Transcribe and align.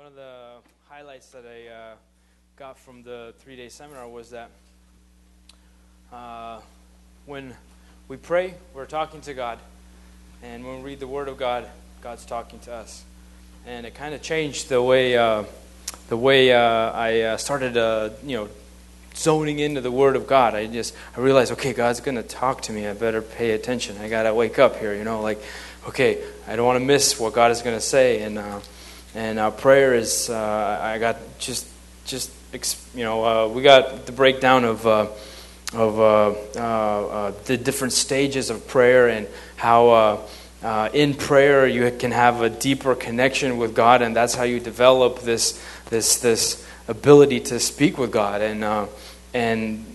one 0.00 0.06
of 0.06 0.14
the 0.14 0.52
highlights 0.88 1.26
that 1.26 1.44
I 1.44 1.70
uh, 1.70 1.94
got 2.56 2.78
from 2.78 3.02
the 3.02 3.34
three 3.40 3.54
day 3.54 3.68
seminar 3.68 4.08
was 4.08 4.30
that 4.30 4.48
uh, 6.10 6.60
when 7.26 7.54
we 8.08 8.16
pray, 8.16 8.54
we're 8.72 8.86
talking 8.86 9.20
to 9.20 9.34
God. 9.34 9.58
And 10.42 10.64
when 10.64 10.78
we 10.78 10.92
read 10.92 11.00
the 11.00 11.06
Word 11.06 11.28
of 11.28 11.36
God, 11.36 11.68
God's 12.00 12.24
talking 12.24 12.60
to 12.60 12.72
us. 12.72 13.04
And 13.66 13.84
it 13.84 13.94
kind 13.94 14.14
of 14.14 14.22
changed 14.22 14.70
the 14.70 14.80
way, 14.80 15.18
uh, 15.18 15.44
the 16.08 16.16
way 16.16 16.50
uh, 16.50 16.60
I 16.92 17.20
uh, 17.20 17.36
started, 17.36 17.76
uh, 17.76 18.08
you 18.24 18.38
know, 18.38 18.48
zoning 19.14 19.58
into 19.58 19.82
the 19.82 19.92
Word 19.92 20.16
of 20.16 20.26
God. 20.26 20.54
I 20.54 20.66
just 20.66 20.96
I 21.14 21.20
realized, 21.20 21.52
okay, 21.52 21.74
God's 21.74 22.00
going 22.00 22.16
to 22.16 22.22
talk 22.22 22.62
to 22.62 22.72
me. 22.72 22.86
I 22.86 22.94
better 22.94 23.20
pay 23.20 23.50
attention. 23.50 23.98
I 23.98 24.08
got 24.08 24.22
to 24.22 24.32
wake 24.32 24.58
up 24.58 24.78
here, 24.78 24.94
you 24.94 25.04
know, 25.04 25.20
like, 25.20 25.42
okay, 25.88 26.24
I 26.48 26.56
don't 26.56 26.64
want 26.64 26.78
to 26.78 26.86
miss 26.86 27.20
what 27.20 27.34
God 27.34 27.50
is 27.50 27.60
going 27.60 27.76
to 27.76 27.84
say. 27.84 28.22
And 28.22 28.38
and 29.14 29.38
our 29.38 29.50
prayer 29.50 29.94
is, 29.94 30.30
uh, 30.30 30.80
I 30.82 30.98
got 30.98 31.16
just 31.38 31.66
just 32.04 32.30
you 32.94 33.04
know, 33.04 33.24
uh, 33.24 33.48
we 33.48 33.62
got 33.62 34.06
the 34.06 34.12
breakdown 34.12 34.64
of. 34.64 34.86
Uh, 34.86 35.06
of 35.72 36.00
uh, 36.00 37.30
the 37.44 37.56
different 37.56 37.92
stages 37.92 38.50
of 38.50 38.66
prayer 38.66 39.06
and 39.06 39.28
how 39.54 40.26
in 40.92 41.14
prayer 41.14 41.64
you 41.68 41.92
can 41.96 42.10
have 42.10 42.42
a 42.42 42.50
deeper 42.50 42.96
connection 42.96 43.56
with 43.56 43.72
God, 43.72 44.02
and 44.02 44.16
that's 44.16 44.34
how 44.34 44.42
you 44.42 44.58
develop 44.58 45.20
this 45.20 45.64
this 45.88 46.18
this 46.18 46.66
ability 46.88 47.38
to 47.38 47.60
speak 47.60 47.98
with 47.98 48.10
God. 48.10 48.40
And 48.40 48.88
and 49.32 49.86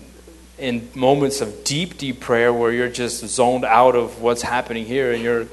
in 0.58 0.88
moments 0.94 1.40
of 1.40 1.64
deep, 1.64 1.98
deep 1.98 2.20
prayer 2.20 2.52
where 2.52 2.72
you're 2.72 2.88
just 2.88 3.24
zoned 3.26 3.64
out 3.64 3.94
of 3.94 4.22
what's 4.22 4.42
happening 4.42 4.86
here 4.86 5.12
and 5.12 5.22
you're 5.22 5.46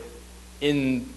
in 0.62 1.10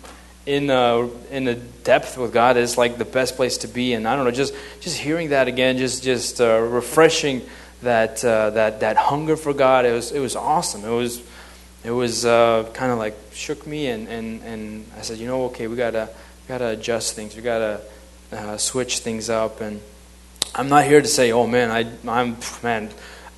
in 0.47 0.71
uh, 0.71 1.09
in 1.31 1.45
the 1.45 1.57
depth 1.57 2.17
with 2.17 2.33
God 2.33 2.57
is 2.57 2.79
like 2.79 2.99
the 2.99 3.05
best 3.05 3.37
place 3.37 3.59
to 3.59 3.69
be. 3.69 3.93
And 3.93 4.07
I 4.09 4.17
don't 4.17 4.25
know, 4.25 4.31
just 4.31 4.55
just 4.81 4.97
hearing 4.97 5.31
that 5.31 5.49
again, 5.49 5.77
just 5.77 6.03
just 6.03 6.41
uh, 6.41 6.61
refreshing 6.61 7.43
that 7.83 8.25
uh, 8.25 8.51
that 8.51 8.81
that 8.81 8.97
hunger 8.97 9.37
for 9.37 9.53
God. 9.53 9.85
It 9.85 9.93
was 9.93 10.13
it 10.13 10.21
was 10.21 10.37
awesome. 10.37 10.85
It 10.85 10.95
was 10.95 11.23
it 11.85 11.91
was 11.91 12.25
uh, 12.25 12.71
kind 12.73 12.93
of 12.93 12.99
like 12.99 13.17
shook 13.33 13.67
me, 13.67 13.89
and, 13.89 14.09
and 14.09 14.43
and 14.43 14.87
I 14.97 15.03
said, 15.03 15.19
you 15.19 15.27
know, 15.27 15.47
okay, 15.47 15.67
we 15.67 15.77
gotta 15.77 16.09
we 16.45 16.49
gotta 16.49 16.69
adjust 16.69 17.15
things. 17.15 17.37
We 17.37 17.43
gotta 17.43 17.81
uh, 18.33 18.57
switch 18.57 19.01
things 19.01 19.29
up 19.29 19.61
and. 19.61 19.81
I'm 20.55 20.71
not 20.71 20.87
here 20.87 21.03
to 21.03 21.09
say, 21.09 21.33
oh 21.33 21.47
man, 21.47 21.71
I, 21.71 21.85
I'm, 22.11 22.39
man, 22.63 22.89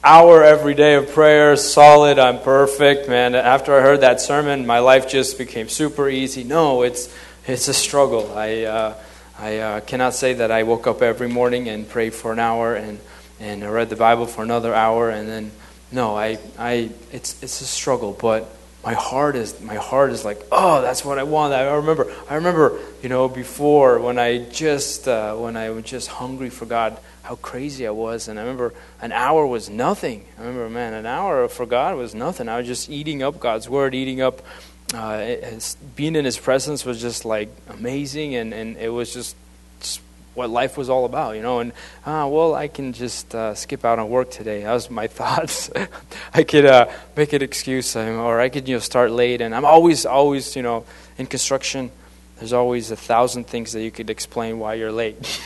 hour 0.02 0.44
every 0.44 0.74
day 0.74 0.94
of 0.94 1.10
prayer, 1.10 1.56
solid, 1.56 2.18
I'm 2.18 2.40
perfect, 2.40 3.08
man. 3.08 3.34
After 3.34 3.76
I 3.76 3.80
heard 3.80 4.00
that 4.00 4.20
sermon, 4.20 4.66
my 4.66 4.78
life 4.78 5.08
just 5.08 5.38
became 5.38 5.68
super 5.68 6.08
easy. 6.08 6.44
No, 6.44 6.82
it's, 6.82 7.12
it's 7.46 7.68
a 7.68 7.74
struggle. 7.74 8.36
I, 8.36 8.62
uh, 8.62 8.94
I 9.38 9.58
uh, 9.58 9.80
cannot 9.80 10.14
say 10.14 10.34
that 10.34 10.50
I 10.50 10.62
woke 10.62 10.86
up 10.86 11.02
every 11.02 11.28
morning 11.28 11.68
and 11.68 11.88
prayed 11.88 12.14
for 12.14 12.32
an 12.32 12.38
hour 12.38 12.74
and, 12.74 13.00
and 13.40 13.64
I 13.64 13.68
read 13.68 13.90
the 13.90 13.96
Bible 13.96 14.26
for 14.26 14.42
another 14.42 14.74
hour 14.74 15.10
and 15.10 15.28
then, 15.28 15.50
no, 15.90 16.16
I, 16.16 16.38
I, 16.58 16.90
it's, 17.12 17.42
it's 17.42 17.60
a 17.60 17.66
struggle, 17.66 18.16
but 18.20 18.48
my 18.84 18.94
heart 18.94 19.36
is 19.36 19.60
my 19.60 19.74
heart 19.74 20.12
is 20.12 20.24
like 20.24 20.40
oh 20.52 20.80
that's 20.82 21.04
what 21.04 21.18
i 21.18 21.22
want. 21.22 21.52
I 21.52 21.74
remember 21.74 22.12
i 22.30 22.36
remember 22.36 22.78
you 23.02 23.08
know 23.08 23.28
before 23.28 23.98
when 23.98 24.18
i 24.18 24.38
just 24.38 25.08
uh, 25.08 25.34
when 25.34 25.56
i 25.56 25.70
was 25.70 25.84
just 25.84 26.08
hungry 26.08 26.50
for 26.50 26.66
god 26.66 26.98
how 27.22 27.34
crazy 27.36 27.86
i 27.86 27.90
was. 27.90 28.28
And 28.28 28.38
i 28.38 28.42
remember 28.42 28.72
an 29.02 29.12
hour 29.12 29.46
was 29.46 29.68
nothing. 29.68 30.24
I 30.38 30.42
remember 30.42 30.70
man 30.70 30.94
an 30.94 31.06
hour 31.06 31.48
for 31.48 31.66
god 31.66 31.96
was 31.96 32.14
nothing. 32.14 32.48
I 32.48 32.58
was 32.58 32.66
just 32.66 32.88
eating 32.88 33.22
up 33.22 33.40
god's 33.40 33.68
word 33.68 33.94
eating 33.94 34.20
up 34.20 34.42
uh, 34.94 35.36
being 35.96 36.16
in 36.16 36.24
his 36.24 36.38
presence 36.38 36.84
was 36.84 37.00
just 37.00 37.24
like 37.24 37.50
amazing. 37.68 38.34
And, 38.34 38.54
and 38.54 38.76
it 38.76 38.88
was 38.88 39.12
just 39.12 39.36
what 40.38 40.48
life 40.48 40.78
was 40.78 40.88
all 40.88 41.04
about, 41.04 41.36
you 41.36 41.42
know. 41.42 41.58
And 41.58 41.72
ah, 42.06 42.26
well, 42.28 42.54
I 42.54 42.68
can 42.68 42.94
just 42.94 43.34
uh, 43.34 43.54
skip 43.54 43.84
out 43.84 43.98
on 43.98 44.08
work 44.08 44.30
today. 44.30 44.62
That 44.62 44.72
was 44.72 44.88
my 44.88 45.06
thoughts. 45.18 45.70
I 46.32 46.44
could 46.44 46.64
uh, 46.64 46.88
make 47.16 47.34
an 47.34 47.42
excuse, 47.42 47.94
or 47.94 48.40
I 48.40 48.48
could 48.48 48.66
you 48.66 48.76
know 48.76 48.80
start 48.80 49.10
late. 49.10 49.42
And 49.42 49.54
I'm 49.54 49.66
always, 49.66 50.06
always, 50.06 50.56
you 50.56 50.62
know, 50.62 50.86
in 51.18 51.26
construction. 51.26 51.90
There's 52.38 52.52
always 52.52 52.90
a 52.92 52.96
thousand 52.96 53.48
things 53.48 53.72
that 53.72 53.82
you 53.82 53.90
could 53.90 54.08
explain 54.08 54.60
why 54.60 54.74
you're 54.74 54.92
late. 54.92 55.40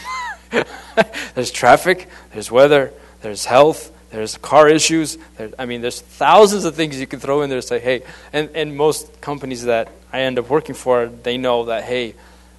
there's 1.34 1.50
traffic. 1.50 2.08
There's 2.32 2.50
weather. 2.50 2.92
There's 3.22 3.46
health. 3.46 3.90
There's 4.10 4.36
car 4.36 4.68
issues. 4.68 5.16
There's, 5.38 5.54
I 5.58 5.64
mean, 5.64 5.80
there's 5.80 6.02
thousands 6.02 6.66
of 6.66 6.74
things 6.74 7.00
you 7.00 7.06
can 7.06 7.18
throw 7.18 7.40
in 7.40 7.48
there. 7.48 7.56
And 7.58 7.64
say, 7.64 7.80
hey, 7.80 8.02
and 8.32 8.50
and 8.54 8.76
most 8.76 9.22
companies 9.22 9.64
that 9.64 9.88
I 10.12 10.20
end 10.20 10.38
up 10.38 10.50
working 10.50 10.74
for, 10.74 11.06
they 11.06 11.38
know 11.38 11.64
that 11.64 11.84
hey 11.84 12.14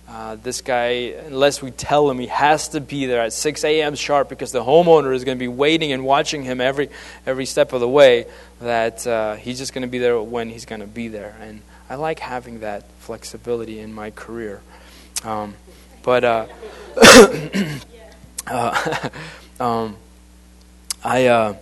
uh, 0.07 0.35
this 0.35 0.61
guy, 0.61 1.13
unless 1.25 1.61
we 1.61 1.71
tell 1.71 2.09
him 2.09 2.19
he 2.19 2.27
has 2.27 2.69
to 2.69 2.81
be 2.81 3.05
there 3.05 3.21
at 3.21 3.31
6 3.31 3.63
a.m. 3.63 3.95
sharp 3.95 4.27
because 4.27 4.51
the 4.51 4.63
homeowner 4.63 5.15
is 5.15 5.23
going 5.23 5.37
to 5.37 5.39
be 5.39 5.47
waiting 5.47 5.91
and 5.93 6.03
watching 6.03 6.43
him 6.43 6.59
every, 6.59 6.89
every 7.25 7.45
step 7.45 7.71
of 7.71 7.79
the 7.79 7.87
way, 7.87 8.25
that 8.59 9.07
uh, 9.07 9.35
he's 9.35 9.57
just 9.57 9.73
going 9.73 9.83
to 9.83 9.87
be 9.87 9.99
there 9.99 10.21
when 10.21 10.49
he's 10.49 10.65
going 10.65 10.81
to 10.81 10.87
be 10.87 11.07
there. 11.07 11.37
And 11.39 11.61
I 11.89 11.95
like 11.95 12.19
having 12.19 12.59
that 12.59 12.89
flexibility 12.99 13.79
in 13.79 13.93
my 13.93 14.11
career. 14.11 14.61
Um, 15.23 15.55
but 16.03 16.23
uh, 16.25 16.47
uh 18.47 19.09
um, 19.59 19.95
I, 21.03 21.27
uh, 21.27 21.55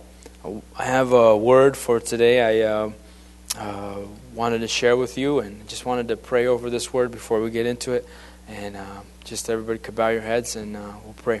I 0.76 0.84
have 0.84 1.12
a 1.12 1.36
word 1.36 1.76
for 1.76 2.00
today. 2.00 2.42
I 2.42 2.92
wanted 4.34 4.60
to 4.60 4.68
share 4.68 4.96
with 4.96 5.18
you 5.18 5.40
and 5.40 5.68
just 5.68 5.84
wanted 5.86 6.08
to 6.08 6.16
pray 6.16 6.46
over 6.46 6.70
this 6.70 6.92
word 6.92 7.10
before 7.10 7.40
we 7.40 7.50
get 7.50 7.66
into 7.66 7.92
it. 7.92 8.06
And 8.52 8.76
uh, 8.76 9.00
just 9.24 9.48
everybody 9.48 9.78
could 9.78 9.96
bow 9.96 10.10
your 10.10 10.20
heads 10.20 10.56
and 10.56 10.76
uh, 10.76 10.92
we'll 11.04 11.14
pray. 11.14 11.40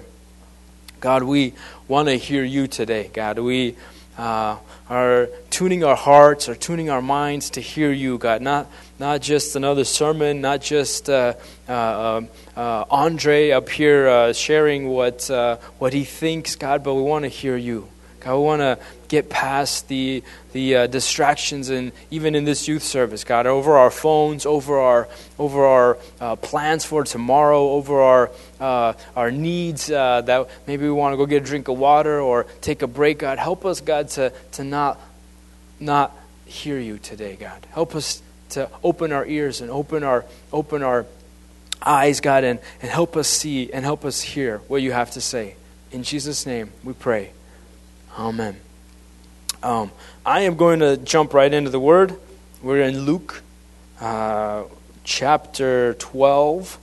God, 0.98 1.22
we 1.24 1.52
want 1.86 2.08
to 2.08 2.16
hear 2.16 2.42
you 2.42 2.66
today. 2.66 3.10
God, 3.12 3.38
we 3.38 3.76
uh, 4.16 4.56
are 4.88 5.28
tuning 5.50 5.84
our 5.84 5.94
hearts, 5.94 6.48
are 6.48 6.54
tuning 6.54 6.88
our 6.88 7.02
minds 7.02 7.50
to 7.50 7.60
hear 7.60 7.92
you, 7.92 8.16
God. 8.16 8.40
Not, 8.40 8.66
not 8.98 9.20
just 9.20 9.56
another 9.56 9.84
sermon, 9.84 10.40
not 10.40 10.62
just 10.62 11.10
uh, 11.10 11.34
uh, 11.68 12.22
uh, 12.56 12.84
Andrey 12.90 13.52
up 13.52 13.68
here 13.68 14.32
sharing 14.32 14.88
what, 14.88 15.28
what 15.78 15.92
he 15.92 16.04
thinks, 16.04 16.56
God, 16.56 16.82
but 16.82 16.94
we 16.94 17.02
want 17.02 17.24
to 17.24 17.28
hear 17.28 17.58
you. 17.58 17.88
God, 18.22 18.36
we 18.36 18.44
want 18.44 18.60
to 18.60 18.78
get 19.08 19.28
past 19.28 19.88
the, 19.88 20.22
the 20.52 20.76
uh, 20.76 20.86
distractions 20.86 21.70
and 21.70 21.90
even 22.10 22.36
in 22.36 22.44
this 22.44 22.68
youth 22.68 22.84
service, 22.84 23.24
God, 23.24 23.46
over 23.46 23.76
our 23.76 23.90
phones, 23.90 24.46
over 24.46 24.78
our, 24.78 25.08
over 25.40 25.66
our 25.66 25.98
uh, 26.20 26.36
plans 26.36 26.84
for 26.84 27.02
tomorrow, 27.02 27.70
over 27.70 28.00
our, 28.00 28.30
uh, 28.60 28.92
our 29.16 29.32
needs 29.32 29.90
uh, 29.90 30.20
that 30.20 30.48
maybe 30.68 30.84
we 30.84 30.92
want 30.92 31.14
to 31.14 31.16
go 31.16 31.26
get 31.26 31.42
a 31.42 31.44
drink 31.44 31.66
of 31.66 31.78
water 31.78 32.20
or 32.20 32.44
take 32.60 32.82
a 32.82 32.86
break, 32.86 33.18
God. 33.18 33.38
Help 33.38 33.66
us, 33.66 33.80
God, 33.80 34.08
to, 34.10 34.32
to 34.52 34.62
not, 34.62 35.00
not 35.80 36.16
hear 36.46 36.78
you 36.78 36.98
today, 36.98 37.34
God. 37.34 37.66
Help 37.72 37.96
us 37.96 38.22
to 38.50 38.70
open 38.84 39.10
our 39.10 39.26
ears 39.26 39.60
and 39.60 39.70
open 39.70 40.04
our, 40.04 40.24
open 40.52 40.84
our 40.84 41.06
eyes, 41.84 42.20
God, 42.20 42.44
and, 42.44 42.60
and 42.80 42.90
help 42.90 43.16
us 43.16 43.26
see 43.26 43.72
and 43.72 43.84
help 43.84 44.04
us 44.04 44.20
hear 44.20 44.58
what 44.68 44.80
you 44.80 44.92
have 44.92 45.10
to 45.12 45.20
say. 45.20 45.56
In 45.90 46.04
Jesus' 46.04 46.46
name 46.46 46.70
we 46.84 46.92
pray. 46.92 47.32
Amen. 48.18 48.60
Um, 49.62 49.90
I 50.26 50.40
am 50.40 50.56
going 50.56 50.80
to 50.80 50.98
jump 50.98 51.32
right 51.32 51.52
into 51.52 51.70
the 51.70 51.80
Word. 51.80 52.14
We're 52.62 52.82
in 52.82 53.00
Luke 53.00 53.42
uh, 54.00 54.64
chapter 55.02 55.94
12, 55.94 56.78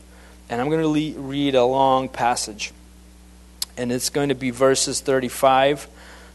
and 0.49 0.59
I'm 0.59 0.69
going 0.69 0.81
to 0.81 0.87
le- 0.87 1.21
read 1.21 1.53
a 1.53 1.63
long 1.63 2.09
passage. 2.09 2.71
And 3.77 3.91
it's 3.91 4.09
going 4.09 4.29
to 4.29 4.35
be 4.35 4.49
verses 4.49 5.01
35 5.01 5.87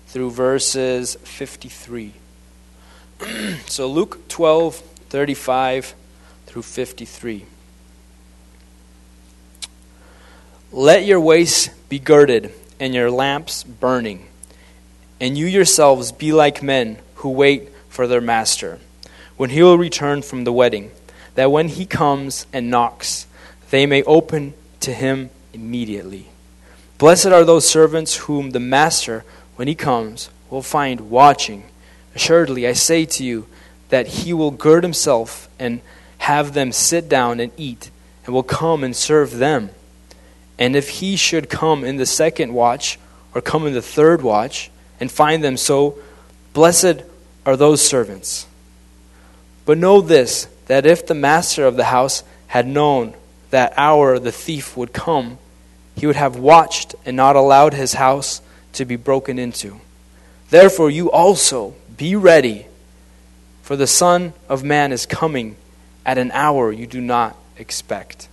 through 0.07 0.31
verses 0.31 1.17
53. 1.17 2.13
so, 3.67 3.89
Luke 3.89 4.29
12, 4.29 4.77
35 4.77 5.95
through 6.47 6.63
53. 6.63 7.47
Let 10.71 11.05
your 11.05 11.21
waist 11.21 11.71
be 11.89 11.99
girded 11.99 12.53
and 12.79 12.95
your 12.95 13.11
lamps 13.11 13.65
burning 13.65 14.29
and 15.21 15.39
you 15.39 15.47
yourselves 15.47 16.13
be 16.13 16.33
like 16.33 16.63
men 16.63 16.99
who 17.17 17.31
wait 17.31 17.71
for 17.89 18.07
their 18.07 18.21
master, 18.21 18.81
when 19.37 19.51
he 19.51 19.63
will 19.63 19.79
return 19.79 20.23
from 20.23 20.45
the 20.45 20.53
wedding, 20.53 20.91
that 21.35 21.51
when 21.51 21.69
he 21.69 21.87
comes 21.87 22.47
and 22.53 22.71
knocks, 22.71 23.27
they 23.71 23.87
may 23.87 24.03
open 24.05 24.55
to 24.81 24.93
him 24.93 25.31
immediately. 25.53 26.27
Blessed 26.99 27.27
are 27.27 27.45
those 27.45 27.69
servants 27.69 28.17
whom 28.17 28.51
the 28.51 28.61
master, 28.61 29.25
when 29.57 29.69
he 29.69 29.75
comes, 29.75 30.31
will 30.51 30.63
find 30.63 31.11
watching. 31.11 31.65
Assuredly, 32.15 32.67
I 32.67 32.73
say 32.73 33.05
to 33.07 33.25
you 33.25 33.47
that 33.89 34.07
he 34.07 34.33
will 34.33 34.51
gird 34.51 34.85
himself 34.85 35.49
and 35.59 35.81
have 36.19 36.55
them 36.55 36.73
sit 36.73 37.09
down 37.09 37.41
and 37.41 37.53
eat, 37.57 37.91
and 38.25 38.35
will 38.35 38.43
come 38.43 38.85
and 38.85 38.95
serve 38.95 39.39
them. 39.39 39.71
And 40.59 40.77
if 40.77 40.89
he 40.89 41.17
should 41.17 41.51
come 41.51 41.85
in 41.85 41.97
the 41.97 42.07
second 42.07 42.55
watch, 42.55 42.99
or 43.35 43.41
come 43.41 43.67
in 43.67 43.75
the 43.75 43.83
third 43.83 44.23
watch, 44.23 44.71
and 45.01 45.11
find 45.11 45.43
them 45.43 45.57
so, 45.57 45.99
blessed 46.53 47.03
are 47.45 47.57
those 47.57 47.87
servants. 47.87 48.47
But 49.65 49.79
know 49.79 50.01
this 50.01 50.49
that 50.67 50.87
if 50.87 51.07
the 51.07 51.15
master 51.15 51.67
of 51.67 51.77
the 51.77 51.85
house 51.85 52.23
had 52.49 52.67
known 52.67 53.15
that 53.51 53.73
hour 53.77 54.19
the 54.19 54.33
thief 54.33 54.77
would 54.77 54.93
come, 54.93 55.39
he 55.97 56.07
would 56.07 56.17
have 56.17 56.37
watched 56.37 56.95
and 57.05 57.17
not 57.17 57.37
allowed 57.37 57.75
his 57.75 57.95
house 57.95 58.41
to 58.73 58.85
be 58.85 58.97
broken 58.97 59.39
into. 59.39 59.81
Therefore, 60.51 60.91
you 60.91 61.11
also 61.11 61.75
be 61.97 62.17
ready, 62.17 62.67
for 63.63 63.77
the 63.77 63.87
Son 63.87 64.33
of 64.49 64.65
Man 64.65 64.93
is 64.93 65.07
coming 65.07 65.57
at 66.05 66.19
an 66.19 66.31
hour 66.33 66.73
you 66.73 66.87
do 66.87 67.01
not 67.01 67.37
expect. 67.59 68.29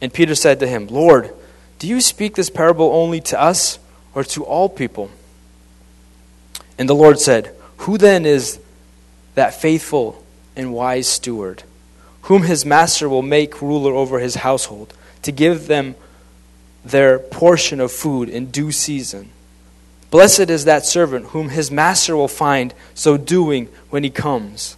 And 0.00 0.12
Peter 0.12 0.34
said 0.34 0.60
to 0.60 0.66
him, 0.66 0.86
Lord, 0.86 1.34
do 1.78 1.86
you 1.86 2.00
speak 2.00 2.34
this 2.34 2.50
parable 2.50 2.90
only 2.92 3.20
to 3.22 3.40
us 3.40 3.78
or 4.18 4.24
to 4.24 4.42
all 4.42 4.68
people? 4.68 5.12
And 6.76 6.88
the 6.88 6.94
Lord 6.94 7.20
said, 7.20 7.54
Who 7.78 7.96
then 7.96 8.26
is 8.26 8.58
that 9.36 9.54
faithful 9.54 10.24
and 10.56 10.74
wise 10.74 11.06
steward, 11.06 11.62
whom 12.22 12.42
his 12.42 12.66
master 12.66 13.08
will 13.08 13.22
make 13.22 13.62
ruler 13.62 13.92
over 13.92 14.18
his 14.18 14.34
household, 14.34 14.92
to 15.22 15.30
give 15.30 15.68
them 15.68 15.94
their 16.84 17.20
portion 17.20 17.78
of 17.78 17.92
food 17.92 18.28
in 18.28 18.50
due 18.50 18.72
season? 18.72 19.30
Blessed 20.10 20.50
is 20.50 20.64
that 20.64 20.84
servant 20.84 21.26
whom 21.26 21.50
his 21.50 21.70
master 21.70 22.16
will 22.16 22.26
find 22.26 22.74
so 22.94 23.16
doing 23.16 23.68
when 23.90 24.02
he 24.02 24.10
comes. 24.10 24.76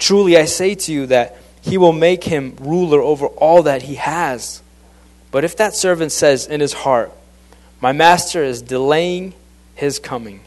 Truly 0.00 0.36
I 0.36 0.46
say 0.46 0.74
to 0.74 0.92
you 0.92 1.06
that 1.06 1.36
he 1.60 1.78
will 1.78 1.92
make 1.92 2.24
him 2.24 2.56
ruler 2.58 3.00
over 3.00 3.28
all 3.28 3.62
that 3.62 3.82
he 3.82 3.94
has. 3.94 4.62
But 5.30 5.44
if 5.44 5.56
that 5.58 5.76
servant 5.76 6.10
says 6.10 6.44
in 6.44 6.60
his 6.60 6.72
heart, 6.72 7.12
My 7.80 7.92
master 7.92 8.42
is 8.42 8.62
delaying 8.62 9.34
his 9.74 9.98
coming, 9.98 10.40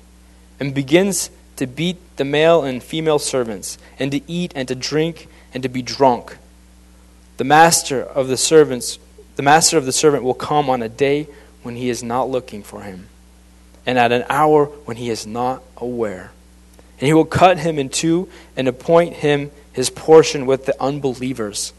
and 0.59 0.73
begins 0.73 1.29
to 1.55 1.67
beat 1.67 1.97
the 2.17 2.25
male 2.25 2.63
and 2.63 2.83
female 2.83 3.19
servants, 3.19 3.77
and 3.99 4.11
to 4.11 4.21
eat 4.29 4.51
and 4.55 4.67
to 4.67 4.75
drink 4.75 5.27
and 5.53 5.63
to 5.63 5.69
be 5.69 5.81
drunk, 5.81 6.37
the 7.37 7.43
master 7.43 8.01
of 8.01 8.27
the 8.27 8.37
servants 8.37 8.99
the 9.35 9.43
master 9.43 9.77
of 9.77 9.85
the 9.85 9.91
servant 9.91 10.23
will 10.23 10.35
come 10.35 10.69
on 10.69 10.83
a 10.83 10.89
day 10.89 11.27
when 11.63 11.75
he 11.75 11.89
is 11.89 12.03
not 12.03 12.29
looking 12.29 12.61
for 12.61 12.81
him, 12.81 13.07
and 13.85 13.97
at 13.97 14.11
an 14.11 14.25
hour 14.29 14.65
when 14.65 14.97
he 14.97 15.09
is 15.09 15.25
not 15.25 15.63
aware. 15.77 16.31
And 16.99 17.07
he 17.07 17.13
will 17.13 17.25
cut 17.25 17.57
him 17.57 17.79
in 17.79 17.89
two 17.89 18.29
and 18.55 18.67
appoint 18.67 19.13
him 19.15 19.49
his 19.73 19.89
portion 19.89 20.45
with 20.45 20.65
the 20.65 20.79
unbelievers. 20.79 21.73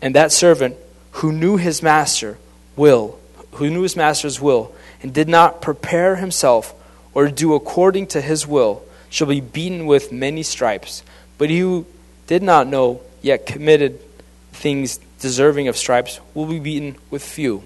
And 0.00 0.14
that 0.14 0.30
servant 0.30 0.76
who 1.12 1.32
knew 1.32 1.56
his 1.56 1.82
master 1.82 2.38
will, 2.76 3.18
who 3.54 3.70
knew 3.70 3.82
his 3.82 3.96
master's 3.96 4.40
will, 4.40 4.72
and 5.02 5.12
did 5.12 5.28
not 5.28 5.60
prepare 5.60 6.16
himself 6.16 6.74
or 7.14 7.28
do 7.28 7.54
according 7.54 8.06
to 8.08 8.20
his 8.20 8.46
will, 8.46 8.82
shall 9.10 9.26
be 9.26 9.40
beaten 9.40 9.84
with 9.86 10.10
many 10.10 10.42
stripes. 10.42 11.02
But 11.36 11.50
he 11.50 11.58
who 11.58 11.86
did 12.26 12.42
not 12.42 12.66
know, 12.66 13.02
yet 13.20 13.44
committed 13.44 14.00
things 14.52 14.98
deserving 15.20 15.68
of 15.68 15.76
stripes, 15.76 16.20
will 16.32 16.46
be 16.46 16.58
beaten 16.58 16.96
with 17.10 17.22
few. 17.22 17.62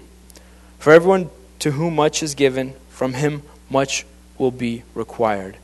For 0.79 0.91
everyone 0.91 1.29
to 1.59 1.71
whom 1.71 1.95
much 1.95 2.21
is 2.21 2.35
given, 2.35 2.73
from 2.89 3.13
him 3.13 3.43
much 3.69 4.05
will 4.37 4.51
be 4.51 4.83
required. 4.93 5.57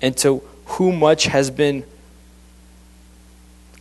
And 0.00 0.16
to 0.18 0.42
whom 0.64 0.98
much 0.98 1.24
has 1.24 1.50
been 1.50 1.84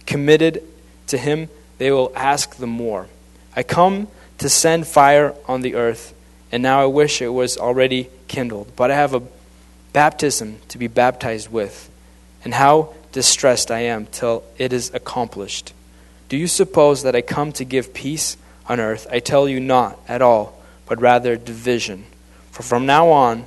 committed 0.06 0.64
to 1.08 1.18
him, 1.18 1.50
they 1.78 1.92
will 1.92 2.12
ask 2.16 2.56
the 2.56 2.68
more. 2.68 3.08
I 3.56 3.64
come 3.64 4.08
to 4.40 4.50
send 4.50 4.88
fire 4.88 5.34
on 5.48 5.62
the 5.62 5.76
earth, 5.76 6.14
and 6.52 6.64
now 6.64 6.82
I 6.82 6.86
wish 6.86 7.22
it 7.22 7.30
was 7.30 7.58
already 7.58 8.10
kindled. 8.28 8.76
But 8.76 8.92
I 8.92 8.96
have 8.96 9.14
a 9.14 9.24
baptism 9.94 10.60
to 10.70 10.78
be 10.78 10.88
baptized 10.88 11.52
with, 11.52 11.90
and 12.44 12.54
how 12.54 12.94
distressed 13.12 13.72
I 13.72 13.80
am 13.80 14.06
till 14.08 14.44
it 14.58 14.72
is 14.74 14.94
accomplished. 14.94 15.74
Do 16.30 16.38
you 16.38 16.48
suppose 16.48 17.04
that 17.04 17.16
I 17.16 17.22
come 17.22 17.52
to 17.54 17.66
give 17.66 17.94
peace 17.94 18.38
on 18.68 18.80
earth? 18.80 19.08
I 19.12 19.20
tell 19.20 19.48
you 19.48 19.60
not 19.60 19.98
at 20.08 20.22
all, 20.22 20.62
but 20.86 21.02
rather 21.02 21.36
division. 21.38 22.06
For 22.52 22.64
from 22.64 22.86
now 22.86 23.10
on, 23.10 23.46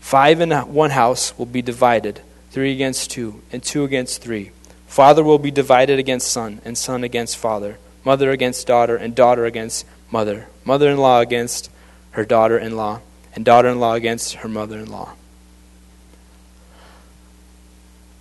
five 0.00 0.40
in 0.40 0.50
one 0.52 0.90
house 0.90 1.36
will 1.38 1.46
be 1.46 1.62
divided, 1.62 2.20
three 2.50 2.72
against 2.72 3.10
two, 3.10 3.42
and 3.52 3.62
two 3.62 3.84
against 3.84 4.22
three. 4.22 4.52
Father 4.86 5.22
will 5.22 5.38
be 5.38 5.50
divided 5.50 5.98
against 5.98 6.30
son, 6.30 6.60
and 6.64 6.76
son 6.76 7.04
against 7.04 7.36
father, 7.36 7.78
mother 8.04 8.30
against 8.30 8.66
daughter, 8.66 8.96
and 8.96 9.14
daughter 9.14 9.44
against 9.44 9.86
mother, 10.10 10.46
mother 10.64 10.90
in 10.90 10.98
law 10.98 11.20
against 11.20 11.70
her 12.12 12.24
daughter 12.24 12.58
in 12.58 12.76
law, 12.76 13.00
and 13.34 13.44
daughter 13.44 13.68
in 13.68 13.80
law 13.80 13.94
against 13.94 14.34
her 14.34 14.48
mother 14.48 14.78
in 14.78 14.90
law. 14.90 15.12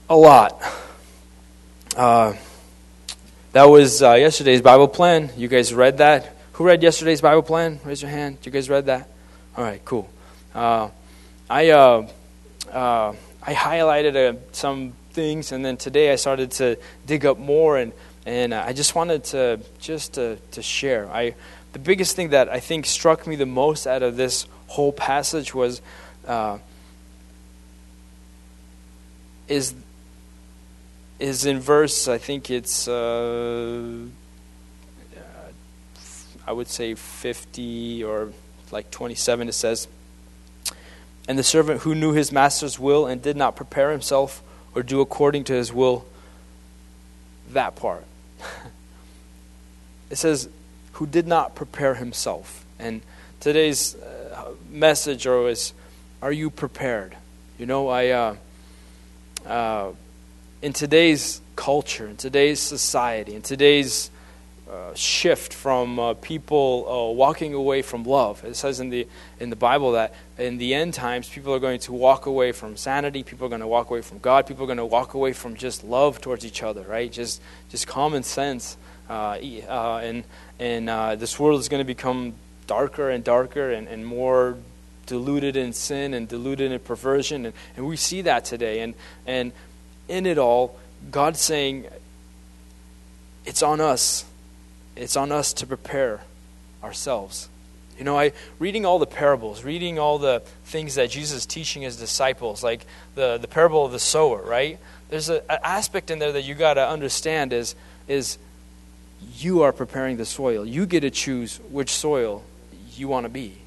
A 0.09 0.15
lot. 0.15 0.61
Uh, 1.95 2.33
that 3.51 3.65
was 3.65 4.01
uh, 4.01 4.13
yesterday's 4.13 4.61
Bible 4.61 4.87
plan. 4.87 5.31
You 5.35 5.47
guys 5.47 5.73
read 5.73 5.97
that? 5.97 6.35
Who 6.53 6.65
read 6.65 6.83
yesterday's 6.83 7.21
Bible 7.21 7.41
plan? 7.41 7.79
Raise 7.83 8.01
your 8.01 8.11
hand. 8.11 8.37
You 8.43 8.51
guys 8.51 8.69
read 8.69 8.85
that? 8.87 9.09
All 9.57 9.63
right, 9.63 9.83
cool. 9.85 10.09
Uh, 10.53 10.89
I 11.49 11.69
uh, 11.69 12.07
uh, 12.71 13.13
I 13.41 13.53
highlighted 13.53 14.15
uh, 14.15 14.37
some 14.51 14.93
things, 15.11 15.51
and 15.51 15.65
then 15.65 15.77
today 15.77 16.11
I 16.11 16.15
started 16.15 16.51
to 16.51 16.77
dig 17.05 17.25
up 17.25 17.39
more, 17.39 17.77
and 17.77 17.91
and 18.25 18.53
uh, 18.53 18.63
I 18.65 18.73
just 18.73 18.93
wanted 18.93 19.23
to 19.25 19.59
just 19.79 20.13
to, 20.13 20.37
to 20.51 20.61
share. 20.61 21.09
I 21.11 21.33
the 21.73 21.79
biggest 21.79 22.15
thing 22.15 22.29
that 22.29 22.49
I 22.49 22.59
think 22.59 22.85
struck 22.85 23.27
me 23.27 23.35
the 23.35 23.45
most 23.45 23.85
out 23.85 24.03
of 24.03 24.15
this 24.15 24.47
whole 24.67 24.91
passage 24.91 25.53
was 25.53 25.81
uh, 26.27 26.57
is 29.47 29.73
is 31.19 31.45
in 31.45 31.59
verse 31.59 32.07
I 32.07 32.17
think 32.17 32.49
it's 32.49 32.87
uh, 32.87 34.05
I 36.47 36.51
would 36.51 36.67
say 36.67 36.95
fifty 36.95 38.03
or 38.03 38.31
like 38.71 38.89
twenty 38.91 39.15
seven. 39.15 39.47
It 39.47 39.53
says. 39.53 39.87
And 41.27 41.37
the 41.37 41.43
servant 41.43 41.81
who 41.81 41.93
knew 41.93 42.13
his 42.13 42.31
master's 42.31 42.79
will 42.79 43.05
and 43.05 43.21
did 43.21 43.37
not 43.37 43.55
prepare 43.55 43.91
himself 43.91 44.41
or 44.73 44.81
do 44.81 44.99
according 44.99 45.43
to 45.43 45.53
his 45.53 45.71
will. 45.71 46.05
That 47.51 47.75
part. 47.75 48.03
it 50.09 50.15
says, 50.15 50.49
who 50.99 51.07
did 51.07 51.25
not 51.25 51.55
prepare 51.55 51.95
himself. 51.95 52.65
And 52.77 53.01
today's 53.39 53.95
uh, 53.95 54.51
message 54.69 55.25
is, 55.25 55.73
are 56.21 56.31
you 56.31 56.49
prepared? 56.49 57.15
You 57.57 57.65
know, 57.65 57.87
I, 57.87 58.09
uh, 58.09 58.35
uh, 59.45 59.91
in 60.61 60.73
today's 60.73 61.39
culture, 61.55 62.05
in 62.05 62.17
today's 62.17 62.59
society, 62.59 63.33
in 63.33 63.41
today's 63.41 64.11
uh, 64.69 64.93
shift 64.93 65.53
from 65.53 65.99
uh, 65.99 66.13
people 66.15 66.85
uh, 66.87 67.13
walking 67.13 67.53
away 67.53 67.81
from 67.81 68.03
love. 68.03 68.43
It 68.43 68.57
says 68.57 68.81
in 68.81 68.89
the 68.89 69.07
in 69.39 69.49
the 69.49 69.55
Bible 69.55 69.93
that 69.93 70.13
in 70.37 70.57
the 70.57 70.75
end 70.75 70.93
times, 70.93 71.29
people 71.29 71.53
are 71.53 71.59
going 71.59 71.79
to 71.79 71.93
walk 71.93 72.25
away 72.25 72.51
from 72.51 72.75
sanity. 72.75 73.23
People 73.23 73.45
are 73.45 73.49
going 73.49 73.61
to 73.61 73.67
walk 73.67 73.89
away 73.89 74.01
from 74.01 74.19
God. 74.19 74.47
People 74.47 74.65
are 74.65 74.67
going 74.67 74.77
to 74.77 74.85
walk 74.85 75.13
away 75.13 75.31
from 75.31 75.55
just 75.55 75.83
love 75.85 76.19
towards 76.19 76.45
each 76.45 76.61
other, 76.61 76.83
right? 76.83 77.09
Just 77.09 77.41
just 77.69 77.87
common 77.87 78.21
sense. 78.21 78.77
Uh, 79.09 79.39
and 80.59 80.89
and 80.89 81.19
this 81.19 81.39
world 81.39 81.59
is 81.59 81.69
going 81.69 81.79
to 81.79 81.85
become 81.85 82.33
darker 82.67 83.09
and 83.09 83.23
darker 83.23 83.71
and, 83.71 83.87
and 83.87 84.05
more 84.05 84.57
diluted 85.05 85.55
in 85.55 85.73
sin 85.73 86.13
and 86.13 86.27
diluted 86.27 86.71
in 86.71 86.79
perversion, 86.79 87.45
and, 87.45 87.55
and 87.75 87.87
we 87.87 87.95
see 87.95 88.21
that 88.21 88.45
today. 88.45 88.81
And 88.81 88.93
and 89.25 89.51
in 90.07 90.25
it 90.25 90.37
all, 90.37 90.77
God's 91.11 91.39
saying, 91.39 91.87
it's 93.45 93.63
on 93.63 93.79
us 93.79 94.25
it's 94.99 95.15
on 95.15 95.31
us 95.31 95.53
to 95.53 95.65
prepare 95.65 96.21
ourselves. 96.83 97.49
You 97.97 98.03
know, 98.03 98.17
I 98.17 98.33
reading 98.59 98.85
all 98.85 98.99
the 98.99 99.05
parables, 99.07 99.63
reading 99.63 99.97
all 99.97 100.19
the 100.19 100.41
things 100.65 100.95
that 100.95 101.09
Jesus 101.09 101.39
is 101.39 101.45
teaching 101.45 101.81
his 101.81 101.97
disciples, 101.97 102.63
like 102.63 102.85
the, 103.15 103.37
the 103.37 103.47
parable 103.47 103.85
of 103.85 103.91
the 103.91 103.99
sower, 103.99 104.41
right? 104.41 104.79
There's 105.09 105.29
an 105.29 105.41
aspect 105.49 106.11
in 106.11 106.19
there 106.19 106.31
that 106.33 106.43
you 106.43 106.53
got 106.53 106.75
to 106.75 106.87
understand 106.87 107.53
is 107.53 107.75
is 108.07 108.37
you 109.35 109.63
are 109.63 109.71
preparing 109.71 110.17
the 110.17 110.25
soil. 110.25 110.65
You 110.65 110.85
get 110.85 111.01
to 111.01 111.11
choose 111.11 111.59
which 111.69 111.91
soil 111.91 112.43
you 112.95 113.07
want 113.07 113.25
to 113.25 113.29
be. 113.29 113.57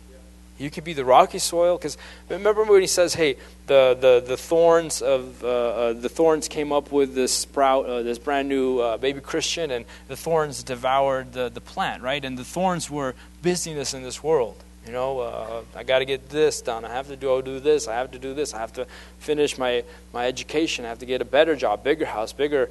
You 0.58 0.70
could 0.70 0.84
be 0.84 0.92
the 0.92 1.04
rocky 1.04 1.38
soil 1.38 1.76
because 1.76 1.96
remember 2.28 2.62
when 2.62 2.80
he 2.80 2.86
says, 2.86 3.14
"Hey, 3.14 3.36
the 3.66 3.96
the, 3.98 4.22
the 4.24 4.36
thorns 4.36 5.02
of 5.02 5.42
uh, 5.42 5.48
uh, 5.48 5.92
the 5.94 6.08
thorns 6.08 6.46
came 6.46 6.72
up 6.72 6.92
with 6.92 7.14
this 7.14 7.36
sprout, 7.36 7.86
uh, 7.86 8.02
this 8.02 8.18
brand 8.18 8.48
new 8.48 8.78
uh, 8.78 8.96
baby 8.96 9.20
Christian, 9.20 9.70
and 9.72 9.84
the 10.08 10.16
thorns 10.16 10.62
devoured 10.62 11.32
the 11.32 11.48
the 11.48 11.60
plant, 11.60 12.02
right? 12.02 12.24
And 12.24 12.38
the 12.38 12.44
thorns 12.44 12.90
were 12.90 13.14
busyness 13.42 13.92
in 13.92 14.02
this 14.02 14.22
world. 14.22 14.62
You 14.86 14.92
know, 14.92 15.20
uh, 15.20 15.62
I 15.76 15.84
got 15.84 16.00
to 16.00 16.04
get 16.04 16.28
this 16.28 16.60
done. 16.60 16.84
I 16.84 16.90
have 16.90 17.06
to 17.06 17.16
do, 17.16 17.40
do 17.40 17.60
this. 17.60 17.86
I 17.86 17.94
have 17.94 18.10
to 18.12 18.18
do 18.18 18.34
this. 18.34 18.52
I 18.52 18.58
have 18.58 18.72
to 18.74 18.86
finish 19.18 19.56
my 19.56 19.84
my 20.12 20.26
education. 20.26 20.84
I 20.84 20.88
have 20.88 20.98
to 20.98 21.06
get 21.06 21.22
a 21.22 21.24
better 21.24 21.54
job, 21.56 21.84
bigger 21.84 22.04
house, 22.04 22.32
bigger, 22.32 22.68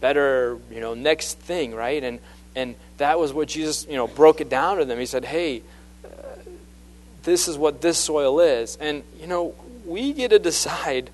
better. 0.00 0.58
You 0.70 0.80
know, 0.80 0.94
next 0.94 1.38
thing, 1.38 1.74
right? 1.74 2.02
And 2.02 2.18
and 2.56 2.74
that 2.98 3.18
was 3.18 3.32
what 3.32 3.48
Jesus, 3.48 3.86
you 3.88 3.96
know, 3.96 4.06
broke 4.06 4.40
it 4.40 4.48
down 4.48 4.78
to 4.78 4.84
them. 4.84 4.98
He 4.98 5.06
said, 5.06 5.24
"Hey." 5.24 5.62
this 7.22 7.48
is 7.48 7.58
what 7.58 7.80
this 7.80 7.98
soil 7.98 8.40
is. 8.40 8.76
And, 8.80 9.02
you 9.20 9.26
know, 9.26 9.54
we 9.86 10.12
get 10.12 10.30
to 10.30 10.38
decide 10.38 11.10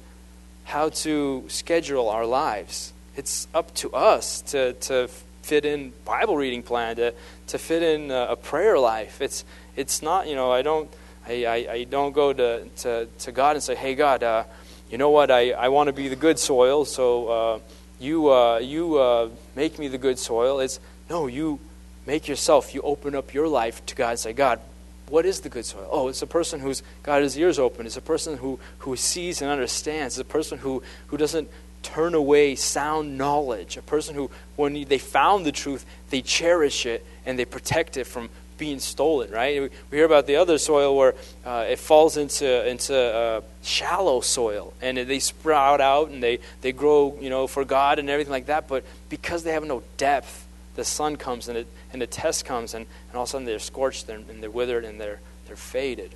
how 0.64 0.90
to 0.90 1.45
schedule 1.49 2.09
our 2.09 2.26
lives. 2.26 2.93
It's 3.16 3.49
up 3.55 3.75
to 3.76 3.93
us 3.93 4.43
to, 4.43 4.75
to 4.75 5.09
fit 5.43 5.64
in 5.64 5.93
Bible 6.05 6.37
reading 6.37 6.62
plan, 6.62 6.97
to, 6.97 7.14
to 7.49 7.59
fit 7.59 7.83
in 7.83 8.11
a, 8.11 8.28
a 8.31 8.37
prayer 8.37 8.78
life. 8.78 9.21
It's, 9.21 9.45
it's 9.76 10.02
not, 10.02 10.28
you 10.28 10.35
know, 10.35 10.50
I 10.50 10.62
don't, 10.62 10.90
I, 11.26 11.45
I, 11.45 11.55
I 11.73 11.85
don't 11.85 12.12
go 12.12 12.33
to, 12.33 12.64
to, 12.78 13.09
to 13.21 13.33
God 13.33 13.57
and 13.57 13.62
say, 13.62 13.75
hey, 13.75 13.95
God, 13.95 14.23
uh, 14.23 14.45
you 14.90 14.99
know 14.99 15.11
what, 15.11 15.31
I, 15.31 15.52
I 15.52 15.69
want 15.69 15.88
to 15.88 15.93
be 15.93 16.09
the 16.09 16.16
good 16.16 16.38
soil, 16.38 16.85
so 16.85 17.28
uh, 17.28 17.59
you, 17.99 18.31
uh, 18.31 18.59
you 18.59 18.97
uh, 18.99 19.29
make 19.55 19.79
me 19.79 19.88
the 19.88 19.99
good 19.99 20.19
soil. 20.19 20.61
It's, 20.61 20.81
no, 21.09 21.26
you 21.26 21.61
make 22.07 22.29
yourself, 22.29 22.75
you 22.75 22.83
open 22.83 23.15
up 23.15 23.35
your 23.35 23.49
life 23.49 23.85
to 23.87 23.95
God 23.95 24.11
and 24.11 24.19
say, 24.19 24.33
God, 24.33 24.61
what 25.09 25.25
is 25.25 25.41
the 25.41 25.49
good 25.49 25.65
soil? 25.65 25.88
Oh, 25.91 26.09
it's 26.09 26.23
a 26.23 26.26
person 26.26 26.61
who's 26.61 26.83
got 27.03 27.23
his 27.23 27.38
ears 27.38 27.59
open. 27.59 27.87
It's 27.87 27.97
a 27.97 28.03
person 28.03 28.38
who, 28.38 28.59
who 28.79 28.97
sees 28.97 29.41
and 29.41 29.50
understands. 29.50 30.19
It's 30.19 30.29
a 30.29 30.33
person 30.33 30.59
who, 30.59 30.83
who 31.09 31.17
doesn't 31.17 31.49
turn 31.83 32.15
away 32.15 32.57
sound 32.57 33.17
knowledge. 33.17 33.76
A 33.76 33.83
person 33.83 34.15
who, 34.15 34.31
when 34.57 34.85
they 34.85 34.99
found 34.99 35.47
the 35.47 35.53
truth, 35.53 35.87
they 36.11 36.23
cherish 36.23 36.87
it 36.87 37.07
and 37.25 37.38
they 37.38 37.45
protect 37.45 37.97
it 37.97 38.05
from 38.05 38.31
being 38.59 38.81
stolen, 38.81 39.31
right? 39.31 39.71
We 39.91 39.97
hear 39.97 40.07
about 40.07 40.27
the 40.27 40.37
other 40.37 40.59
soil 40.59 40.97
where 40.97 41.15
uh, 41.45 41.67
it 41.69 41.79
falls 41.79 42.17
into, 42.17 42.69
into 42.69 42.97
uh, 42.97 43.41
shallow 43.63 44.21
soil 44.21 44.73
and 44.81 44.99
they 44.99 45.19
sprout 45.19 45.81
out 45.81 46.11
and 46.11 46.23
they, 46.23 46.39
they 46.61 46.73
grow, 46.73 47.17
you 47.21 47.31
know, 47.31 47.47
for 47.47 47.65
God 47.65 47.99
and 47.99 48.09
everything 48.09 48.33
like 48.33 48.47
that. 48.47 48.69
But 48.69 48.85
because 49.09 49.43
they 49.43 49.53
have 49.53 49.65
no 49.65 49.83
depth, 49.97 50.47
the 50.75 50.85
sun 50.85 51.17
comes 51.17 51.49
and, 51.49 51.59
it, 51.59 51.67
and 51.93 52.01
the 52.01 52.07
test 52.07 52.45
comes, 52.45 52.75
and, 52.75 52.87
and 53.09 53.17
all 53.17 53.23
of 53.23 53.29
a 53.29 53.33
sudden 53.33 53.47
they're 53.47 53.59
scorched 53.59 54.09
and, 54.09 54.43
they're 54.43 54.51
withered 54.51 54.85
and 54.85 55.01
they're, 55.01 55.21
they're 55.47 55.57
faded. 55.57 56.15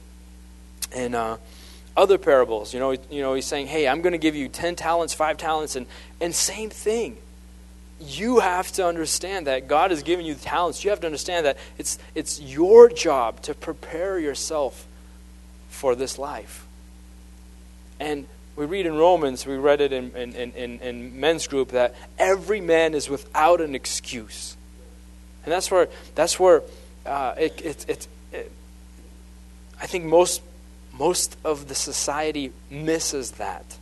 And 0.92 1.14
uh, 1.14 1.38
other 1.96 2.18
parables, 2.18 2.72
you 2.74 2.80
know, 2.80 2.92
you 2.92 3.22
know, 3.22 3.34
he's 3.34 3.46
saying, 3.46 3.66
hey, 3.66 3.88
I'm 3.88 4.00
going 4.00 4.12
to 4.12 4.18
give 4.18 4.34
you 4.34 4.48
10 4.48 4.76
talents, 4.76 5.14
5 5.14 5.36
talents, 5.36 5.76
and, 5.76 5.86
and 6.20 6.34
same 6.34 6.70
thing. 6.70 7.18
You 8.00 8.38
have 8.38 8.72
to 8.72 8.86
understand 8.86 9.46
that 9.46 9.68
God 9.68 9.90
has 9.90 10.02
given 10.02 10.24
you 10.24 10.34
talents. 10.34 10.82
You 10.82 10.90
have 10.90 11.00
to 11.00 11.06
understand 11.06 11.46
that 11.46 11.58
it's, 11.76 11.98
it's 12.14 12.40
your 12.40 12.88
job 12.88 13.42
to 13.42 13.54
prepare 13.54 14.18
yourself 14.18 14.86
for 15.68 15.94
this 15.94 16.18
life. 16.18 16.66
And 17.98 18.26
we 18.56 18.66
read 18.66 18.86
in 18.86 18.94
Romans, 18.96 19.46
we 19.46 19.56
read 19.56 19.80
it 19.80 19.92
in, 19.92 20.14
in, 20.16 20.34
in, 20.34 20.80
in, 20.80 21.20
men's 21.20 21.46
group, 21.46 21.70
that 21.70 21.94
every 22.18 22.60
man 22.60 22.94
is 22.94 23.08
without 23.08 23.60
an 23.60 23.74
excuse. 23.74 24.56
And 25.44 25.52
that's 25.52 25.70
where, 25.70 25.88
that's 26.14 26.38
where 26.38 26.62
uh, 27.06 27.34
it, 27.38 27.60
it, 27.64 27.86
it, 27.88 28.08
it, 28.32 28.52
I 29.80 29.86
think 29.86 30.04
most, 30.04 30.42
most 30.92 31.36
of 31.44 31.68
the 31.68 31.74
society 31.74 32.52
misses 32.70 33.32
that. 33.32 33.78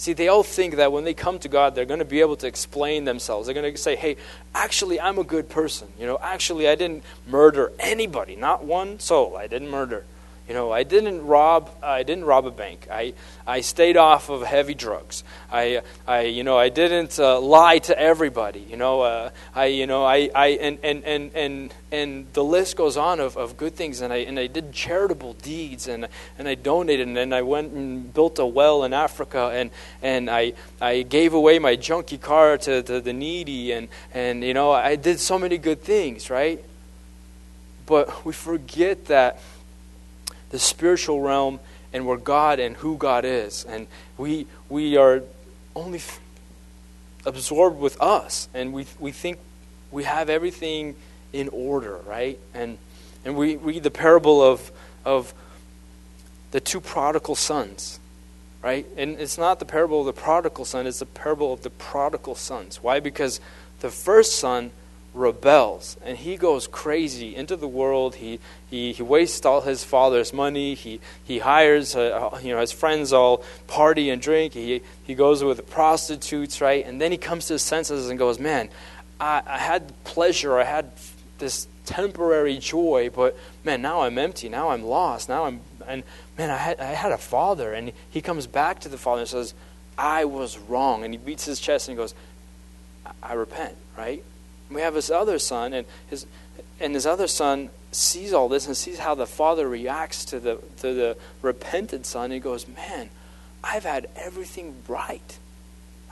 See, 0.00 0.14
they 0.14 0.28
all 0.28 0.42
think 0.42 0.76
that 0.76 0.92
when 0.92 1.04
they 1.04 1.12
come 1.12 1.38
to 1.40 1.48
God, 1.48 1.74
they're 1.74 1.84
going 1.84 1.98
to 1.98 2.06
be 2.06 2.22
able 2.22 2.36
to 2.36 2.46
explain 2.46 3.04
themselves. 3.04 3.46
They're 3.46 3.54
going 3.54 3.70
to 3.70 3.78
say, 3.78 3.96
hey, 3.96 4.16
actually, 4.54 4.98
I'm 4.98 5.18
a 5.18 5.24
good 5.24 5.50
person. 5.50 5.88
You 5.98 6.06
know, 6.06 6.18
actually, 6.22 6.66
I 6.70 6.74
didn't 6.74 7.04
murder 7.26 7.70
anybody, 7.78 8.34
not 8.34 8.64
one 8.64 8.98
soul. 8.98 9.36
I 9.36 9.46
didn't 9.46 9.68
murder. 9.68 10.06
You 10.50 10.56
know, 10.56 10.72
I 10.72 10.82
didn't 10.82 11.24
rob. 11.24 11.70
I 11.80 12.02
didn't 12.02 12.24
rob 12.24 12.44
a 12.44 12.50
bank. 12.50 12.88
I, 12.90 13.14
I 13.46 13.60
stayed 13.60 13.96
off 13.96 14.30
of 14.30 14.42
heavy 14.42 14.74
drugs. 14.74 15.22
I, 15.48 15.82
I 16.08 16.22
you 16.22 16.42
know, 16.42 16.58
I 16.58 16.70
didn't 16.70 17.20
uh, 17.20 17.38
lie 17.38 17.78
to 17.78 17.96
everybody. 17.96 18.58
You 18.58 18.76
know, 18.76 19.02
uh, 19.02 19.30
I, 19.54 19.66
you 19.66 19.86
know, 19.86 20.04
I, 20.04 20.28
I, 20.34 20.46
and, 20.60 20.80
and, 20.82 21.04
and, 21.04 21.30
and, 21.36 21.74
and 21.92 22.26
the 22.32 22.42
list 22.42 22.74
goes 22.74 22.96
on 22.96 23.20
of, 23.20 23.36
of 23.36 23.56
good 23.56 23.76
things. 23.76 24.00
And 24.00 24.12
I, 24.12 24.16
and 24.26 24.40
I 24.40 24.48
did 24.48 24.72
charitable 24.72 25.34
deeds, 25.34 25.86
and, 25.86 26.08
and 26.36 26.48
I 26.48 26.56
donated, 26.56 27.06
and, 27.06 27.16
and 27.16 27.32
I 27.32 27.42
went 27.42 27.72
and 27.72 28.12
built 28.12 28.40
a 28.40 28.46
well 28.46 28.82
in 28.82 28.92
Africa, 28.92 29.52
and, 29.54 29.70
and 30.02 30.28
I, 30.28 30.54
I 30.80 31.02
gave 31.02 31.32
away 31.32 31.60
my 31.60 31.76
junky 31.76 32.20
car 32.20 32.58
to, 32.58 32.82
to 32.82 33.00
the 33.00 33.12
needy, 33.12 33.70
and, 33.70 33.86
and 34.12 34.42
you 34.42 34.54
know, 34.54 34.72
I 34.72 34.96
did 34.96 35.20
so 35.20 35.38
many 35.38 35.58
good 35.58 35.80
things, 35.80 36.28
right? 36.28 36.60
But 37.86 38.24
we 38.24 38.32
forget 38.32 39.06
that 39.06 39.40
the 40.50 40.58
spiritual 40.58 41.20
realm 41.20 41.60
and 41.92 42.06
where 42.06 42.16
God 42.16 42.60
and 42.60 42.76
who 42.76 42.96
God 42.96 43.24
is. 43.24 43.64
And 43.64 43.86
we, 44.16 44.46
we 44.68 44.96
are 44.96 45.22
only 45.74 45.98
f- 45.98 46.20
absorbed 47.24 47.78
with 47.78 48.00
us, 48.00 48.48
and 48.54 48.72
we, 48.72 48.86
we 48.98 49.12
think 49.12 49.38
we 49.90 50.04
have 50.04 50.30
everything 50.30 50.96
in 51.32 51.48
order, 51.48 51.98
right? 52.06 52.38
And, 52.54 52.78
and 53.24 53.36
we 53.36 53.56
read 53.56 53.82
the 53.82 53.90
parable 53.90 54.42
of, 54.42 54.70
of 55.04 55.34
the 56.50 56.60
two 56.60 56.80
prodigal 56.80 57.34
sons, 57.34 58.00
right? 58.62 58.86
And 58.96 59.18
it's 59.18 59.38
not 59.38 59.58
the 59.58 59.64
parable 59.64 60.00
of 60.00 60.06
the 60.06 60.20
prodigal 60.20 60.64
son, 60.64 60.86
it's 60.86 60.98
the 61.00 61.06
parable 61.06 61.52
of 61.52 61.62
the 61.62 61.70
prodigal 61.70 62.34
sons. 62.34 62.82
Why? 62.82 63.00
Because 63.00 63.40
the 63.80 63.90
first 63.90 64.38
son 64.38 64.70
rebels. 65.14 65.96
And 66.04 66.16
he 66.16 66.36
goes 66.36 66.66
crazy 66.66 67.34
into 67.34 67.56
the 67.56 67.68
world. 67.68 68.16
He, 68.16 68.38
he, 68.68 68.92
he 68.92 69.02
wastes 69.02 69.44
all 69.44 69.60
his 69.60 69.82
father's 69.84 70.32
money. 70.32 70.74
He, 70.74 71.00
he 71.24 71.38
hires 71.40 71.96
uh, 71.96 72.38
you 72.42 72.52
know 72.52 72.60
his 72.60 72.72
friends 72.72 73.12
all 73.12 73.44
party 73.66 74.10
and 74.10 74.22
drink. 74.22 74.52
He, 74.54 74.82
he 75.04 75.14
goes 75.14 75.42
with 75.42 75.68
prostitutes 75.70 76.60
right? 76.60 76.84
And 76.86 77.00
then 77.00 77.12
he 77.12 77.18
comes 77.18 77.46
to 77.46 77.54
his 77.54 77.62
senses 77.62 78.08
and 78.08 78.18
goes 78.18 78.38
man 78.38 78.68
I, 79.18 79.42
I 79.46 79.58
had 79.58 79.92
pleasure. 80.04 80.58
I 80.58 80.64
had 80.64 80.92
this 81.38 81.66
temporary 81.86 82.58
joy 82.58 83.10
but 83.12 83.36
man 83.64 83.82
now 83.82 84.02
i'm 84.02 84.18
empty. 84.18 84.48
Now 84.48 84.70
i'm 84.70 84.84
lost. 84.84 85.28
Now 85.28 85.44
i'm 85.44 85.60
and 85.86 86.04
man 86.38 86.50
i 86.50 86.56
had, 86.56 86.78
I 86.78 86.92
had 86.92 87.12
a 87.12 87.18
father. 87.18 87.72
And 87.72 87.92
he 88.10 88.20
comes 88.20 88.46
back 88.46 88.80
to 88.80 88.88
the 88.88 88.98
father 88.98 89.22
and 89.22 89.28
says 89.28 89.54
i 89.98 90.24
was 90.24 90.56
wrong. 90.56 91.04
And 91.04 91.12
he 91.12 91.18
beats 91.18 91.44
his 91.44 91.58
chest 91.58 91.88
and 91.88 91.98
he 91.98 92.02
goes 92.02 92.14
I 93.22 93.32
repent 93.32 93.76
right 93.98 94.22
we 94.70 94.80
have 94.80 94.94
his 94.94 95.10
other 95.10 95.38
son, 95.38 95.72
and 95.72 95.86
his 96.08 96.26
and 96.78 96.94
his 96.94 97.06
other 97.06 97.26
son 97.26 97.70
sees 97.92 98.32
all 98.32 98.48
this 98.48 98.66
and 98.66 98.76
sees 98.76 98.98
how 98.98 99.14
the 99.14 99.26
father 99.26 99.68
reacts 99.68 100.24
to 100.26 100.40
the 100.40 100.58
to 100.78 100.94
the 100.94 101.16
repentant 101.42 102.06
son. 102.06 102.26
And 102.26 102.34
he 102.34 102.40
goes, 102.40 102.66
"Man, 102.68 103.10
I've 103.62 103.84
had 103.84 104.08
everything 104.16 104.82
right. 104.88 105.38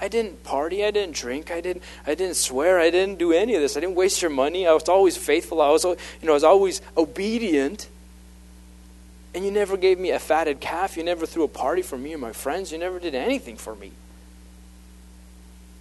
I 0.00 0.08
didn't 0.08 0.44
party. 0.44 0.84
I 0.84 0.90
didn't 0.90 1.14
drink. 1.14 1.50
I 1.50 1.60
didn't. 1.60 1.82
I 2.06 2.14
didn't 2.14 2.36
swear. 2.36 2.78
I 2.78 2.90
didn't 2.90 3.18
do 3.18 3.32
any 3.32 3.54
of 3.54 3.60
this. 3.60 3.76
I 3.76 3.80
didn't 3.80 3.96
waste 3.96 4.22
your 4.22 4.30
money. 4.30 4.66
I 4.66 4.72
was 4.72 4.88
always 4.88 5.16
faithful. 5.16 5.60
I 5.60 5.70
was, 5.70 5.84
you 5.84 5.96
know, 6.22 6.32
I 6.32 6.34
was 6.34 6.44
always 6.44 6.82
obedient." 6.96 7.88
And 9.34 9.44
you 9.44 9.50
never 9.52 9.76
gave 9.76 9.98
me 9.98 10.10
a 10.10 10.18
fatted 10.18 10.58
calf. 10.58 10.96
You 10.96 11.04
never 11.04 11.26
threw 11.26 11.44
a 11.44 11.48
party 11.48 11.82
for 11.82 11.98
me 11.98 12.12
and 12.12 12.20
my 12.20 12.32
friends. 12.32 12.72
You 12.72 12.78
never 12.78 12.98
did 12.98 13.14
anything 13.14 13.56
for 13.56 13.74
me 13.74 13.92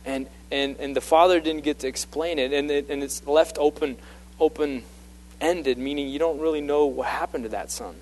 and 0.07 0.25
and 0.51 0.75
and 0.77 0.95
the 0.95 1.01
father 1.01 1.39
didn't 1.39 1.63
get 1.63 1.79
to 1.79 1.87
explain 1.87 2.39
it, 2.39 2.53
and 2.53 2.69
it, 2.71 2.89
and 2.89 3.03
it's 3.03 3.25
left 3.27 3.57
open 3.59 3.97
open 4.39 4.83
ended, 5.41 5.77
meaning 5.77 6.07
you 6.07 6.19
don't 6.19 6.39
really 6.39 6.61
know 6.61 6.85
what 6.85 7.07
happened 7.07 7.43
to 7.43 7.49
that 7.49 7.71
son. 7.71 7.95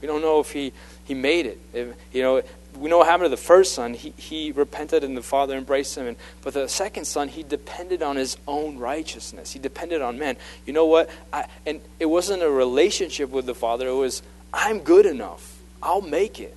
We 0.00 0.08
don't 0.08 0.20
know 0.20 0.40
if 0.40 0.52
he 0.52 0.72
he 1.04 1.14
made 1.14 1.46
it. 1.46 1.58
If, 1.72 1.94
you 2.12 2.22
know, 2.22 2.42
we 2.78 2.90
know 2.90 2.98
what 2.98 3.06
happened 3.06 3.26
to 3.26 3.30
the 3.30 3.36
first 3.36 3.74
son. 3.74 3.94
He 3.94 4.12
he 4.16 4.52
repented, 4.52 5.04
and 5.04 5.16
the 5.16 5.22
father 5.22 5.56
embraced 5.56 5.96
him. 5.96 6.06
And 6.06 6.16
but 6.42 6.54
the 6.54 6.68
second 6.68 7.06
son, 7.06 7.28
he 7.28 7.42
depended 7.42 8.02
on 8.02 8.16
his 8.16 8.36
own 8.46 8.78
righteousness. 8.78 9.52
He 9.52 9.58
depended 9.58 10.02
on 10.02 10.18
man. 10.18 10.36
You 10.66 10.72
know 10.72 10.86
what? 10.86 11.08
I, 11.32 11.46
and 11.64 11.80
it 12.00 12.06
wasn't 12.06 12.42
a 12.42 12.50
relationship 12.50 13.30
with 13.30 13.46
the 13.46 13.54
father. 13.54 13.88
It 13.88 13.94
was 13.94 14.22
I'm 14.52 14.80
good 14.80 15.06
enough. 15.06 15.58
I'll 15.82 16.00
make 16.00 16.40
it. 16.40 16.56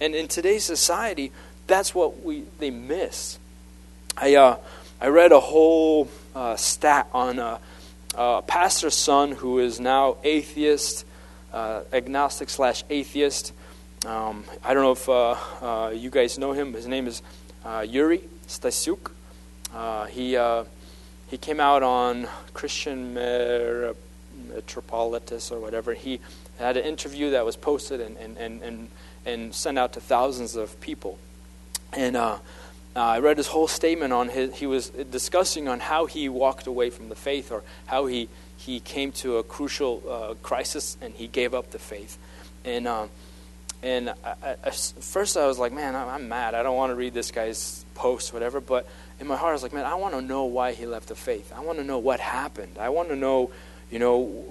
And 0.00 0.14
in 0.14 0.28
today's 0.28 0.64
society, 0.64 1.32
that's 1.66 1.94
what 1.94 2.22
we 2.22 2.44
they 2.58 2.70
miss. 2.70 3.38
I, 4.16 4.34
uh, 4.34 4.56
I 5.00 5.08
read 5.08 5.32
a 5.32 5.40
whole 5.40 6.08
uh, 6.34 6.56
stat 6.56 7.08
on 7.12 7.38
a, 7.38 7.60
a, 8.14 8.42
pastor's 8.42 8.94
son 8.94 9.32
who 9.32 9.58
is 9.58 9.80
now 9.80 10.16
atheist, 10.22 11.06
uh, 11.52 11.82
agnostic 11.92 12.48
slash 12.50 12.84
atheist. 12.90 13.52
Um, 14.04 14.44
I 14.62 14.74
don't 14.74 14.82
know 14.82 14.92
if 14.92 15.08
uh, 15.08 15.36
uh, 15.62 15.94
you 15.94 16.10
guys 16.10 16.38
know 16.38 16.52
him. 16.52 16.74
His 16.74 16.86
name 16.86 17.06
is 17.06 17.22
uh, 17.64 17.86
Yuri 17.88 18.20
Stasiuk. 18.46 19.12
he, 20.10 20.38
he 21.28 21.38
came 21.38 21.60
out 21.60 21.82
on 21.82 22.28
Christian 22.52 23.14
Metropolitus 23.14 25.50
or 25.50 25.58
whatever. 25.58 25.94
He 25.94 26.20
had 26.58 26.76
an 26.76 26.84
interview 26.84 27.30
that 27.30 27.46
was 27.46 27.56
posted 27.56 28.00
and, 28.00 28.18
and, 28.18 28.36
and, 28.36 28.62
and, 28.62 28.88
and 29.24 29.54
sent 29.54 29.78
out 29.78 29.94
to 29.94 30.00
thousands 30.00 30.54
of 30.54 30.78
people. 30.80 31.18
And 31.94 32.16
uh, 32.94 33.00
I 33.00 33.18
read 33.20 33.38
his 33.38 33.46
whole 33.46 33.68
statement 33.68 34.12
on 34.12 34.28
his, 34.28 34.54
he 34.56 34.66
was 34.66 34.90
discussing 34.90 35.68
on 35.68 35.80
how 35.80 36.06
he 36.06 36.28
walked 36.28 36.66
away 36.66 36.90
from 36.90 37.08
the 37.08 37.14
faith 37.14 37.50
or 37.50 37.62
how 37.86 38.06
he, 38.06 38.28
he 38.56 38.80
came 38.80 39.12
to 39.12 39.38
a 39.38 39.42
crucial 39.42 40.02
uh, 40.08 40.34
crisis 40.42 40.96
and 41.00 41.14
he 41.14 41.26
gave 41.26 41.54
up 41.54 41.70
the 41.70 41.78
faith. 41.78 42.18
And, 42.64 42.86
um, 42.86 43.10
and 43.82 44.10
I, 44.24 44.56
I, 44.64 44.70
first 44.70 45.36
I 45.36 45.46
was 45.46 45.58
like, 45.58 45.72
man, 45.72 45.96
I'm 45.96 46.28
mad. 46.28 46.54
I 46.54 46.62
don't 46.62 46.76
want 46.76 46.90
to 46.90 46.94
read 46.94 47.14
this 47.14 47.30
guy's 47.30 47.84
post, 47.94 48.32
whatever. 48.32 48.60
But 48.60 48.86
in 49.18 49.26
my 49.26 49.36
heart, 49.36 49.50
I 49.50 49.52
was 49.54 49.62
like, 49.62 49.72
man, 49.72 49.86
I 49.86 49.94
want 49.94 50.14
to 50.14 50.22
know 50.22 50.44
why 50.44 50.72
he 50.72 50.86
left 50.86 51.08
the 51.08 51.16
faith. 51.16 51.52
I 51.56 51.60
want 51.60 51.78
to 51.78 51.84
know 51.84 51.98
what 51.98 52.20
happened. 52.20 52.76
I 52.78 52.90
want 52.90 53.08
to 53.08 53.16
know, 53.16 53.50
you 53.90 53.98
know, 53.98 54.44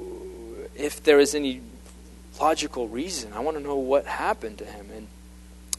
if 0.75 1.03
there 1.03 1.19
is 1.19 1.35
any 1.35 1.61
logical 2.39 2.87
reason. 2.87 3.33
I 3.33 3.39
want 3.39 3.57
to 3.57 3.63
know 3.63 3.75
what 3.75 4.05
happened 4.05 4.57
to 4.59 4.65
him. 4.65 4.87
And 4.95 5.07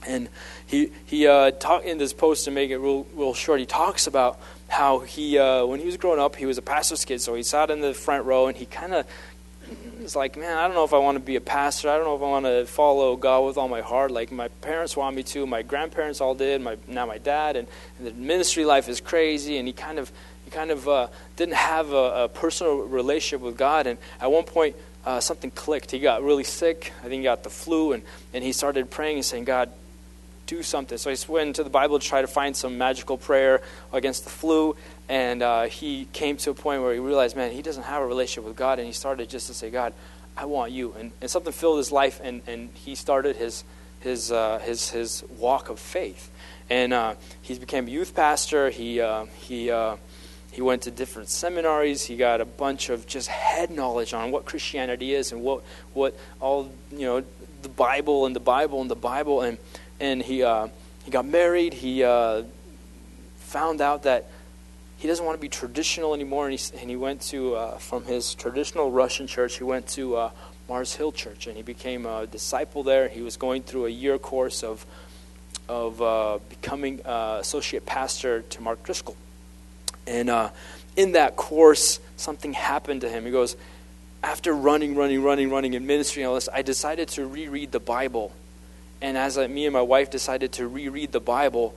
and 0.07 0.29
he, 0.67 0.91
he 1.07 1.27
uh, 1.27 1.51
talk, 1.53 1.85
in 1.85 1.99
this 1.99 2.13
post, 2.13 2.45
to 2.47 2.51
make 2.51 2.71
it 2.71 2.79
real, 2.79 3.07
real 3.15 3.35
short, 3.35 3.61
he 3.61 3.67
talks 3.67 4.07
about 4.07 4.41
how 4.69 5.01
he, 5.01 5.39
uh, 5.39 5.65
when 5.67 5.81
he 5.81 5.87
was 5.87 5.97
growing 5.97 6.21
up, 6.21 6.37
he 6.37 6.47
was 6.47 6.59
a 6.59 6.63
pastor's 6.63 7.05
kid, 7.05 7.21
so 7.21 7.35
he 7.35 7.43
sat 7.43 7.71
in 7.71 7.81
the 7.81 7.95
front 7.95 8.25
row 8.25 8.47
and 8.47 8.57
he 8.57 8.67
kind 8.67 8.95
of 8.95 9.07
was 10.03 10.17
like, 10.17 10.37
man, 10.37 10.57
I 10.59 10.67
don't 10.67 10.75
know 10.75 10.85
if 10.85 10.93
I 10.93 10.99
want 10.99 11.17
to 11.17 11.23
be 11.23 11.37
a 11.37 11.41
pastor. 11.41 11.89
I 11.89 11.97
don't 11.97 12.05
know 12.05 12.17
if 12.17 12.23
I 12.23 12.27
want 12.27 12.47
to 12.47 12.67
follow 12.67 13.17
God 13.17 13.47
with 13.47 13.57
all 13.57 13.69
my 13.69 13.81
heart. 13.81 14.11
Like 14.11 14.33
my 14.33 14.49
parents 14.49 14.97
want 14.97 15.17
me 15.17 15.23
to, 15.25 15.47
my 15.47 15.63
grandparents 15.63 16.21
all 16.21 16.35
did, 16.35 16.61
my 16.61 16.77
now 16.87 17.07
my 17.07 17.19
dad, 17.19 17.57
and, 17.57 17.69
and 17.99 18.07
the 18.07 18.13
ministry 18.13 18.65
life 18.65 18.89
is 18.89 19.01
crazy. 19.01 19.59
And 19.59 19.67
he 19.67 19.73
kind 19.73 19.99
of 19.99 20.11
he 20.45 20.51
kind 20.51 20.71
of 20.71 20.89
uh, 20.89 21.09
didn't 21.37 21.55
have 21.55 21.93
a, 21.93 22.25
a, 22.25 22.29
personal 22.29 22.79
relationship 22.79 23.41
with 23.41 23.57
God. 23.57 23.87
And 23.87 23.99
at 24.21 24.31
one 24.31 24.45
point, 24.45 24.77
uh, 25.05 25.21
something 25.21 25.51
clicked. 25.51 25.91
He 25.91 25.99
got 25.99 26.23
really 26.23 26.45
sick. 26.45 26.93
I 27.01 27.09
think 27.09 27.21
he 27.21 27.23
got 27.23 27.43
the 27.43 27.51
flu, 27.51 27.93
and 27.93 28.03
and 28.35 28.43
he 28.43 28.53
started 28.53 28.91
praying 28.91 29.17
and 29.17 29.25
saying, 29.25 29.45
God, 29.45 29.73
do 30.53 30.63
something. 30.63 30.99
So 30.99 31.11
he 31.11 31.17
went 31.33 31.49
into 31.49 31.65
the 31.65 31.71
Bible 31.71 31.99
to 31.99 32.07
try 32.07 32.21
to 32.21 32.27
find 32.27 32.55
some 32.55 32.77
magical 32.77 33.17
prayer 33.17 33.63
against 33.93 34.25
the 34.25 34.31
flu, 34.31 34.77
and 35.09 35.43
uh, 35.43 35.63
he 35.65 36.07
came 36.13 36.37
to 36.39 36.51
a 36.51 36.55
point 36.55 36.83
where 36.83 36.93
he 36.93 37.01
realized, 37.01 37.37
man, 37.37 37.53
he 37.53 37.63
doesn't 37.63 37.85
have 37.85 38.03
a 38.03 38.07
relationship 38.07 38.45
with 38.45 38.57
God, 38.57 38.79
and 38.79 38.87
he 38.87 38.93
started 38.93 39.31
just 39.31 39.47
to 39.47 39.55
say, 39.55 39.71
God, 39.71 39.95
I 40.37 40.45
want 40.45 40.73
you. 40.73 40.93
And, 40.99 41.13
and 41.21 41.31
something 41.31 41.53
filled 41.53 41.79
his 41.79 41.91
life, 41.91 42.21
and, 42.23 42.43
and 42.47 42.71
he 42.75 42.95
started 42.95 43.37
his, 43.37 43.65
his, 44.01 44.31
uh, 44.31 44.59
his, 44.59 44.91
his 44.91 45.25
walk 45.39 45.71
of 45.71 45.79
faith. 45.79 46.31
And 46.69 46.93
uh, 46.93 47.15
he 47.41 47.59
became 47.59 47.87
a 47.89 47.91
youth 47.91 48.15
pastor. 48.15 48.69
He, 48.71 49.01
uh, 49.01 49.27
he, 49.41 49.71
uh, 49.71 49.97
he 50.51 50.61
went 50.61 50.83
to 50.83 50.91
different 50.91 51.29
seminaries. 51.31 52.05
He 52.05 52.17
got 52.17 52.41
a 52.41 52.45
bunch 52.45 52.91
of 52.91 53.07
just 53.07 53.29
head 53.29 53.71
knowledge 53.71 54.13
on 54.13 54.31
what 54.31 54.45
Christianity 54.45 55.15
is 55.15 55.33
and 55.33 55.43
what, 55.43 55.63
what 55.95 56.15
all, 56.41 56.71
you 56.91 57.07
know, 57.07 57.25
the 57.63 57.69
Bible 57.69 58.27
and 58.27 58.35
the 58.37 58.41
Bible 58.41 58.81
and 58.81 58.91
the 58.91 58.97
Bible. 58.97 59.41
And, 59.41 59.59
and 60.03 60.21
he, 60.21 60.43
uh, 60.43 60.67
he 61.05 61.13
got 61.13 61.25
married. 61.25 61.73
He 61.73 62.03
uh, 62.03 62.43
found 63.37 63.81
out 63.81 64.03
that 64.03 64.29
he 64.99 65.07
doesn't 65.07 65.25
want 65.25 65.39
to 65.39 65.41
be 65.41 65.49
traditional 65.49 66.13
anymore, 66.13 66.49
and 66.49 66.59
he, 66.59 66.79
and 66.79 66.91
he 66.91 66.97
went 66.97 67.23
to, 67.23 67.55
uh, 67.55 67.79
from 67.79 68.05
his 68.05 68.35
traditional 68.35 68.91
Russian 68.91 69.29
church, 69.29 69.59
he 69.59 69.65
went 69.65 69.87
to 69.89 70.17
uh, 70.17 70.31
Mars 70.69 70.95
Hill 70.95 71.13
Church, 71.13 71.47
and 71.47 71.57
he 71.57 71.63
became 71.63 72.05
a 72.05 72.27
disciple 72.27 72.83
there. 72.83 73.09
He 73.09 73.23
was 73.23 73.37
going 73.37 73.63
through 73.63 73.87
a 73.87 73.91
year 73.91 74.19
course 74.19 74.65
of, 74.65 74.85
of 75.69 76.03
uh, 76.03 76.39
becoming 76.49 77.01
uh, 77.07 77.39
associate 77.41 77.87
pastor 77.87 78.43
to 78.43 78.61
Mark 78.61 78.83
Driscoll. 78.83 79.17
And 80.09 80.31
in 80.97 81.13
that 81.13 81.37
course, 81.37 82.01
something 82.17 82.55
happened 82.55 83.03
to 83.03 83.09
him. 83.09 83.25
He 83.25 83.31
goes, 83.31 83.57
after 84.25 84.53
running, 84.53 84.97
running, 84.97 85.23
running, 85.23 85.49
running 85.49 85.75
in 85.75 85.87
ministry 85.87 86.23
and 86.23 86.29
all 86.29 86.35
this, 86.35 86.49
I 86.53 86.63
decided 86.63 87.09
to 87.11 87.27
reread 87.27 87.71
the 87.71 87.81
Bible 87.81 88.33
and 89.03 89.19
as 89.19 89.37
I, 89.37 89.49
me 89.49 89.67
and 89.67 89.73
my 89.73 89.83
wife 89.83 90.11
decided 90.11 90.53
to 90.53 90.69
reread 90.69 91.11
the 91.11 91.21
Bible, 91.21 91.75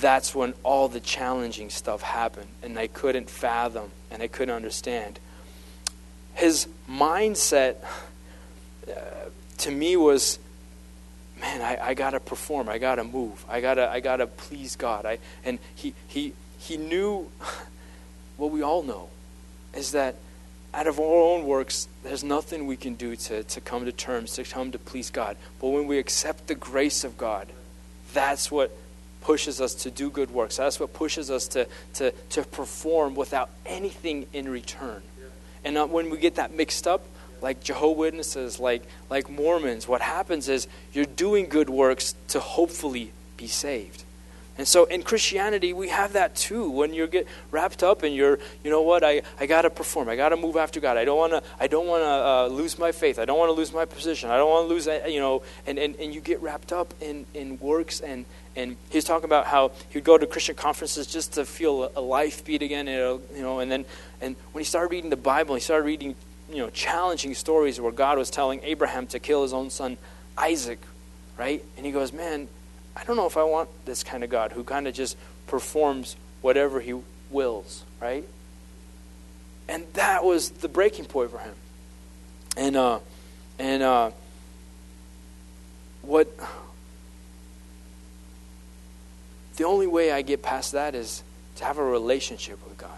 that's 0.00 0.34
when 0.34 0.54
all 0.62 0.88
the 0.88 0.98
challenging 0.98 1.68
stuff 1.68 2.00
happened. 2.00 2.48
And 2.62 2.78
I 2.78 2.86
couldn't 2.86 3.28
fathom 3.28 3.90
and 4.10 4.22
I 4.22 4.28
couldn't 4.28 4.54
understand. 4.54 5.20
His 6.32 6.66
mindset 6.90 7.76
uh, 8.88 8.92
to 9.58 9.70
me 9.70 9.96
was 9.96 10.38
man, 11.38 11.60
I, 11.60 11.90
I 11.90 11.94
got 11.94 12.10
to 12.10 12.20
perform. 12.20 12.68
I 12.70 12.78
got 12.78 12.94
to 12.94 13.04
move. 13.04 13.44
I 13.48 13.60
got 13.60 13.74
to 13.74 13.88
I 13.88 14.00
gotta 14.00 14.26
please 14.26 14.74
God. 14.74 15.04
I, 15.04 15.18
and 15.44 15.58
he, 15.74 15.92
he, 16.08 16.32
he 16.58 16.78
knew 16.78 17.30
what 18.38 18.50
we 18.50 18.62
all 18.62 18.82
know 18.82 19.10
is 19.74 19.92
that 19.92 20.16
out 20.74 20.86
of 20.86 20.98
our 20.98 21.04
own 21.04 21.46
works, 21.46 21.88
there's 22.02 22.24
nothing 22.24 22.66
we 22.66 22.76
can 22.76 22.94
do 22.94 23.14
to, 23.16 23.44
to 23.44 23.60
come 23.60 23.84
to 23.84 23.92
terms, 23.92 24.32
to 24.32 24.44
come 24.44 24.72
to 24.72 24.78
please 24.78 25.10
God. 25.10 25.36
But 25.60 25.68
when 25.68 25.86
we 25.86 25.98
accept 25.98 26.48
the 26.48 26.54
grace 26.54 27.04
of 27.04 27.16
God, 27.16 27.48
that's 28.12 28.50
what 28.50 28.76
pushes 29.20 29.60
us 29.60 29.74
to 29.74 29.90
do 29.90 30.10
good 30.10 30.30
works. 30.30 30.56
That's 30.56 30.78
what 30.78 30.92
pushes 30.92 31.30
us 31.30 31.48
to, 31.48 31.66
to, 31.94 32.10
to 32.30 32.42
perform 32.42 33.14
without 33.14 33.50
anything 33.64 34.26
in 34.32 34.48
return. 34.48 35.02
And 35.64 35.74
not 35.74 35.90
when 35.90 36.10
we 36.10 36.18
get 36.18 36.34
that 36.34 36.52
mixed 36.52 36.86
up, 36.86 37.04
like 37.40 37.62
Jehovah 37.62 38.00
Witnesses, 38.00 38.60
like, 38.60 38.82
like 39.10 39.30
Mormons, 39.30 39.88
what 39.88 40.00
happens 40.00 40.48
is 40.48 40.66
you're 40.92 41.04
doing 41.04 41.48
good 41.48 41.70
works 41.70 42.14
to 42.28 42.40
hopefully 42.40 43.12
be 43.36 43.46
saved. 43.46 44.03
And 44.56 44.68
so 44.68 44.84
in 44.84 45.02
Christianity, 45.02 45.72
we 45.72 45.88
have 45.88 46.12
that 46.12 46.36
too. 46.36 46.70
When 46.70 46.94
you 46.94 47.08
get 47.08 47.26
wrapped 47.50 47.82
up 47.82 48.04
and 48.04 48.14
you're, 48.14 48.38
you 48.62 48.70
know 48.70 48.82
what, 48.82 49.02
I, 49.02 49.22
I 49.40 49.46
got 49.46 49.62
to 49.62 49.70
perform. 49.70 50.08
I 50.08 50.14
got 50.14 50.28
to 50.28 50.36
move 50.36 50.56
after 50.56 50.78
God. 50.78 50.96
I 50.96 51.04
don't 51.04 51.18
want 51.18 51.32
to 51.32 51.42
I 51.58 51.66
don't 51.66 51.86
want 51.88 52.02
to 52.02 52.06
uh, 52.06 52.46
lose 52.46 52.78
my 52.78 52.92
faith. 52.92 53.18
I 53.18 53.24
don't 53.24 53.38
want 53.38 53.48
to 53.48 53.52
lose 53.54 53.72
my 53.72 53.84
position. 53.84 54.30
I 54.30 54.36
don't 54.36 54.48
want 54.48 54.68
to 54.68 54.74
lose, 54.74 54.86
uh, 54.86 55.06
you 55.08 55.18
know, 55.18 55.42
and, 55.66 55.78
and, 55.78 55.96
and 55.96 56.14
you 56.14 56.20
get 56.20 56.40
wrapped 56.40 56.72
up 56.72 56.94
in, 57.00 57.26
in 57.34 57.58
works. 57.58 58.00
And, 58.00 58.26
and 58.54 58.76
he's 58.90 59.04
talking 59.04 59.24
about 59.24 59.46
how 59.46 59.72
he 59.88 59.98
would 59.98 60.04
go 60.04 60.16
to 60.16 60.26
Christian 60.26 60.54
conferences 60.54 61.08
just 61.08 61.32
to 61.32 61.44
feel 61.44 61.90
a, 61.96 62.00
life 62.00 62.44
beat 62.44 62.62
again, 62.62 62.86
you 62.86 63.42
know, 63.42 63.58
and 63.58 63.72
then 63.72 63.84
and 64.20 64.36
when 64.52 64.60
he 64.60 64.64
started 64.64 64.92
reading 64.92 65.10
the 65.10 65.16
Bible, 65.16 65.56
he 65.56 65.60
started 65.60 65.84
reading, 65.84 66.14
you 66.48 66.58
know, 66.58 66.70
challenging 66.70 67.34
stories 67.34 67.80
where 67.80 67.92
God 67.92 68.18
was 68.18 68.30
telling 68.30 68.60
Abraham 68.62 69.08
to 69.08 69.18
kill 69.18 69.42
his 69.42 69.52
own 69.52 69.70
son 69.70 69.98
Isaac, 70.38 70.78
right? 71.36 71.64
And 71.76 71.84
he 71.84 71.92
goes, 71.92 72.12
man, 72.12 72.48
I 72.96 73.04
don't 73.04 73.16
know 73.16 73.26
if 73.26 73.36
I 73.36 73.42
want 73.44 73.68
this 73.84 74.02
kind 74.02 74.22
of 74.22 74.30
God 74.30 74.52
who 74.52 74.64
kind 74.64 74.86
of 74.86 74.94
just 74.94 75.16
performs 75.46 76.16
whatever 76.42 76.80
he 76.80 76.94
wills, 77.30 77.84
right? 78.00 78.24
And 79.68 79.86
that 79.94 80.24
was 80.24 80.50
the 80.50 80.68
breaking 80.68 81.06
point 81.06 81.30
for 81.30 81.38
him. 81.38 81.54
And 82.56 82.76
uh, 82.76 83.00
and 83.58 83.82
uh, 83.82 84.10
what 86.02 86.28
the 89.56 89.64
only 89.64 89.86
way 89.86 90.10
I 90.10 90.22
get 90.22 90.42
past 90.42 90.72
that 90.72 90.94
is 90.94 91.22
to 91.56 91.64
have 91.64 91.78
a 91.78 91.84
relationship 91.84 92.62
with 92.66 92.76
God. 92.76 92.90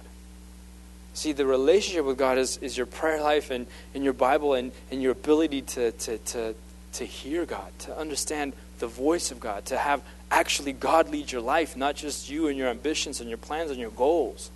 See, 1.15 1.33
the 1.33 1.47
relationship 1.47 2.05
with 2.05 2.19
God 2.19 2.39
is, 2.39 2.59
is 2.59 2.77
your 2.77 2.87
prayer 2.87 3.23
life 3.23 3.51
and, 3.51 3.67
and 3.95 4.05
your 4.05 4.13
Bible 4.13 4.55
and, 4.55 4.73
and 4.91 5.03
your 5.03 5.13
ability 5.13 5.63
to, 5.63 5.93
to, 5.93 6.19
to, 6.19 6.55
to 6.97 7.05
hear 7.05 7.45
God, 7.45 7.71
to 7.81 7.97
understand 7.97 8.53
the 8.79 8.87
voice 8.87 9.31
of 9.31 9.41
God, 9.41 9.67
to 9.67 9.79
have 9.79 10.03
actually 10.31 10.73
God 10.73 11.11
lead 11.11 11.31
your 11.31 11.41
life, 11.41 11.77
not 11.77 11.95
just 11.95 12.29
you 12.31 12.49
and 12.49 12.57
your 12.57 12.69
ambitions 12.69 13.21
and 13.21 13.29
your 13.29 13.39
plans 13.39 13.71
and 13.71 13.79
your 13.79 13.91
goals. 13.91 14.51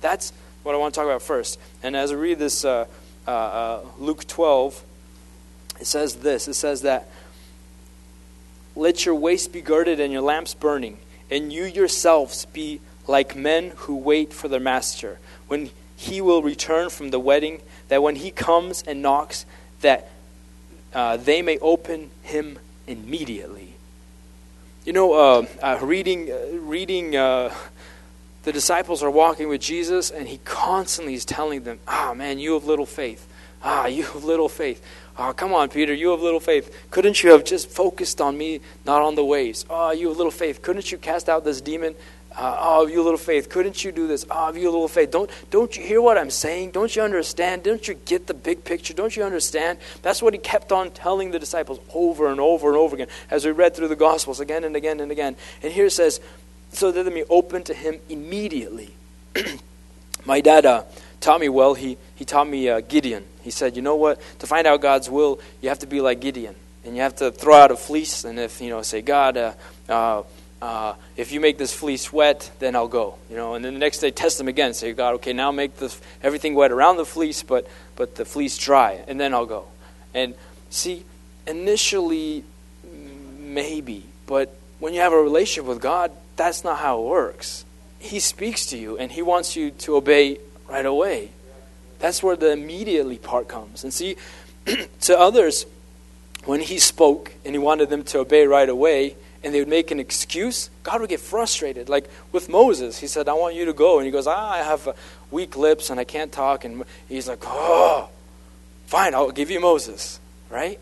That's 0.00 0.32
what 0.62 0.74
I 0.74 0.78
want 0.78 0.94
to 0.94 1.00
talk 1.00 1.06
about 1.06 1.22
first. 1.22 1.58
And 1.82 1.96
as 1.96 2.10
I 2.10 2.14
read 2.14 2.38
this, 2.38 2.64
uh, 2.64 2.86
uh, 3.26 3.30
uh, 3.30 3.80
Luke 3.98 4.26
12, 4.26 4.82
it 5.80 5.86
says 5.86 6.16
this 6.16 6.48
it 6.48 6.54
says 6.54 6.82
that, 6.82 7.08
let 8.74 9.06
your 9.06 9.14
waist 9.14 9.52
be 9.52 9.62
girded 9.62 10.00
and 10.00 10.12
your 10.12 10.22
lamps 10.22 10.54
burning, 10.54 10.98
and 11.30 11.52
you 11.52 11.64
yourselves 11.64 12.44
be 12.46 12.80
like 13.06 13.34
men 13.34 13.72
who 13.76 13.96
wait 13.96 14.32
for 14.32 14.48
their 14.48 14.60
master, 14.60 15.18
when 15.48 15.70
he 15.96 16.20
will 16.20 16.42
return 16.42 16.90
from 16.90 17.10
the 17.10 17.18
wedding, 17.18 17.62
that 17.88 18.02
when 18.02 18.16
he 18.16 18.30
comes 18.30 18.82
and 18.82 19.00
knocks, 19.00 19.46
that 19.80 20.10
uh, 20.92 21.16
they 21.16 21.42
may 21.42 21.58
open 21.58 22.10
him 22.22 22.58
immediately. 22.86 23.74
You 24.84 24.92
know, 24.92 25.12
uh, 25.14 25.46
uh, 25.62 25.78
reading, 25.82 26.30
uh, 26.30 26.58
reading 26.60 27.16
uh, 27.16 27.52
the 28.44 28.52
disciples 28.52 29.02
are 29.02 29.10
walking 29.10 29.48
with 29.48 29.60
Jesus, 29.60 30.10
and 30.10 30.28
he 30.28 30.38
constantly 30.44 31.14
is 31.14 31.24
telling 31.24 31.64
them, 31.64 31.80
Ah, 31.88 32.14
man, 32.14 32.38
you 32.38 32.54
have 32.54 32.64
little 32.64 32.86
faith. 32.86 33.26
Ah, 33.64 33.86
you 33.86 34.04
have 34.04 34.24
little 34.24 34.48
faith. 34.48 34.80
Oh, 35.18 35.32
come 35.32 35.54
on, 35.54 35.70
Peter, 35.70 35.94
you 35.94 36.10
have 36.10 36.20
little 36.20 36.40
faith. 36.40 36.88
Couldn't 36.90 37.22
you 37.22 37.30
have 37.30 37.42
just 37.42 37.68
focused 37.70 38.20
on 38.20 38.36
me, 38.36 38.60
not 38.84 39.02
on 39.02 39.14
the 39.14 39.24
waves? 39.24 39.64
Oh, 39.68 39.90
you 39.90 40.08
have 40.08 40.16
little 40.16 40.30
faith. 40.30 40.62
Couldn't 40.62 40.92
you 40.92 40.98
cast 40.98 41.28
out 41.28 41.42
this 41.42 41.60
demon? 41.60 41.96
Uh, 42.36 42.54
oh, 42.60 42.86
you 42.86 43.02
little 43.02 43.18
faith, 43.18 43.48
couldn't 43.48 43.82
you 43.82 43.90
do 43.90 44.06
this? 44.06 44.26
Oh, 44.30 44.52
you 44.52 44.70
little 44.70 44.88
faith, 44.88 45.10
don't, 45.10 45.30
don't 45.50 45.74
you 45.74 45.82
hear 45.82 46.02
what 46.02 46.18
I'm 46.18 46.28
saying? 46.28 46.72
Don't 46.72 46.94
you 46.94 47.00
understand? 47.00 47.62
Don't 47.62 47.88
you 47.88 47.94
get 47.94 48.26
the 48.26 48.34
big 48.34 48.62
picture? 48.62 48.92
Don't 48.92 49.16
you 49.16 49.22
understand? 49.22 49.78
That's 50.02 50.20
what 50.20 50.34
he 50.34 50.38
kept 50.38 50.70
on 50.70 50.90
telling 50.90 51.30
the 51.30 51.38
disciples 51.38 51.80
over 51.94 52.30
and 52.30 52.38
over 52.38 52.68
and 52.68 52.76
over 52.76 52.94
again 52.94 53.08
as 53.30 53.46
we 53.46 53.52
read 53.52 53.74
through 53.74 53.88
the 53.88 53.96
Gospels 53.96 54.38
again 54.40 54.64
and 54.64 54.76
again 54.76 55.00
and 55.00 55.10
again. 55.10 55.34
And 55.62 55.72
here 55.72 55.86
it 55.86 55.92
says, 55.92 56.20
so 56.72 56.92
that 56.92 57.02
they 57.04 57.10
may 57.10 57.24
open 57.30 57.64
to 57.64 57.74
him 57.74 58.00
immediately. 58.10 58.92
My 60.26 60.42
dad 60.42 60.66
uh, 60.66 60.84
taught 61.20 61.40
me 61.40 61.48
well. 61.48 61.72
He, 61.72 61.96
he 62.16 62.26
taught 62.26 62.48
me 62.48 62.68
uh, 62.68 62.80
Gideon. 62.80 63.24
He 63.40 63.50
said, 63.50 63.76
you 63.76 63.82
know 63.82 63.96
what? 63.96 64.20
To 64.40 64.46
find 64.46 64.66
out 64.66 64.82
God's 64.82 65.08
will, 65.08 65.40
you 65.62 65.70
have 65.70 65.78
to 65.78 65.86
be 65.86 66.02
like 66.02 66.20
Gideon. 66.20 66.54
And 66.84 66.94
you 66.94 67.02
have 67.02 67.16
to 67.16 67.32
throw 67.32 67.54
out 67.54 67.70
a 67.70 67.76
fleece, 67.76 68.24
and 68.24 68.38
if, 68.38 68.60
you 68.60 68.68
know, 68.68 68.82
say, 68.82 69.02
God, 69.02 69.56
uh, 70.62 70.94
if 71.16 71.32
you 71.32 71.40
make 71.40 71.58
this 71.58 71.74
fleece 71.74 72.12
wet, 72.12 72.50
then 72.58 72.74
I'll 72.74 72.88
go. 72.88 73.16
You 73.30 73.36
know, 73.36 73.54
and 73.54 73.64
then 73.64 73.74
the 73.74 73.80
next 73.80 73.98
day 73.98 74.10
test 74.10 74.38
them 74.38 74.48
again. 74.48 74.74
Say, 74.74 74.92
God, 74.92 75.14
okay, 75.16 75.32
now 75.32 75.52
make 75.52 75.76
the, 75.76 75.94
everything 76.22 76.54
wet 76.54 76.72
around 76.72 76.96
the 76.96 77.06
fleece, 77.06 77.42
but 77.42 77.68
but 77.96 78.14
the 78.14 78.24
fleece 78.24 78.56
dry, 78.58 79.04
and 79.06 79.18
then 79.18 79.34
I'll 79.34 79.46
go. 79.46 79.66
And 80.14 80.34
see, 80.70 81.04
initially, 81.46 82.44
maybe, 83.38 84.04
but 84.26 84.56
when 84.78 84.94
you 84.94 85.00
have 85.00 85.12
a 85.12 85.20
relationship 85.20 85.64
with 85.64 85.80
God, 85.80 86.12
that's 86.36 86.64
not 86.64 86.78
how 86.78 87.00
it 87.00 87.06
works. 87.06 87.64
He 87.98 88.20
speaks 88.20 88.66
to 88.66 88.78
you, 88.78 88.98
and 88.98 89.10
He 89.10 89.22
wants 89.22 89.56
you 89.56 89.70
to 89.70 89.96
obey 89.96 90.38
right 90.68 90.86
away. 90.86 91.30
That's 91.98 92.22
where 92.22 92.36
the 92.36 92.52
immediately 92.52 93.16
part 93.16 93.48
comes. 93.48 93.84
And 93.84 93.92
see, 93.92 94.16
to 95.00 95.18
others, 95.18 95.64
when 96.44 96.60
He 96.60 96.78
spoke 96.78 97.32
and 97.44 97.54
He 97.54 97.58
wanted 97.58 97.88
them 97.88 98.04
to 98.04 98.18
obey 98.20 98.46
right 98.46 98.68
away, 98.68 99.16
and 99.42 99.54
they 99.54 99.60
would 99.60 99.68
make 99.68 99.90
an 99.90 100.00
excuse, 100.00 100.70
God 100.82 101.00
would 101.00 101.10
get 101.10 101.20
frustrated. 101.20 101.88
Like 101.88 102.08
with 102.32 102.48
Moses, 102.48 102.98
he 102.98 103.06
said, 103.06 103.28
I 103.28 103.34
want 103.34 103.54
you 103.54 103.64
to 103.66 103.72
go. 103.72 103.98
And 103.98 104.06
he 104.06 104.12
goes, 104.12 104.26
ah, 104.26 104.50
I 104.50 104.58
have 104.58 104.88
uh, 104.88 104.92
weak 105.30 105.56
lips 105.56 105.90
and 105.90 106.00
I 106.00 106.04
can't 106.04 106.32
talk. 106.32 106.64
And 106.64 106.84
he's 107.08 107.28
like, 107.28 107.40
oh, 107.44 108.08
fine, 108.86 109.14
I'll 109.14 109.30
give 109.30 109.50
you 109.50 109.60
Moses, 109.60 110.20
right? 110.50 110.78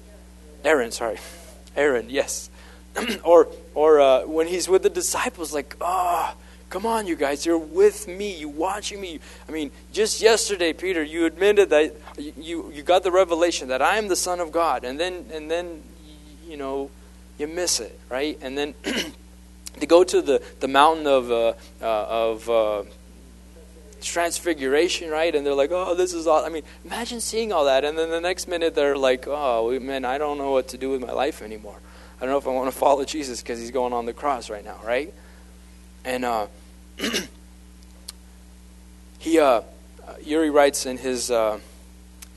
Aaron, 0.65 0.93
sorry. 0.93 1.19
Aaron, 1.77 2.09
yes. 2.09 2.51
or 3.25 3.49
or 3.75 4.01
uh, 4.01 4.27
when 4.27 4.47
he's 4.47 4.69
with 4.69 4.83
the 4.83 4.91
disciples, 4.91 5.53
like, 5.53 5.77
oh, 5.81 6.35
come 6.71 6.87
on, 6.87 7.07
you 7.07 7.17
guys, 7.17 7.45
you're 7.45 7.59
with 7.59 8.09
me, 8.09 8.37
you 8.37 8.49
watching 8.49 9.01
me. 9.01 9.21
I 9.49 9.53
mean, 9.53 9.71
just 9.93 10.21
yesterday, 10.21 10.73
Peter, 10.73 11.03
you 11.03 11.25
admitted 11.27 11.71
that 11.71 11.95
you, 12.17 12.71
you 12.73 12.83
got 12.83 13.03
the 13.03 13.11
revelation 13.11 13.69
that 13.69 13.83
I 13.83 13.99
am 13.99 14.09
the 14.09 14.17
Son 14.17 14.41
of 14.41 14.53
God. 14.53 14.85
And 14.85 14.99
then, 14.99 15.27
and 15.33 15.51
then 15.51 15.83
you 16.47 16.57
know, 16.57 16.91
you 17.39 17.47
miss 17.47 17.81
it, 17.81 17.99
right? 18.09 18.39
And 18.41 18.57
then 18.57 18.75
to 19.81 19.87
go 19.87 20.05
to 20.05 20.23
the, 20.23 20.43
the 20.61 20.69
mountain 20.69 21.07
of, 21.07 21.31
uh, 21.31 21.55
uh, 21.81 22.07
of 22.09 22.51
uh, 22.51 22.85
transfiguration, 24.01 25.11
right? 25.11 25.35
And 25.35 25.45
they're 25.45 25.55
like, 25.55 25.73
oh, 25.73 25.95
this 25.95 26.13
is 26.13 26.27
all. 26.27 26.45
I 26.45 26.49
mean, 26.49 26.63
imagine 26.85 27.21
seeing 27.21 27.53
all 27.53 27.65
that. 27.65 27.85
And 27.85 27.99
then 27.99 28.11
the 28.11 28.21
next 28.21 28.47
minute 28.47 28.75
they're 28.75 28.97
like, 28.97 29.27
oh, 29.27 29.79
man, 29.81 30.05
I 30.05 30.19
don't 30.19 30.39
know 30.39 30.53
what 30.53 30.69
to 30.69 30.79
do 30.79 30.91
with 30.91 31.01
my 31.01 31.13
life 31.13 31.43
anymore. 31.43 31.79
I 32.21 32.21
don't 32.21 32.31
know 32.31 32.39
if 32.39 32.47
I 32.47 32.51
want 32.51 32.73
to 32.73 32.79
follow 32.79 33.05
Jesus 33.05 33.43
because 33.43 33.59
he's 33.59 33.73
going 33.73 33.93
on 33.93 34.07
the 34.07 34.13
cross 34.13 34.49
right 34.49 34.65
now, 34.65 34.79
right? 34.85 35.13
And 36.05 36.25
uh, 36.25 36.47
he, 39.19 39.39
uh, 39.39 39.63
Yuri 40.23 40.51
writes 40.51 40.87
in 40.87 40.99
his, 40.99 41.31
uh, 41.31 41.59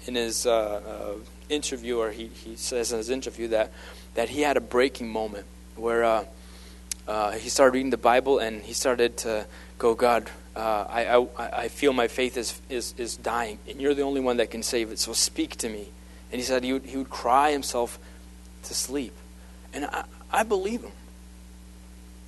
in 0.05 0.15
his 0.15 0.45
uh, 0.45 0.51
uh, 0.51 1.13
interview, 1.49 1.99
or 1.99 2.12
he, 2.12 2.27
he 2.27 2.55
says 2.55 2.91
in 2.91 2.97
his 2.97 3.10
interview 3.10 3.49
that 3.49 3.71
that 4.17 4.30
he 4.30 4.41
had 4.41 4.58
a 4.58 4.60
breaking 4.60 5.08
moment 5.08 5.45
where 5.75 6.03
uh, 6.03 6.25
uh, 7.08 7.32
he 7.34 7.49
started 7.49 7.75
reading 7.75 7.91
the 7.91 7.97
Bible 7.97 8.39
and 8.39 8.63
he 8.63 8.73
started 8.73 9.15
to 9.15 9.45
go, 9.77 9.93
God, 9.93 10.27
uh, 10.56 10.86
I, 10.89 11.17
I, 11.17 11.27
I 11.38 11.67
feel 11.67 11.93
my 11.93 12.08
faith 12.08 12.36
is, 12.36 12.60
is, 12.67 12.95
is 12.97 13.15
dying, 13.15 13.60
and 13.69 13.80
you're 13.80 13.93
the 13.93 14.01
only 14.01 14.19
one 14.19 14.38
that 14.38 14.49
can 14.49 14.63
save 14.63 14.91
it, 14.91 14.97
so 14.97 15.13
speak 15.13 15.58
to 15.58 15.69
me. 15.69 15.89
And 16.32 16.41
he 16.41 16.43
said 16.43 16.63
he 16.63 16.73
would, 16.73 16.86
he 16.86 16.97
would 16.97 17.12
cry 17.12 17.51
himself 17.51 17.99
to 18.63 18.73
sleep. 18.73 19.13
And 19.71 19.86
I, 19.86 20.06
I 20.32 20.41
believe 20.41 20.82
him. 20.82 20.93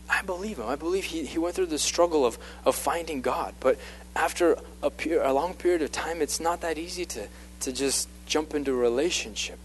I 0.08 0.22
believe 0.22 0.60
him. 0.60 0.68
I 0.68 0.76
believe 0.76 1.06
he, 1.06 1.26
he 1.26 1.40
went 1.40 1.56
through 1.56 1.66
the 1.66 1.80
struggle 1.80 2.24
of, 2.24 2.38
of 2.66 2.76
finding 2.76 3.22
God. 3.22 3.56
But 3.60 3.80
after 4.16 4.60
a, 4.84 4.92
a 5.24 5.34
long 5.34 5.56
period 5.56 5.82
of 5.82 5.92
time, 5.92 6.22
it's 6.22 6.40
not 6.40 6.62
that 6.62 6.78
easy 6.78 7.06
to, 7.06 7.28
to 7.62 7.72
just 7.72 8.08
jump 8.28 8.54
into 8.54 8.74
a 8.74 8.76
relationship. 8.76 9.58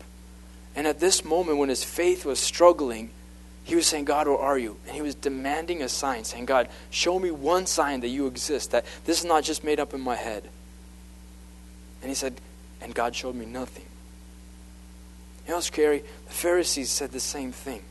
And 0.76 0.86
at 0.86 1.00
this 1.00 1.24
moment, 1.24 1.58
when 1.58 1.68
his 1.68 1.84
faith 1.84 2.24
was 2.24 2.40
struggling, 2.40 3.10
he 3.62 3.76
was 3.76 3.86
saying, 3.86 4.04
God, 4.04 4.26
where 4.26 4.38
are 4.38 4.58
you? 4.58 4.76
And 4.86 4.94
he 4.94 5.02
was 5.02 5.14
demanding 5.14 5.82
a 5.82 5.88
sign, 5.88 6.24
saying, 6.24 6.46
God, 6.46 6.68
show 6.90 7.18
me 7.18 7.30
one 7.30 7.66
sign 7.66 8.00
that 8.00 8.08
you 8.08 8.26
exist, 8.26 8.72
that 8.72 8.84
this 9.04 9.20
is 9.20 9.24
not 9.24 9.44
just 9.44 9.64
made 9.64 9.80
up 9.80 9.94
in 9.94 10.00
my 10.00 10.16
head. 10.16 10.48
And 12.02 12.10
he 12.10 12.14
said, 12.14 12.40
and 12.80 12.94
God 12.94 13.14
showed 13.14 13.34
me 13.34 13.46
nothing. 13.46 13.86
You 15.46 15.54
know, 15.54 15.60
scary. 15.60 16.04
The 16.26 16.32
Pharisees 16.32 16.90
said 16.90 17.12
the 17.12 17.20
same 17.20 17.52
thing. 17.52 17.82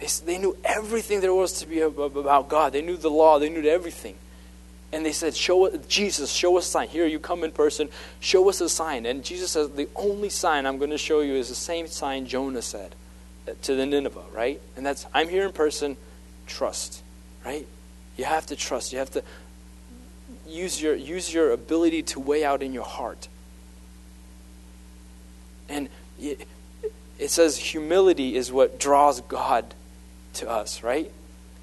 They, 0.00 0.08
they 0.24 0.38
knew 0.38 0.56
everything 0.64 1.20
there 1.20 1.32
was 1.32 1.60
to 1.60 1.66
be 1.66 1.80
about 1.80 2.48
God. 2.48 2.72
They 2.72 2.82
knew 2.82 2.96
the 2.96 3.10
law. 3.10 3.38
They 3.38 3.48
knew 3.48 3.62
everything 3.68 4.16
and 4.92 5.04
they 5.06 5.12
said, 5.12 5.34
"Show 5.34 5.66
us, 5.66 5.86
Jesus, 5.86 6.30
show 6.30 6.56
us 6.58 6.66
a 6.66 6.70
sign. 6.70 6.88
Here, 6.88 7.06
you 7.06 7.18
come 7.18 7.44
in 7.44 7.52
person. 7.52 7.88
Show 8.20 8.48
us 8.48 8.60
a 8.60 8.68
sign." 8.68 9.06
And 9.06 9.24
Jesus 9.24 9.50
says, 9.50 9.70
"The 9.70 9.88
only 9.96 10.28
sign 10.28 10.66
I'm 10.66 10.78
going 10.78 10.90
to 10.90 10.98
show 10.98 11.20
you 11.20 11.34
is 11.34 11.48
the 11.48 11.54
same 11.54 11.86
sign 11.86 12.26
Jonah 12.26 12.62
said 12.62 12.94
uh, 13.48 13.52
to 13.62 13.74
the 13.74 13.86
Nineveh, 13.86 14.24
right? 14.32 14.60
And 14.76 14.84
that's 14.84 15.06
I'm 15.14 15.28
here 15.28 15.44
in 15.44 15.52
person. 15.52 15.96
Trust, 16.46 17.02
right? 17.44 17.66
You 18.16 18.24
have 18.24 18.46
to 18.46 18.56
trust. 18.56 18.92
You 18.92 18.98
have 18.98 19.10
to 19.12 19.22
use 20.46 20.80
your 20.80 20.94
use 20.94 21.32
your 21.32 21.52
ability 21.52 22.02
to 22.02 22.20
weigh 22.20 22.44
out 22.44 22.62
in 22.62 22.72
your 22.72 22.84
heart. 22.84 23.28
And 25.68 25.88
it, 26.20 26.46
it 27.18 27.30
says 27.30 27.56
humility 27.56 28.36
is 28.36 28.52
what 28.52 28.78
draws 28.78 29.22
God 29.22 29.74
to 30.34 30.50
us, 30.50 30.82
right? 30.82 31.10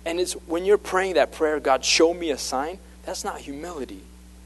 And 0.06 0.20
it's 0.20 0.34
when 0.48 0.66
you're 0.66 0.80
praying 0.80 1.16
that 1.16 1.32
prayer, 1.32 1.60
God, 1.60 1.86
show 1.86 2.14
me 2.14 2.32
a 2.32 2.38
sign 2.38 2.80
that's 3.04 3.24
not 3.24 3.40
humility. 3.40 4.02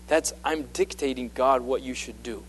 That's 0.08 0.34
I'm 0.44 0.64
dictating 0.74 1.32
God 1.34 1.62
what 1.62 1.82
you 1.82 1.94
should 1.94 2.24
do. 2.24 2.44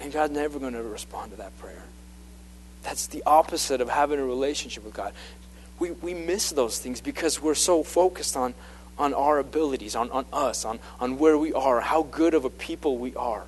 And 0.00 0.12
God's 0.12 0.32
never 0.32 0.58
going 0.58 0.72
to 0.72 0.82
respond 0.82 1.30
to 1.32 1.36
that 1.38 1.56
prayer. 1.58 1.84
That's 2.82 3.06
the 3.06 3.22
opposite 3.24 3.80
of 3.80 3.88
having 3.88 4.18
a 4.18 4.24
relationship 4.24 4.84
with 4.84 4.94
God. 4.94 5.12
We, 5.78 5.92
we 5.92 6.14
miss 6.14 6.50
those 6.50 6.78
things 6.78 7.00
because 7.00 7.40
we're 7.40 7.54
so 7.54 7.82
focused 7.82 8.36
on, 8.36 8.54
on 8.98 9.14
our 9.14 9.38
abilities, 9.38 9.94
on, 9.94 10.10
on 10.10 10.26
us, 10.32 10.64
on, 10.64 10.80
on 11.00 11.18
where 11.18 11.38
we 11.38 11.52
are, 11.52 11.80
how 11.80 12.02
good 12.02 12.34
of 12.34 12.44
a 12.44 12.50
people 12.50 12.98
we 12.98 13.14
are. 13.14 13.44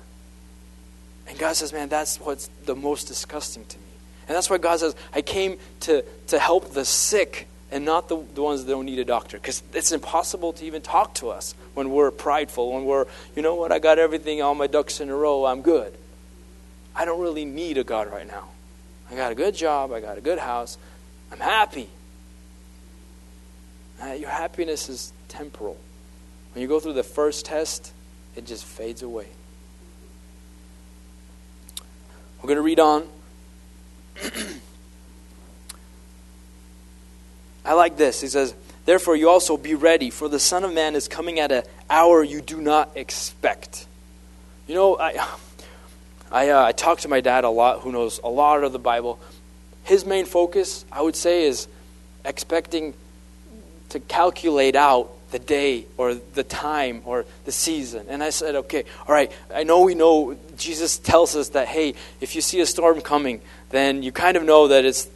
And 1.27 1.37
God 1.37 1.55
says, 1.55 1.73
man, 1.73 1.89
that's 1.89 2.19
what's 2.19 2.49
the 2.65 2.75
most 2.75 3.05
disgusting 3.05 3.65
to 3.65 3.77
me. 3.77 3.83
And 4.27 4.35
that's 4.35 4.49
why 4.49 4.57
God 4.57 4.79
says, 4.79 4.95
I 5.13 5.21
came 5.21 5.57
to, 5.81 6.03
to 6.27 6.39
help 6.39 6.73
the 6.73 6.85
sick 6.85 7.47
and 7.71 7.83
not 7.83 8.07
the, 8.07 8.23
the 8.33 8.41
ones 8.41 8.63
that 8.63 8.71
don't 8.71 8.85
need 8.85 8.99
a 8.99 9.05
doctor. 9.05 9.37
Because 9.37 9.61
it's 9.73 9.91
impossible 9.91 10.53
to 10.53 10.65
even 10.65 10.81
talk 10.81 11.13
to 11.15 11.29
us 11.29 11.55
when 11.75 11.91
we're 11.91 12.09
prideful, 12.09 12.73
when 12.73 12.85
we're, 12.85 13.05
you 13.35 13.41
know 13.41 13.55
what, 13.55 13.71
I 13.71 13.79
got 13.79 13.99
everything, 13.99 14.41
all 14.41 14.55
my 14.55 14.67
ducks 14.67 14.99
in 14.99 15.09
a 15.09 15.15
row, 15.15 15.45
I'm 15.45 15.61
good. 15.61 15.95
I 16.95 17.05
don't 17.05 17.21
really 17.21 17.45
need 17.45 17.77
a 17.77 17.83
God 17.83 18.11
right 18.11 18.25
now. 18.25 18.47
I 19.11 19.15
got 19.15 19.31
a 19.31 19.35
good 19.35 19.53
job, 19.53 19.91
I 19.91 19.99
got 19.99 20.17
a 20.17 20.21
good 20.21 20.39
house, 20.39 20.77
I'm 21.31 21.39
happy. 21.39 21.89
Uh, 24.01 24.13
your 24.13 24.29
happiness 24.29 24.89
is 24.89 25.13
temporal. 25.27 25.77
When 26.53 26.61
you 26.61 26.67
go 26.67 26.79
through 26.79 26.93
the 26.93 27.03
first 27.03 27.45
test, 27.45 27.93
it 28.35 28.45
just 28.45 28.65
fades 28.65 29.03
away. 29.03 29.27
We're 32.41 32.47
going 32.47 32.57
to 32.57 32.61
read 32.61 32.79
on. 32.79 33.07
I 37.65 37.73
like 37.73 37.97
this. 37.97 38.21
He 38.21 38.27
says, 38.27 38.53
Therefore, 38.85 39.15
you 39.15 39.29
also 39.29 39.57
be 39.57 39.73
ready, 39.73 40.11
for 40.11 40.29
the 40.29 40.39
Son 40.39 40.63
of 40.63 40.71
Man 40.73 40.95
is 40.95 41.07
coming 41.07 41.39
at 41.39 41.51
an 41.51 41.63
hour 41.89 42.23
you 42.23 42.39
do 42.39 42.61
not 42.61 42.91
expect. 42.95 43.87
You 44.67 44.75
know, 44.75 44.97
I, 44.97 45.27
I, 46.31 46.49
uh, 46.49 46.65
I 46.65 46.71
talk 46.71 46.99
to 46.99 47.07
my 47.07 47.21
dad 47.21 47.43
a 47.43 47.49
lot, 47.49 47.81
who 47.81 47.91
knows 47.91 48.19
a 48.23 48.29
lot 48.29 48.63
of 48.63 48.71
the 48.71 48.79
Bible. 48.79 49.19
His 49.83 50.05
main 50.05 50.25
focus, 50.25 50.85
I 50.91 51.01
would 51.01 51.15
say, 51.15 51.45
is 51.45 51.67
expecting 52.23 52.93
to 53.89 53.99
calculate 53.99 54.75
out 54.75 55.11
the 55.31 55.39
day 55.39 55.85
or 55.97 56.13
the 56.13 56.43
time 56.43 57.01
or 57.05 57.25
the 57.45 57.51
season. 57.51 58.05
And 58.09 58.23
I 58.23 58.29
said, 58.29 58.55
okay, 58.55 58.85
all 59.07 59.13
right, 59.13 59.31
I 59.53 59.63
know 59.63 59.81
we 59.81 59.95
know 59.95 60.37
Jesus 60.57 60.97
tells 60.97 61.35
us 61.35 61.49
that, 61.49 61.67
hey, 61.67 61.95
if 62.21 62.35
you 62.35 62.41
see 62.41 62.59
a 62.61 62.65
storm 62.65 63.01
coming, 63.01 63.41
then 63.69 64.03
you 64.03 64.11
kind 64.11 64.37
of 64.37 64.43
know 64.43 64.67
that 64.69 64.85
it's 64.85 65.07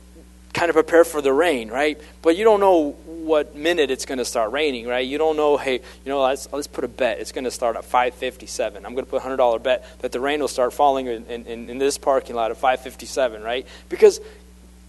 kind 0.53 0.69
of 0.69 0.73
prepare 0.73 1.03
for 1.03 1.21
the 1.21 1.31
rain, 1.31 1.69
right? 1.69 1.99
But 2.21 2.35
you 2.35 2.43
don't 2.43 2.59
know 2.59 2.91
what 3.05 3.55
minute 3.55 3.91
it's 3.91 4.05
going 4.05 4.17
to 4.17 4.25
start 4.25 4.51
raining, 4.51 4.87
right? 4.87 5.05
You 5.05 5.17
don't 5.17 5.37
know, 5.37 5.57
hey, 5.57 5.73
you 5.73 6.09
know, 6.09 6.21
let's, 6.21 6.51
let's 6.51 6.67
put 6.67 6.83
a 6.83 6.87
bet. 6.87 7.19
It's 7.19 7.31
going 7.31 7.43
to 7.43 7.51
start 7.51 7.75
at 7.75 7.85
557. 7.85 8.85
I'm 8.85 8.93
going 8.93 9.05
to 9.05 9.09
put 9.09 9.23
a 9.23 9.25
$100 9.25 9.61
bet 9.61 9.85
that 9.99 10.11
the 10.11 10.19
rain 10.19 10.39
will 10.39 10.47
start 10.47 10.73
falling 10.73 11.07
in, 11.07 11.25
in, 11.25 11.69
in 11.69 11.77
this 11.77 11.97
parking 11.97 12.35
lot 12.35 12.51
at 12.51 12.57
557, 12.57 13.43
right? 13.43 13.67
Because 13.89 14.19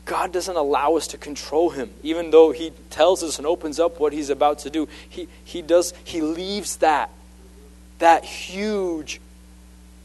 God 0.06 0.32
doesn't 0.32 0.56
allow 0.56 0.96
us 0.96 1.08
to 1.08 1.18
control 1.18 1.70
him. 1.70 1.90
Even 2.02 2.30
though 2.30 2.52
he 2.52 2.72
tells 2.88 3.22
us 3.22 3.38
and 3.38 3.46
opens 3.46 3.78
up 3.78 4.00
what 4.00 4.12
he's 4.12 4.30
about 4.30 4.60
to 4.60 4.70
do, 4.70 4.88
he, 5.08 5.28
he 5.44 5.62
does, 5.62 5.92
he 6.04 6.22
leaves 6.22 6.78
that, 6.78 7.10
that 7.98 8.24
huge 8.24 9.20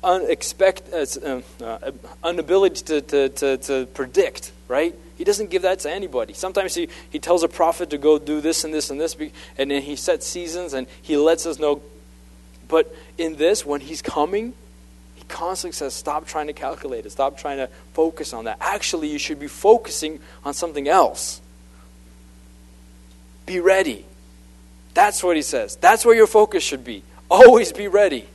unexpect, 0.03 0.93
uh, 0.93 1.65
uh, 1.65 1.91
inability 2.29 2.83
to, 2.83 3.01
to, 3.01 3.29
to, 3.29 3.57
to 3.57 3.85
predict, 3.87 4.51
right? 4.67 4.93
He 5.17 5.23
doesn't 5.23 5.49
give 5.49 5.61
that 5.61 5.79
to 5.79 5.91
anybody. 5.91 6.33
Sometimes 6.33 6.75
he, 6.75 6.89
he 7.09 7.19
tells 7.19 7.43
a 7.43 7.47
prophet 7.47 7.89
to 7.91 7.97
go 7.97 8.19
do 8.19 8.41
this 8.41 8.63
and 8.63 8.73
this 8.73 8.89
and 8.89 8.99
this, 8.99 9.15
and 9.57 9.71
then 9.71 9.81
he 9.81 9.95
sets 9.95 10.27
seasons 10.27 10.73
and 10.73 10.87
he 11.01 11.15
lets 11.15 11.45
us 11.45 11.57
know. 11.57 11.81
But 12.67 12.93
in 13.17 13.37
this, 13.37 13.65
when 13.65 13.81
he's 13.81 14.01
coming, 14.01 14.53
he 15.15 15.23
constantly 15.27 15.73
says, 15.73 15.93
Stop 15.93 16.27
trying 16.27 16.47
to 16.47 16.53
calculate 16.53 17.05
it, 17.05 17.11
stop 17.11 17.37
trying 17.37 17.57
to 17.57 17.69
focus 17.93 18.33
on 18.33 18.45
that. 18.45 18.57
Actually, 18.59 19.07
you 19.07 19.17
should 19.17 19.39
be 19.39 19.47
focusing 19.47 20.19
on 20.43 20.53
something 20.53 20.87
else. 20.87 21.41
Be 23.45 23.59
ready. 23.59 24.05
That's 24.93 25.23
what 25.23 25.35
he 25.35 25.41
says. 25.41 25.75
That's 25.77 26.05
where 26.05 26.15
your 26.15 26.27
focus 26.27 26.63
should 26.63 26.83
be. 26.83 27.03
Always 27.29 27.71
be 27.71 27.87
ready, 27.87 28.25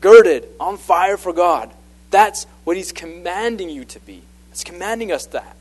girded, 0.00 0.46
on 0.58 0.76
fire 0.76 1.16
for 1.16 1.32
God. 1.32 1.72
That's 2.10 2.44
what 2.64 2.76
he's 2.76 2.92
commanding 2.92 3.70
you 3.70 3.84
to 3.86 4.00
be. 4.00 4.22
It's 4.50 4.64
commanding 4.64 5.12
us 5.12 5.26
that. 5.26 5.56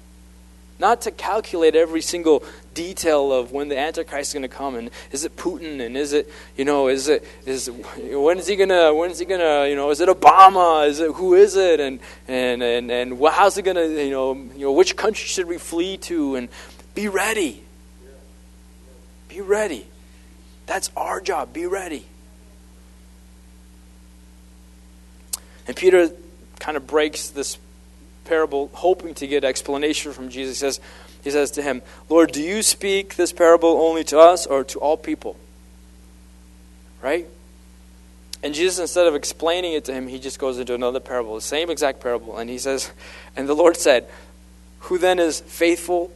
Not 0.79 1.01
to 1.01 1.11
calculate 1.11 1.75
every 1.75 2.01
single 2.01 2.41
detail 2.73 3.33
of 3.33 3.51
when 3.51 3.67
the 3.67 3.77
Antichrist 3.77 4.29
is 4.29 4.33
going 4.33 4.43
to 4.43 4.47
come 4.47 4.75
and 4.75 4.89
is 5.11 5.25
it 5.25 5.35
Putin 5.35 5.85
and 5.85 5.97
is 5.97 6.13
it, 6.13 6.31
you 6.55 6.63
know, 6.63 6.87
is 6.87 7.09
it, 7.09 7.25
is, 7.45 7.69
when 7.69 8.39
is 8.39 8.47
he 8.47 8.55
going 8.55 8.69
to, 8.69 8.93
when 8.93 9.11
is 9.11 9.19
he 9.19 9.25
going 9.25 9.41
to, 9.41 9.69
you 9.69 9.75
know, 9.75 9.89
is 9.89 9.99
it 9.99 10.07
Obama? 10.07 10.87
Is 10.87 11.01
it, 11.01 11.11
who 11.11 11.33
is 11.33 11.57
it? 11.57 11.81
And, 11.81 11.99
and, 12.29 12.63
and, 12.63 12.89
and 12.89 13.21
how's 13.27 13.57
it 13.57 13.63
going 13.63 13.75
to, 13.75 14.05
you 14.05 14.11
know, 14.11 14.33
you 14.33 14.65
know, 14.65 14.71
which 14.71 14.95
country 14.95 15.27
should 15.27 15.47
we 15.47 15.57
flee 15.57 15.97
to? 15.97 16.35
And 16.35 16.47
be 16.95 17.09
ready. 17.09 17.61
Be 19.27 19.41
ready. 19.41 19.85
That's 20.65 20.91
our 20.95 21.19
job. 21.19 21.51
Be 21.51 21.65
ready. 21.65 22.05
And 25.67 25.75
Peter 25.75 26.09
kind 26.59 26.77
of 26.77 26.87
breaks 26.87 27.29
this 27.29 27.57
parable, 28.25 28.69
hoping 28.73 29.13
to 29.15 29.27
get 29.27 29.43
explanation 29.43 30.13
from 30.13 30.29
Jesus. 30.29 30.57
He 30.57 30.59
says, 30.59 30.79
he 31.23 31.31
says 31.31 31.51
to 31.51 31.61
him, 31.61 31.81
Lord, 32.07 32.31
do 32.31 32.41
you 32.41 32.63
speak 32.63 33.15
this 33.15 33.33
parable 33.33 33.81
only 33.81 34.03
to 34.05 34.19
us 34.19 34.45
or 34.45 34.63
to 34.65 34.79
all 34.79 34.97
people? 34.97 35.35
Right? 37.01 37.27
And 38.41 38.53
Jesus, 38.53 38.79
instead 38.79 39.07
of 39.07 39.15
explaining 39.15 39.73
it 39.73 39.85
to 39.85 39.93
him, 39.93 40.07
he 40.07 40.17
just 40.17 40.39
goes 40.39 40.59
into 40.59 40.73
another 40.73 40.99
parable, 40.99 41.35
the 41.35 41.41
same 41.41 41.69
exact 41.69 41.99
parable. 41.99 42.37
And 42.37 42.49
he 42.49 42.57
says, 42.57 42.91
And 43.35 43.49
the 43.49 43.55
Lord 43.55 43.75
said, 43.75 44.07
Who 44.81 44.97
then 44.97 45.19
is 45.19 45.41
faithful 45.41 46.11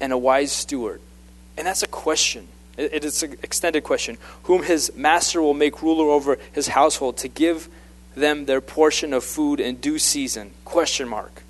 and 0.00 0.12
a 0.12 0.18
wise 0.18 0.52
steward? 0.52 1.00
And 1.56 1.66
that's 1.66 1.82
a 1.82 1.88
question. 1.88 2.46
It 2.76 3.04
is 3.04 3.24
an 3.24 3.36
extended 3.42 3.82
question. 3.82 4.18
Whom 4.44 4.62
his 4.62 4.94
master 4.94 5.42
will 5.42 5.54
make 5.54 5.82
ruler 5.82 6.10
over 6.12 6.38
his 6.52 6.68
household 6.68 7.16
to 7.18 7.28
give 7.28 7.68
them 8.18 8.44
their 8.46 8.60
portion 8.60 9.12
of 9.12 9.24
food 9.24 9.60
in 9.60 9.76
due 9.76 9.98
season? 9.98 10.52
Question 10.64 11.08
mark. 11.08 11.42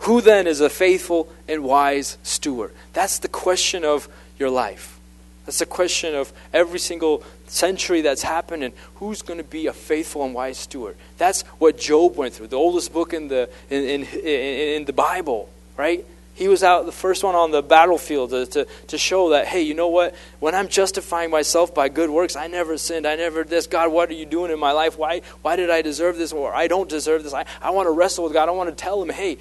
Who 0.00 0.20
then 0.20 0.46
is 0.46 0.60
a 0.60 0.70
faithful 0.70 1.28
and 1.46 1.62
wise 1.62 2.16
steward? 2.22 2.72
That's 2.92 3.18
the 3.18 3.28
question 3.28 3.84
of 3.84 4.08
your 4.38 4.50
life. 4.50 4.98
That's 5.44 5.58
the 5.58 5.66
question 5.66 6.14
of 6.14 6.32
every 6.52 6.78
single 6.78 7.22
century 7.46 8.00
that's 8.00 8.22
happened 8.22 8.62
and 8.62 8.74
who's 8.96 9.22
going 9.22 9.38
to 9.38 9.44
be 9.44 9.66
a 9.66 9.72
faithful 9.72 10.24
and 10.24 10.34
wise 10.34 10.58
steward. 10.58 10.96
That's 11.18 11.42
what 11.58 11.78
Job 11.78 12.16
went 12.16 12.34
through, 12.34 12.48
the 12.48 12.56
oldest 12.56 12.92
book 12.92 13.12
in 13.12 13.28
the, 13.28 13.50
in, 13.68 13.84
in, 13.84 14.04
in 14.04 14.84
the 14.84 14.92
Bible, 14.92 15.50
right? 15.76 16.04
He 16.40 16.48
was 16.48 16.62
out 16.62 16.86
the 16.86 16.90
first 16.90 17.22
one 17.22 17.34
on 17.34 17.50
the 17.50 17.62
battlefield 17.62 18.30
to, 18.30 18.46
to, 18.46 18.64
to, 18.86 18.96
show 18.96 19.28
that, 19.28 19.46
hey, 19.46 19.60
you 19.60 19.74
know 19.74 19.88
what? 19.88 20.14
When 20.38 20.54
I'm 20.54 20.68
justifying 20.68 21.28
myself 21.28 21.74
by 21.74 21.90
good 21.90 22.08
works, 22.08 22.34
I 22.34 22.46
never 22.46 22.78
sinned. 22.78 23.06
I 23.06 23.14
never 23.16 23.44
this. 23.44 23.66
God, 23.66 23.92
what 23.92 24.08
are 24.08 24.14
you 24.14 24.24
doing 24.24 24.50
in 24.50 24.58
my 24.58 24.72
life? 24.72 24.96
Why, 24.96 25.20
why 25.42 25.56
did 25.56 25.68
I 25.68 25.82
deserve 25.82 26.16
this? 26.16 26.32
Or 26.32 26.54
I 26.54 26.66
don't 26.66 26.88
deserve 26.88 27.24
this. 27.24 27.34
I, 27.34 27.44
I 27.60 27.72
want 27.72 27.88
to 27.88 27.90
wrestle 27.90 28.24
with 28.24 28.32
God. 28.32 28.48
I 28.48 28.52
want 28.52 28.70
to 28.70 28.74
tell 28.74 29.02
him, 29.02 29.10
hey, 29.10 29.36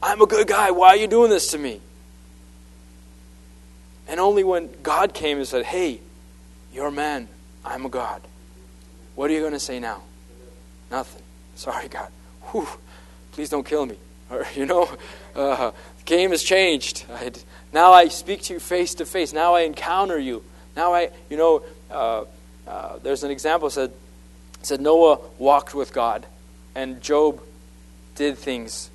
I'm 0.00 0.20
a 0.20 0.26
good 0.26 0.46
guy. 0.46 0.70
Why 0.70 0.90
are 0.90 0.96
you 0.96 1.08
doing 1.08 1.28
this 1.28 1.50
to 1.50 1.58
me? 1.58 1.80
And 4.06 4.20
only 4.20 4.44
when 4.44 4.70
God 4.80 5.12
came 5.12 5.38
and 5.38 5.48
said, 5.48 5.64
hey, 5.64 5.98
you're 6.72 6.86
a 6.86 6.92
man. 6.92 7.26
I'm 7.64 7.84
a 7.84 7.88
God. 7.88 8.22
What 9.16 9.28
are 9.28 9.34
you 9.34 9.40
going 9.40 9.54
to 9.54 9.58
say 9.58 9.80
now? 9.80 10.02
Nothing. 10.88 11.22
Sorry, 11.56 11.88
God. 11.88 12.12
Whew. 12.52 12.68
Please 13.32 13.50
don't 13.50 13.66
kill 13.66 13.86
me. 13.86 13.96
Or, 14.30 14.46
you 14.54 14.66
know, 14.66 14.88
uh, 15.34 15.72
game 16.04 16.30
has 16.30 16.42
changed. 16.42 17.04
I, 17.12 17.32
now 17.72 17.92
I 17.92 18.08
speak 18.08 18.42
to 18.42 18.54
you 18.54 18.60
face 18.60 18.94
to 18.96 19.06
face. 19.06 19.32
Now 19.32 19.54
I 19.54 19.62
encounter 19.62 20.18
you. 20.18 20.44
Now 20.76 20.94
I, 20.94 21.10
you 21.30 21.36
know, 21.36 21.64
uh, 21.90 22.24
uh, 22.66 22.98
there's 23.02 23.24
an 23.24 23.30
example 23.30 23.70
said 23.70 23.92
said 24.62 24.80
Noah 24.80 25.18
walked 25.38 25.74
with 25.74 25.92
God, 25.92 26.26
and 26.74 27.02
Job 27.02 27.42
did 28.14 28.38
things 28.38 28.90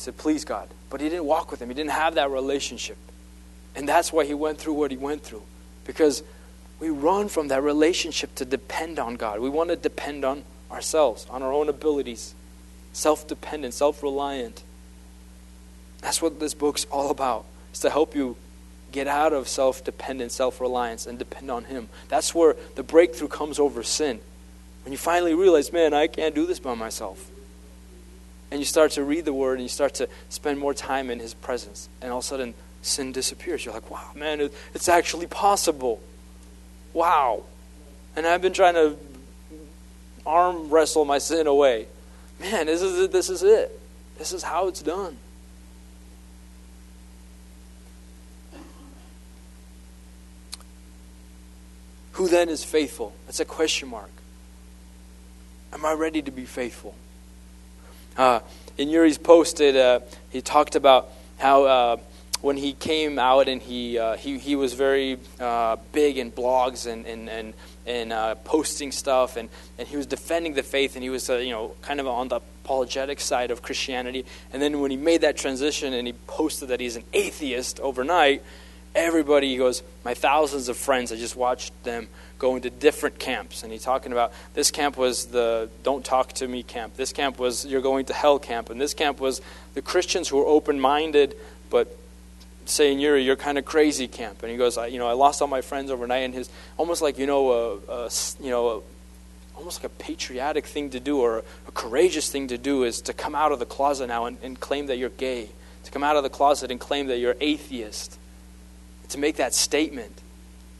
to 0.00 0.12
please 0.12 0.44
God, 0.44 0.68
but 0.88 1.00
he 1.00 1.08
didn't 1.08 1.24
walk 1.24 1.50
with 1.50 1.60
him. 1.60 1.68
He 1.68 1.74
didn't 1.74 1.90
have 1.90 2.14
that 2.14 2.30
relationship, 2.30 2.96
and 3.74 3.88
that's 3.88 4.12
why 4.12 4.24
he 4.24 4.34
went 4.34 4.58
through 4.58 4.74
what 4.74 4.90
he 4.90 4.96
went 4.96 5.22
through, 5.22 5.42
because 5.84 6.22
we 6.78 6.90
run 6.90 7.28
from 7.28 7.48
that 7.48 7.62
relationship 7.62 8.34
to 8.36 8.44
depend 8.44 8.98
on 8.98 9.16
God. 9.16 9.40
We 9.40 9.50
want 9.50 9.70
to 9.70 9.76
depend 9.76 10.24
on 10.24 10.44
ourselves, 10.70 11.26
on 11.28 11.42
our 11.42 11.52
own 11.52 11.68
abilities, 11.68 12.34
self 12.92 13.26
dependent, 13.26 13.74
self 13.74 14.02
reliant. 14.02 14.62
That's 16.00 16.22
what 16.22 16.40
this 16.40 16.54
book's 16.54 16.86
all 16.86 17.10
about. 17.10 17.44
It's 17.70 17.80
to 17.80 17.90
help 17.90 18.14
you 18.14 18.36
get 18.92 19.06
out 19.06 19.32
of 19.32 19.48
self 19.48 19.84
dependent, 19.84 20.32
self 20.32 20.60
reliance, 20.60 21.06
and 21.06 21.18
depend 21.18 21.50
on 21.50 21.64
Him. 21.64 21.88
That's 22.08 22.34
where 22.34 22.56
the 22.74 22.82
breakthrough 22.82 23.28
comes 23.28 23.58
over 23.58 23.82
sin. 23.82 24.20
When 24.84 24.92
you 24.92 24.98
finally 24.98 25.34
realize, 25.34 25.72
man, 25.72 25.92
I 25.92 26.06
can't 26.06 26.34
do 26.34 26.46
this 26.46 26.58
by 26.58 26.74
myself. 26.74 27.30
And 28.50 28.58
you 28.58 28.66
start 28.66 28.92
to 28.92 29.04
read 29.04 29.24
the 29.24 29.32
Word 29.32 29.54
and 29.54 29.62
you 29.62 29.68
start 29.68 29.94
to 29.94 30.08
spend 30.28 30.58
more 30.58 30.74
time 30.74 31.10
in 31.10 31.20
His 31.20 31.34
presence. 31.34 31.88
And 32.00 32.10
all 32.10 32.18
of 32.18 32.24
a 32.24 32.26
sudden, 32.26 32.54
sin 32.82 33.12
disappears. 33.12 33.64
You're 33.64 33.74
like, 33.74 33.90
wow, 33.90 34.10
man, 34.14 34.50
it's 34.74 34.88
actually 34.88 35.26
possible. 35.26 36.00
Wow. 36.92 37.44
And 38.16 38.26
I've 38.26 38.42
been 38.42 38.52
trying 38.52 38.74
to 38.74 38.96
arm 40.26 40.70
wrestle 40.70 41.04
my 41.04 41.18
sin 41.18 41.46
away. 41.46 41.86
Man, 42.40 42.66
this 42.66 42.82
is 42.82 42.98
it. 42.98 43.12
This 43.12 43.28
is 43.28 43.42
it. 43.42 43.78
This 44.18 44.32
is 44.32 44.42
how 44.42 44.68
it's 44.68 44.82
done. 44.82 45.16
Who 52.20 52.28
then 52.28 52.50
is 52.50 52.62
faithful? 52.62 53.14
That's 53.24 53.40
a 53.40 53.46
question 53.46 53.88
mark. 53.88 54.10
Am 55.72 55.86
I 55.86 55.94
ready 55.94 56.20
to 56.20 56.30
be 56.30 56.44
faithful? 56.44 56.94
Uh, 58.14 58.40
in 58.76 58.90
Yuri's 58.90 59.16
post, 59.16 59.58
it, 59.62 59.74
uh, 59.74 60.00
he 60.28 60.42
talked 60.42 60.76
about 60.76 61.08
how 61.38 61.64
uh, 61.64 61.96
when 62.42 62.58
he 62.58 62.74
came 62.74 63.18
out 63.18 63.48
and 63.48 63.62
he, 63.62 63.98
uh, 63.98 64.16
he, 64.16 64.36
he 64.36 64.54
was 64.54 64.74
very 64.74 65.16
uh, 65.40 65.76
big 65.92 66.18
in 66.18 66.30
blogs 66.30 66.86
and, 66.86 67.06
and, 67.06 67.30
and, 67.30 67.54
and 67.86 68.12
uh, 68.12 68.34
posting 68.34 68.92
stuff, 68.92 69.38
and, 69.38 69.48
and 69.78 69.88
he 69.88 69.96
was 69.96 70.04
defending 70.04 70.52
the 70.52 70.62
faith, 70.62 70.96
and 70.96 71.02
he 71.02 71.08
was, 71.08 71.30
uh, 71.30 71.38
you 71.38 71.52
know, 71.52 71.74
kind 71.80 72.00
of 72.00 72.06
on 72.06 72.28
the 72.28 72.36
apologetic 72.36 73.18
side 73.18 73.50
of 73.50 73.62
Christianity. 73.62 74.26
And 74.52 74.60
then 74.60 74.80
when 74.80 74.90
he 74.90 74.98
made 74.98 75.22
that 75.22 75.38
transition 75.38 75.94
and 75.94 76.06
he 76.06 76.12
posted 76.26 76.68
that 76.68 76.80
he's 76.80 76.96
an 76.96 77.04
atheist 77.14 77.80
overnight, 77.80 78.42
everybody, 78.94 79.48
he 79.48 79.56
goes, 79.56 79.82
my 80.04 80.14
thousands 80.14 80.68
of 80.68 80.76
friends, 80.76 81.12
I 81.12 81.16
just 81.16 81.36
watched 81.36 81.72
them 81.84 82.08
go 82.38 82.56
into 82.56 82.70
different 82.70 83.18
camps. 83.18 83.62
And 83.62 83.70
he's 83.72 83.82
talking 83.82 84.12
about 84.12 84.32
this 84.54 84.70
camp 84.70 84.96
was 84.96 85.26
the 85.26 85.70
don't 85.82 86.04
talk 86.04 86.32
to 86.34 86.48
me 86.48 86.62
camp. 86.62 86.96
This 86.96 87.12
camp 87.12 87.38
was 87.38 87.66
you're 87.66 87.82
going 87.82 88.06
to 88.06 88.14
hell 88.14 88.38
camp. 88.38 88.70
And 88.70 88.80
this 88.80 88.94
camp 88.94 89.20
was 89.20 89.40
the 89.74 89.82
Christians 89.82 90.28
who 90.28 90.38
were 90.38 90.46
open 90.46 90.80
minded 90.80 91.36
but 91.70 91.96
saying 92.66 92.98
Yuri, 92.98 93.24
you're 93.24 93.36
kind 93.36 93.56
of 93.56 93.64
crazy 93.64 94.08
camp. 94.08 94.42
And 94.42 94.50
he 94.50 94.58
goes, 94.58 94.76
I, 94.76 94.86
you 94.86 94.98
know, 94.98 95.08
I 95.08 95.12
lost 95.12 95.40
all 95.40 95.48
my 95.48 95.62
friends 95.62 95.90
overnight, 95.90 96.24
and 96.24 96.34
his 96.34 96.50
almost 96.76 97.00
like 97.00 97.18
you 97.18 97.26
know, 97.26 97.50
a, 97.50 97.92
a 97.92 98.10
you 98.40 98.50
know, 98.50 98.68
a, 98.68 98.80
almost 99.56 99.82
like 99.82 99.92
a 99.92 99.94
patriotic 99.96 100.66
thing 100.66 100.90
to 100.90 101.00
do 101.00 101.20
or 101.20 101.44
a 101.66 101.72
courageous 101.72 102.30
thing 102.30 102.48
to 102.48 102.58
do 102.58 102.84
is 102.84 103.00
to 103.02 103.12
come 103.12 103.34
out 103.34 103.52
of 103.52 103.58
the 103.58 103.66
closet 103.66 104.08
now 104.08 104.26
and, 104.26 104.38
and 104.42 104.58
claim 104.58 104.86
that 104.86 104.98
you're 104.98 105.10
gay, 105.10 105.48
to 105.84 105.90
come 105.90 106.02
out 106.02 106.16
of 106.16 106.22
the 106.22 106.30
closet 106.30 106.70
and 106.70 106.80
claim 106.80 107.06
that 107.06 107.18
you're 107.18 107.36
atheist, 107.40 108.18
to 109.10 109.18
make 109.18 109.36
that 109.36 109.54
statement. 109.54 110.20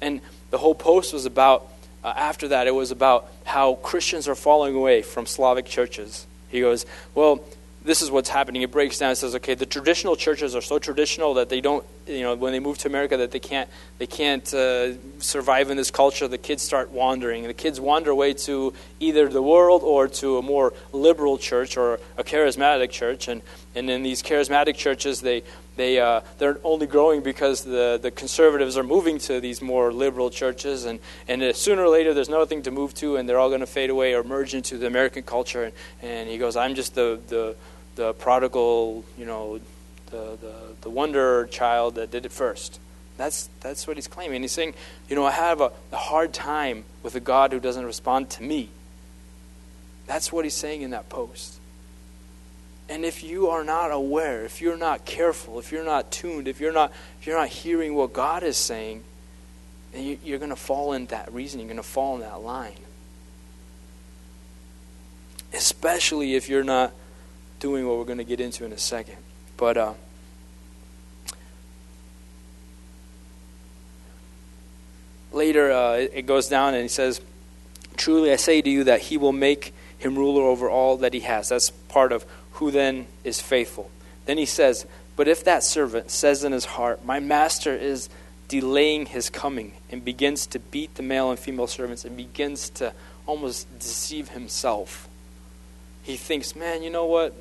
And 0.00 0.20
the 0.50 0.58
whole 0.58 0.74
post 0.74 1.12
was 1.12 1.26
about. 1.26 1.66
Uh, 2.02 2.14
after 2.16 2.48
that, 2.48 2.66
it 2.66 2.74
was 2.74 2.90
about 2.90 3.30
how 3.44 3.74
Christians 3.74 4.26
are 4.26 4.34
falling 4.34 4.74
away 4.74 5.02
from 5.02 5.26
Slavic 5.26 5.66
churches. 5.66 6.26
He 6.48 6.60
goes, 6.60 6.86
Well, 7.14 7.44
this 7.82 8.02
is 8.02 8.10
what's 8.10 8.28
happening. 8.28 8.60
It 8.62 8.70
breaks 8.70 8.98
down. 8.98 9.12
It 9.12 9.16
says, 9.16 9.34
okay, 9.36 9.54
the 9.54 9.64
traditional 9.64 10.14
churches 10.14 10.54
are 10.54 10.60
so 10.60 10.78
traditional 10.78 11.34
that 11.34 11.48
they 11.48 11.62
don't, 11.62 11.84
you 12.06 12.20
know, 12.20 12.34
when 12.34 12.52
they 12.52 12.60
move 12.60 12.76
to 12.78 12.88
America, 12.88 13.16
that 13.16 13.30
they 13.30 13.38
can't, 13.38 13.70
they 13.96 14.06
can't 14.06 14.52
uh, 14.52 14.92
survive 15.18 15.70
in 15.70 15.78
this 15.78 15.90
culture. 15.90 16.28
The 16.28 16.36
kids 16.36 16.62
start 16.62 16.90
wandering. 16.90 17.44
The 17.44 17.54
kids 17.54 17.80
wander 17.80 18.10
away 18.10 18.34
to 18.34 18.74
either 18.98 19.28
the 19.28 19.42
world 19.42 19.82
or 19.82 20.08
to 20.08 20.36
a 20.36 20.42
more 20.42 20.74
liberal 20.92 21.38
church 21.38 21.78
or 21.78 22.00
a 22.18 22.24
charismatic 22.24 22.90
church. 22.90 23.28
And, 23.28 23.40
and 23.74 23.88
in 23.88 24.02
these 24.02 24.22
charismatic 24.22 24.76
churches, 24.76 25.22
they, 25.22 25.42
they, 25.80 25.98
uh, 25.98 26.20
they're 26.38 26.58
only 26.62 26.86
growing 26.86 27.22
because 27.22 27.64
the, 27.64 27.98
the 28.00 28.10
conservatives 28.10 28.76
are 28.76 28.82
moving 28.82 29.18
to 29.20 29.40
these 29.40 29.62
more 29.62 29.92
liberal 29.92 30.30
churches. 30.30 30.84
And, 30.84 31.00
and 31.26 31.42
uh, 31.42 31.52
sooner 31.52 31.82
or 31.82 31.88
later, 31.88 32.12
there's 32.12 32.28
nothing 32.28 32.62
to 32.62 32.70
move 32.70 32.94
to, 32.94 33.16
and 33.16 33.28
they're 33.28 33.38
all 33.38 33.48
going 33.48 33.60
to 33.60 33.66
fade 33.66 33.90
away 33.90 34.14
or 34.14 34.22
merge 34.22 34.54
into 34.54 34.78
the 34.78 34.86
American 34.86 35.22
culture. 35.22 35.64
And, 35.64 35.72
and 36.02 36.28
he 36.28 36.38
goes, 36.38 36.56
I'm 36.56 36.74
just 36.74 36.94
the, 36.94 37.20
the, 37.28 37.56
the 37.96 38.12
prodigal, 38.14 39.04
you 39.16 39.26
know, 39.26 39.60
the, 40.10 40.38
the, 40.40 40.54
the 40.82 40.90
wonder 40.90 41.46
child 41.46 41.94
that 41.94 42.10
did 42.10 42.26
it 42.26 42.32
first. 42.32 42.80
That's, 43.16 43.48
that's 43.60 43.86
what 43.86 43.96
he's 43.96 44.08
claiming. 44.08 44.42
He's 44.42 44.52
saying, 44.52 44.74
you 45.08 45.16
know, 45.16 45.24
I 45.24 45.32
have 45.32 45.60
a, 45.60 45.72
a 45.92 45.96
hard 45.96 46.32
time 46.32 46.84
with 47.02 47.14
a 47.14 47.20
God 47.20 47.52
who 47.52 47.60
doesn't 47.60 47.84
respond 47.84 48.30
to 48.30 48.42
me. 48.42 48.70
That's 50.06 50.32
what 50.32 50.44
he's 50.44 50.54
saying 50.54 50.82
in 50.82 50.90
that 50.90 51.08
post. 51.08 51.60
And 52.90 53.05
if 53.05 53.22
you 53.22 53.50
are 53.50 53.62
not 53.62 53.92
aware, 53.92 54.44
if 54.44 54.61
you're 54.61 54.76
not 54.76 55.05
careful, 55.05 55.61
if 55.61 55.70
you're 55.70 55.85
not 55.85 56.11
tuned, 56.11 56.48
if 56.48 56.61
you're 56.61 56.72
not, 56.72 56.90
if 57.20 57.26
you're 57.26 57.38
not 57.38 57.46
hearing 57.46 57.94
what 57.94 58.12
God 58.12 58.42
is 58.42 58.57
saying, 58.57 59.05
then 59.92 60.18
you, 60.24 60.35
are 60.35 60.38
going 60.38 60.50
to 60.50 60.57
fall 60.57 60.92
in 60.92 61.07
that 61.07 61.33
reason. 61.33 61.61
You're 61.61 61.68
going 61.68 61.76
to 61.76 61.85
fall 61.85 62.16
in 62.16 62.22
that 62.22 62.42
line. 62.42 62.74
Especially 65.53 66.35
if 66.35 66.48
you're 66.48 66.64
not 66.64 66.92
doing 67.61 67.87
what 67.87 67.96
we're 67.96 68.05
going 68.05 68.18
to 68.18 68.24
get 68.24 68.40
into 68.40 68.64
in 68.64 68.72
a 68.72 68.79
second. 68.79 69.18
But 69.57 69.76
uh, 69.76 69.94
later 75.31 75.70
uh, 75.70 75.92
it 75.92 76.26
goes 76.26 76.48
down 76.48 76.74
and 76.74 76.83
he 76.83 76.88
says, 76.88 77.20
Truly 77.96 78.33
I 78.33 78.37
say 78.37 78.61
to 78.61 78.70
you 78.70 78.85
that 78.85 79.00
he 79.00 79.16
will 79.16 79.33
make 79.33 79.74
him 79.98 80.16
ruler 80.16 80.42
over 80.42 80.68
all 80.68 80.96
that 80.98 81.14
he 81.14 81.20
has. 81.20 81.50
That's 81.50 81.70
part 81.70 82.11
of 82.11 82.24
who 82.61 82.70
then 82.70 83.07
is 83.25 83.40
faithful. 83.40 83.90
Then 84.27 84.37
he 84.37 84.44
says, 84.44 84.87
But 85.16 85.29
if 85.29 85.42
that 85.44 85.64
servant 85.64 86.11
says 86.11 86.44
in 86.44 86.53
his 86.53 86.66
heart, 86.66 87.05
My 87.05 87.18
master 87.18 87.75
is 87.75 88.09
delaying 88.49 89.07
his 89.07 89.31
coming 89.31 89.73
and 89.90 90.05
begins 90.05 90.46
to 90.49 90.59
beat 90.59 90.94
the 90.96 91.03
male 91.03 91.31
and 91.31 91.38
female 91.38 91.66
servants 91.66 92.05
and 92.05 92.16
begins 92.16 92.68
to 92.68 92.92
almost 93.27 93.66
deceive 93.79 94.29
himself. 94.29 95.09
He 96.03 96.16
thinks, 96.16 96.55
man, 96.55 96.83
you 96.83 96.90
know 96.90 97.07
what? 97.07 97.35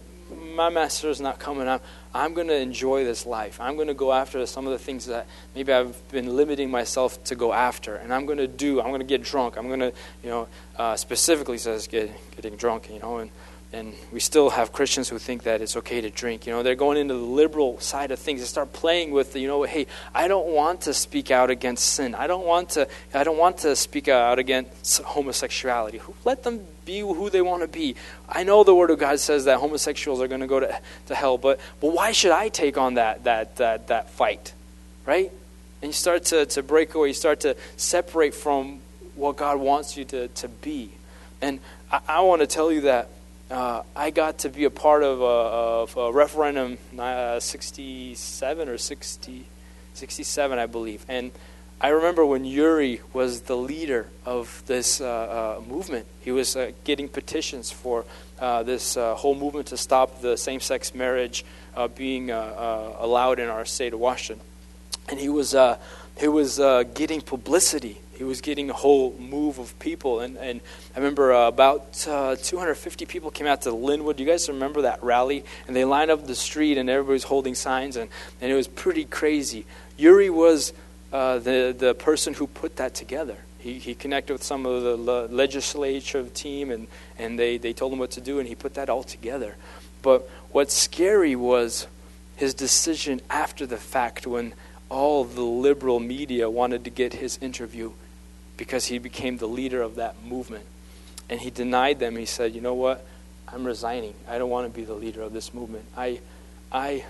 My 0.55 0.69
master 0.69 1.09
is 1.09 1.19
not 1.19 1.39
coming. 1.39 1.67
I'm, 1.67 1.81
I'm 2.13 2.33
going 2.33 2.47
to 2.47 2.57
enjoy 2.57 3.03
this 3.03 3.25
life. 3.25 3.59
I'm 3.59 3.75
going 3.75 3.87
to 3.87 3.93
go 3.95 4.13
after 4.13 4.45
some 4.45 4.67
of 4.67 4.71
the 4.71 4.79
things 4.79 5.07
that 5.07 5.25
maybe 5.53 5.73
I've 5.73 5.97
been 6.11 6.35
limiting 6.37 6.69
myself 6.69 7.21
to 7.25 7.35
go 7.35 7.51
after. 7.51 7.95
And 7.95 8.13
I'm 8.13 8.25
going 8.25 8.37
to 8.37 8.47
do, 8.47 8.79
I'm 8.79 8.89
going 8.89 9.01
to 9.01 9.05
get 9.05 9.23
drunk. 9.23 9.57
I'm 9.57 9.67
going 9.67 9.79
to, 9.79 9.91
you 10.23 10.29
know, 10.29 10.47
uh, 10.77 10.95
specifically 10.95 11.57
says 11.57 11.87
get, 11.87 12.11
getting 12.35 12.55
drunk, 12.55 12.89
you 12.89 12.99
know, 12.99 13.17
and 13.17 13.31
and 13.71 13.93
we 14.11 14.19
still 14.19 14.49
have 14.49 14.73
Christians 14.73 15.09
who 15.09 15.19
think 15.19 15.43
that 15.43 15.61
it's 15.61 15.77
okay 15.77 16.01
to 16.01 16.09
drink. 16.09 16.47
You 16.47 16.53
know, 16.53 16.63
they're 16.63 16.73
going 16.73 16.97
into 16.97 17.13
the 17.13 17.19
liberal 17.19 17.79
side 17.79 18.09
of 18.09 18.17
things. 18.17 18.39
They 18.39 18.47
start 18.47 18.73
playing 18.73 19.11
with 19.11 19.35
you 19.35 19.47
know, 19.47 19.61
hey, 19.63 19.85
I 20.13 20.27
don't 20.27 20.47
want 20.47 20.81
to 20.81 20.93
speak 20.93 21.29
out 21.29 21.51
against 21.51 21.85
sin. 21.85 22.15
I 22.15 22.25
don't 22.25 22.45
want 22.45 22.69
to. 22.71 22.87
I 23.13 23.23
don't 23.23 23.37
want 23.37 23.59
to 23.59 23.75
speak 23.75 24.07
out 24.07 24.39
against 24.39 25.01
homosexuality. 25.03 26.01
Let 26.25 26.43
them 26.43 26.65
be 26.83 27.01
who 27.01 27.29
they 27.29 27.43
want 27.43 27.61
to 27.61 27.67
be. 27.67 27.95
I 28.27 28.43
know 28.43 28.63
the 28.63 28.73
Word 28.73 28.89
of 28.89 28.97
God 28.97 29.19
says 29.19 29.45
that 29.45 29.59
homosexuals 29.59 30.19
are 30.19 30.27
going 30.27 30.41
to 30.41 30.47
go 30.47 30.59
to, 30.59 30.79
to 31.07 31.15
hell, 31.15 31.37
but 31.37 31.59
but 31.79 31.93
why 31.93 32.11
should 32.11 32.31
I 32.31 32.49
take 32.49 32.77
on 32.77 32.95
that 32.95 33.25
that 33.25 33.57
that 33.57 33.87
that 33.89 34.09
fight, 34.09 34.53
right? 35.05 35.31
And 35.83 35.89
you 35.89 35.93
start 35.93 36.25
to 36.25 36.47
to 36.47 36.63
break 36.63 36.95
away. 36.95 37.09
You 37.09 37.13
start 37.13 37.41
to 37.41 37.55
separate 37.77 38.33
from 38.33 38.79
what 39.13 39.37
God 39.37 39.59
wants 39.59 39.95
you 39.95 40.05
to 40.05 40.27
to 40.27 40.47
be. 40.47 40.89
And 41.39 41.59
I, 41.91 41.99
I 42.07 42.21
want 42.21 42.41
to 42.41 42.47
tell 42.47 42.71
you 42.71 42.81
that 42.81 43.09
uh, 43.49 43.81
I 43.95 44.11
got 44.11 44.39
to 44.39 44.49
be 44.49 44.65
a 44.65 44.69
part 44.69 45.03
of 45.03 45.21
a, 45.21 45.23
of 45.23 45.97
a 45.97 46.11
referendum 46.11 46.77
uh, 46.97 47.39
67 47.39 48.69
or 48.69 48.77
60, 48.77 49.45
67, 49.93 50.59
I 50.59 50.65
believe. 50.67 51.03
And 51.07 51.31
I 51.81 51.89
remember 51.89 52.25
when 52.25 52.45
Yuri 52.45 53.01
was 53.13 53.41
the 53.41 53.57
leader 53.57 54.09
of 54.25 54.61
this 54.67 55.01
uh, 55.01 55.59
uh 55.59 55.61
movement, 55.67 56.05
he 56.21 56.31
was 56.31 56.55
uh, 56.55 56.71
getting 56.83 57.07
petitions 57.07 57.71
for 57.71 58.05
uh, 58.39 58.63
this 58.63 58.95
whole 58.95 59.35
movement 59.35 59.67
to 59.67 59.77
stop 59.77 60.21
the 60.21 60.37
same 60.37 60.59
sex 60.59 60.93
marriage 60.93 61.43
being 61.95 62.31
allowed 62.31 63.39
in 63.39 63.47
our 63.47 63.65
state 63.65 63.93
of 63.93 63.99
Washington. 63.99 64.45
And 65.07 65.19
he 65.19 65.29
was, 65.29 65.55
he 66.19 66.27
was 66.27 66.57
getting 66.93 67.21
publicity 67.21 67.99
he 68.19 68.25
was 68.25 68.41
getting 68.41 68.69
a 68.69 68.73
whole 68.73 69.15
move 69.17 69.59
of 69.59 69.79
people. 69.79 70.19
And, 70.19 70.35
and 70.37 70.59
I 70.93 70.99
remember 70.99 71.31
uh, 71.31 71.47
about 71.47 72.05
uh, 72.05 72.35
250 72.35 73.05
people 73.05 73.31
came 73.31 73.47
out 73.47 73.61
to 73.61 73.69
Lynnwood. 73.69 74.19
You 74.19 74.25
guys 74.25 74.49
remember 74.49 74.81
that 74.81 75.01
rally? 75.01 75.45
And 75.67 75.75
they 75.75 75.85
lined 75.85 76.11
up 76.11 76.27
the 76.27 76.35
street, 76.35 76.77
and 76.77 76.89
everybody 76.89 77.13
was 77.13 77.23
holding 77.23 77.55
signs, 77.55 77.95
and, 77.95 78.09
and 78.41 78.51
it 78.51 78.55
was 78.55 78.67
pretty 78.67 79.05
crazy. 79.05 79.65
Yuri 79.95 80.29
was 80.29 80.73
uh, 81.13 81.39
the, 81.39 81.73
the 81.75 81.95
person 81.95 82.33
who 82.33 82.45
put 82.45 82.75
that 82.75 82.93
together. 82.93 83.37
He, 83.57 83.75
he 83.75 83.95
connected 83.95 84.33
with 84.33 84.43
some 84.43 84.65
of 84.65 84.83
the 84.83 84.97
legislative 85.33 86.33
team, 86.33 86.71
and, 86.71 86.87
and 87.17 87.39
they, 87.39 87.57
they 87.57 87.71
told 87.71 87.93
him 87.93 87.99
what 87.99 88.11
to 88.11 88.21
do, 88.21 88.39
and 88.39 88.49
he 88.49 88.53
put 88.53 88.73
that 88.73 88.89
all 88.89 89.03
together. 89.03 89.55
But 90.01 90.29
what's 90.51 90.73
scary 90.73 91.37
was 91.37 91.87
his 92.35 92.53
decision 92.53 93.21
after 93.29 93.65
the 93.65 93.77
fact 93.77 94.27
when 94.27 94.55
all 94.89 95.23
the 95.23 95.41
liberal 95.41 96.01
media 96.01 96.49
wanted 96.49 96.83
to 96.83 96.89
get 96.89 97.13
his 97.13 97.37
interview 97.41 97.93
because 98.59 98.87
he 98.87 98.99
became 98.99 99.37
the 99.37 99.47
leader 99.47 99.81
of 99.81 99.95
that 99.95 100.21
movement. 100.21 100.65
And 101.29 101.39
he 101.39 101.49
denied 101.49 101.99
them. 101.99 102.17
He 102.17 102.25
said, 102.25 102.53
You 102.53 102.59
know 102.59 102.73
what? 102.73 103.05
I'm 103.47 103.65
resigning. 103.65 104.13
I 104.27 104.37
don't 104.37 104.49
want 104.49 104.71
to 104.71 104.77
be 104.77 104.85
the 104.85 104.93
leader 104.93 105.21
of 105.21 105.31
this 105.31 105.53
movement. 105.53 105.85
I, 105.95 106.19
I, 106.69 107.05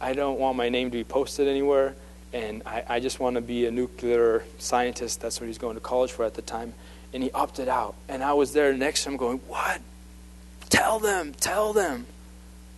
I 0.00 0.14
don't 0.14 0.40
want 0.40 0.56
my 0.56 0.70
name 0.70 0.90
to 0.90 0.96
be 0.96 1.04
posted 1.04 1.46
anywhere. 1.46 1.94
And 2.32 2.62
I, 2.64 2.82
I 2.88 3.00
just 3.00 3.20
want 3.20 3.34
to 3.34 3.42
be 3.42 3.66
a 3.66 3.70
nuclear 3.70 4.42
scientist. 4.58 5.20
That's 5.20 5.38
what 5.38 5.48
he's 5.48 5.58
going 5.58 5.74
to 5.74 5.80
college 5.80 6.12
for 6.12 6.24
at 6.24 6.32
the 6.32 6.42
time. 6.42 6.72
And 7.12 7.22
he 7.22 7.30
opted 7.32 7.68
out. 7.68 7.94
And 8.08 8.24
I 8.24 8.32
was 8.32 8.54
there 8.54 8.72
next 8.72 9.04
to 9.04 9.10
him 9.10 9.18
going, 9.18 9.38
What? 9.48 9.82
Tell 10.70 10.98
them, 10.98 11.34
tell 11.34 11.74
them. 11.74 12.06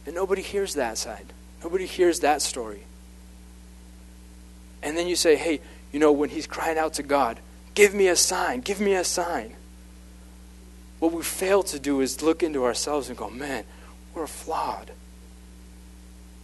And 0.06 0.14
nobody 0.16 0.42
hears 0.42 0.74
that 0.74 0.98
side. 0.98 1.26
Nobody 1.62 1.86
hears 1.86 2.20
that 2.20 2.42
story. 2.42 2.82
And 4.82 4.98
then 4.98 5.06
you 5.06 5.14
say, 5.14 5.36
Hey, 5.36 5.60
you 5.92 6.00
know, 6.00 6.10
when 6.10 6.30
he's 6.30 6.48
crying 6.48 6.78
out 6.78 6.94
to 6.94 7.04
God, 7.04 7.38
Give 7.74 7.94
me 7.94 8.08
a 8.08 8.16
sign. 8.16 8.60
Give 8.60 8.80
me 8.80 8.94
a 8.94 9.04
sign. 9.04 9.54
What 10.98 11.12
we 11.12 11.22
fail 11.22 11.62
to 11.64 11.78
do 11.78 12.00
is 12.00 12.22
look 12.22 12.42
into 12.42 12.64
ourselves 12.64 13.08
and 13.08 13.16
go, 13.16 13.28
man, 13.28 13.64
we're 14.14 14.26
flawed. 14.26 14.92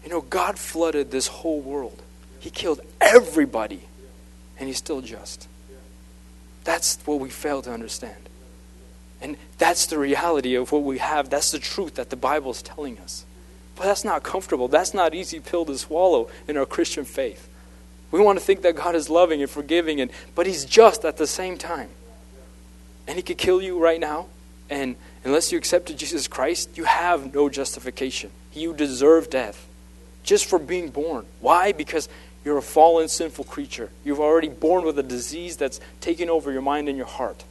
You 0.02 0.10
know, 0.10 0.20
God 0.20 0.58
flooded 0.58 1.10
this 1.10 1.26
whole 1.26 1.60
world, 1.60 2.02
He 2.40 2.50
killed 2.50 2.80
everybody, 3.00 3.82
and 4.58 4.68
He's 4.68 4.78
still 4.78 5.00
just. 5.00 5.48
That's 6.64 6.98
what 7.04 7.20
we 7.20 7.30
fail 7.30 7.62
to 7.62 7.72
understand. 7.72 8.28
And 9.20 9.36
that's 9.58 9.86
the 9.86 9.98
reality 9.98 10.54
of 10.54 10.70
what 10.70 10.82
we 10.82 10.98
have. 10.98 11.30
That's 11.30 11.50
the 11.50 11.58
truth 11.58 11.94
that 11.94 12.10
the 12.10 12.16
Bible 12.16 12.50
is 12.52 12.62
telling 12.62 12.98
us. 12.98 13.24
But 13.74 13.84
that's 13.84 14.04
not 14.04 14.22
comfortable. 14.22 14.68
That's 14.68 14.94
not 14.94 15.14
easy 15.14 15.40
pill 15.40 15.64
to 15.66 15.78
swallow 15.78 16.28
in 16.46 16.56
our 16.56 16.66
Christian 16.66 17.04
faith. 17.04 17.47
We 18.10 18.20
want 18.20 18.38
to 18.38 18.44
think 18.44 18.62
that 18.62 18.74
God 18.74 18.94
is 18.94 19.10
loving 19.10 19.42
and 19.42 19.50
forgiving, 19.50 20.00
and, 20.00 20.10
but 20.34 20.46
He's 20.46 20.64
just 20.64 21.04
at 21.04 21.16
the 21.16 21.26
same 21.26 21.58
time. 21.58 21.90
And 23.06 23.16
He 23.16 23.22
could 23.22 23.38
kill 23.38 23.60
you 23.60 23.78
right 23.78 24.00
now. 24.00 24.26
And 24.70 24.96
unless 25.24 25.52
you 25.52 25.58
accepted 25.58 25.98
Jesus 25.98 26.28
Christ, 26.28 26.76
you 26.76 26.84
have 26.84 27.34
no 27.34 27.48
justification. 27.48 28.30
You 28.52 28.74
deserve 28.74 29.30
death 29.30 29.66
just 30.22 30.44
for 30.44 30.58
being 30.58 30.90
born. 30.90 31.24
Why? 31.40 31.72
Because 31.72 32.08
you're 32.44 32.58
a 32.58 32.62
fallen, 32.62 33.08
sinful 33.08 33.44
creature. 33.44 33.90
You've 34.04 34.20
already 34.20 34.48
born 34.48 34.84
with 34.84 34.98
a 34.98 35.02
disease 35.02 35.56
that's 35.56 35.80
taken 36.00 36.28
over 36.28 36.52
your 36.52 36.62
mind 36.62 36.88
and 36.88 36.96
your 36.96 37.06
heart. 37.06 37.44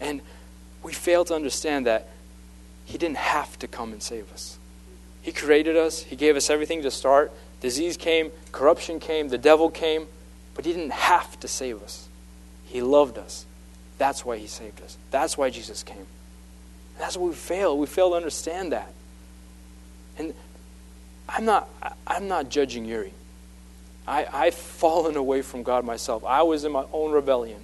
And 0.00 0.20
we 0.82 0.92
fail 0.92 1.24
to 1.26 1.34
understand 1.34 1.86
that 1.86 2.08
He 2.84 2.98
didn't 2.98 3.18
have 3.18 3.58
to 3.60 3.68
come 3.68 3.92
and 3.92 4.02
save 4.02 4.32
us. 4.32 4.58
He 5.22 5.32
created 5.32 5.76
us, 5.76 6.02
He 6.02 6.16
gave 6.16 6.36
us 6.36 6.50
everything 6.50 6.82
to 6.82 6.90
start. 6.90 7.32
Disease 7.60 7.96
came, 7.96 8.32
corruption 8.50 8.98
came, 8.98 9.28
the 9.28 9.38
devil 9.38 9.70
came, 9.70 10.08
but 10.54 10.64
He 10.64 10.72
didn't 10.72 10.92
have 10.92 11.38
to 11.40 11.48
save 11.48 11.82
us. 11.82 12.08
He 12.64 12.82
loved 12.82 13.18
us. 13.18 13.46
That's 13.98 14.24
why 14.24 14.36
He 14.36 14.48
saved 14.48 14.82
us. 14.82 14.98
That's 15.10 15.38
why 15.38 15.50
Jesus 15.50 15.82
came. 15.82 16.06
That's 16.98 17.16
what 17.16 17.30
we 17.30 17.34
fail. 17.34 17.78
We 17.78 17.86
fail 17.86 18.10
to 18.10 18.16
understand 18.16 18.72
that. 18.72 18.92
And 20.18 20.34
I'm 21.28 21.44
not, 21.44 21.68
I'm 22.06 22.28
not 22.28 22.48
judging 22.48 22.84
Yuri. 22.84 23.12
I, 24.06 24.26
I've 24.32 24.54
fallen 24.54 25.16
away 25.16 25.42
from 25.42 25.62
God 25.62 25.84
myself. 25.84 26.24
I 26.24 26.42
was 26.42 26.64
in 26.64 26.72
my 26.72 26.84
own 26.92 27.12
rebellion. 27.12 27.60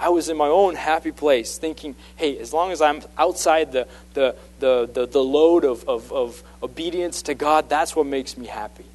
I 0.00 0.08
was 0.08 0.30
in 0.30 0.36
my 0.38 0.48
own 0.48 0.76
happy 0.76 1.12
place 1.12 1.58
thinking, 1.58 1.94
hey, 2.16 2.38
as 2.38 2.54
long 2.54 2.72
as 2.72 2.80
I'm 2.80 3.02
outside 3.18 3.72
the, 3.72 3.86
the, 4.14 4.34
the, 4.58 4.88
the, 4.90 5.06
the 5.06 5.22
load 5.22 5.66
of, 5.66 5.86
of, 5.86 6.10
of 6.10 6.42
obedience 6.62 7.20
to 7.22 7.34
God, 7.34 7.68
that's 7.68 7.94
what 7.94 8.06
makes 8.06 8.38
me 8.38 8.46
happy. 8.46 8.86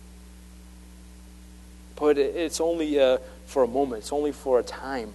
But 1.96 2.18
it's 2.18 2.60
only 2.60 3.00
uh, 3.00 3.20
for 3.46 3.64
a 3.64 3.68
moment, 3.68 4.02
it's 4.02 4.12
only 4.12 4.32
for 4.32 4.60
a 4.60 4.64
time. 4.64 5.14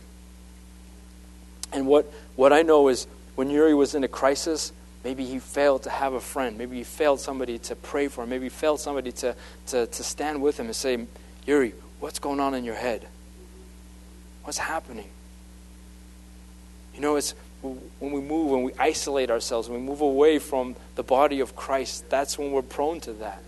And 1.72 1.88
what, 1.88 2.10
what 2.36 2.52
I 2.52 2.62
know 2.62 2.86
is 2.86 3.08
when 3.34 3.50
Yuri 3.50 3.74
was 3.74 3.96
in 3.96 4.04
a 4.04 4.08
crisis, 4.08 4.72
maybe 5.02 5.24
he 5.24 5.40
failed 5.40 5.82
to 5.82 5.90
have 5.90 6.12
a 6.12 6.20
friend. 6.20 6.56
Maybe 6.56 6.76
he 6.76 6.84
failed 6.84 7.18
somebody 7.18 7.58
to 7.58 7.74
pray 7.74 8.06
for 8.06 8.22
him. 8.22 8.30
Maybe 8.30 8.44
he 8.44 8.50
failed 8.50 8.78
somebody 8.78 9.10
to, 9.12 9.34
to, 9.66 9.86
to 9.88 10.02
stand 10.04 10.40
with 10.40 10.60
him 10.60 10.66
and 10.66 10.76
say, 10.76 11.04
Yuri, 11.46 11.74
what's 11.98 12.20
going 12.20 12.38
on 12.38 12.54
in 12.54 12.64
your 12.64 12.76
head? 12.76 13.08
What's 14.44 14.58
happening? 14.58 15.10
You 16.94 17.00
know, 17.00 17.16
it's 17.16 17.34
when 17.62 18.12
we 18.12 18.20
move, 18.20 18.50
when 18.50 18.62
we 18.62 18.72
isolate 18.78 19.30
ourselves, 19.30 19.68
when 19.68 19.80
we 19.80 19.86
move 19.86 20.00
away 20.00 20.38
from 20.38 20.76
the 20.94 21.02
body 21.02 21.40
of 21.40 21.54
Christ, 21.54 22.08
that's 22.08 22.38
when 22.38 22.52
we're 22.52 22.62
prone 22.62 23.00
to 23.00 23.12
that. 23.14 23.42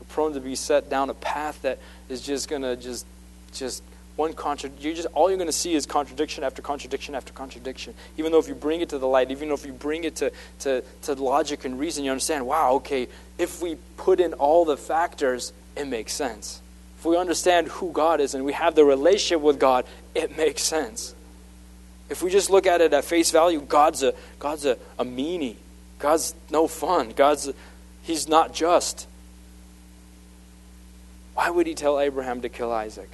We're 0.00 0.06
prone 0.06 0.32
to 0.34 0.40
be 0.40 0.54
set 0.54 0.88
down 0.88 1.10
a 1.10 1.14
path 1.14 1.62
that 1.62 1.78
is 2.08 2.22
just 2.22 2.48
going 2.48 2.62
to 2.62 2.76
just, 2.76 3.06
just 3.52 3.82
one 4.16 4.32
contradiction. 4.32 4.88
You 4.88 4.94
just 4.94 5.08
all 5.14 5.28
you're 5.28 5.38
going 5.38 5.46
to 5.46 5.52
see 5.52 5.74
is 5.74 5.86
contradiction 5.86 6.42
after 6.44 6.60
contradiction 6.60 7.14
after 7.14 7.32
contradiction. 7.32 7.94
Even 8.16 8.32
though 8.32 8.38
if 8.38 8.48
you 8.48 8.54
bring 8.54 8.80
it 8.80 8.88
to 8.88 8.98
the 8.98 9.06
light, 9.06 9.30
even 9.30 9.48
though 9.48 9.54
if 9.54 9.64
you 9.64 9.72
bring 9.72 10.04
it 10.04 10.16
to, 10.16 10.32
to, 10.60 10.82
to 11.02 11.14
logic 11.14 11.64
and 11.64 11.78
reason, 11.78 12.04
you 12.04 12.10
understand. 12.10 12.46
Wow, 12.46 12.72
okay. 12.74 13.06
If 13.38 13.62
we 13.62 13.76
put 13.96 14.18
in 14.18 14.32
all 14.34 14.64
the 14.64 14.76
factors, 14.76 15.52
it 15.76 15.86
makes 15.86 16.12
sense. 16.12 16.60
If 16.98 17.04
we 17.04 17.16
understand 17.16 17.68
who 17.68 17.92
God 17.92 18.20
is 18.20 18.34
and 18.34 18.44
we 18.44 18.54
have 18.54 18.74
the 18.74 18.84
relationship 18.84 19.40
with 19.40 19.60
God, 19.60 19.86
it 20.16 20.36
makes 20.36 20.62
sense. 20.62 21.14
If 22.08 22.22
we 22.22 22.30
just 22.30 22.50
look 22.50 22.66
at 22.66 22.80
it 22.80 22.92
at 22.92 23.04
face 23.04 23.30
value, 23.30 23.60
God's 23.60 24.02
a, 24.02 24.14
God's 24.38 24.64
a, 24.64 24.78
a 24.98 25.04
meanie. 25.04 25.56
God's 25.98 26.34
no 26.50 26.66
fun. 26.66 27.12
God's 27.14 27.50
he's 28.02 28.28
not 28.28 28.54
just. 28.54 29.06
Why 31.34 31.50
would 31.50 31.66
he 31.66 31.74
tell 31.74 32.00
Abraham 32.00 32.40
to 32.40 32.48
kill 32.48 32.72
Isaac? 32.72 33.10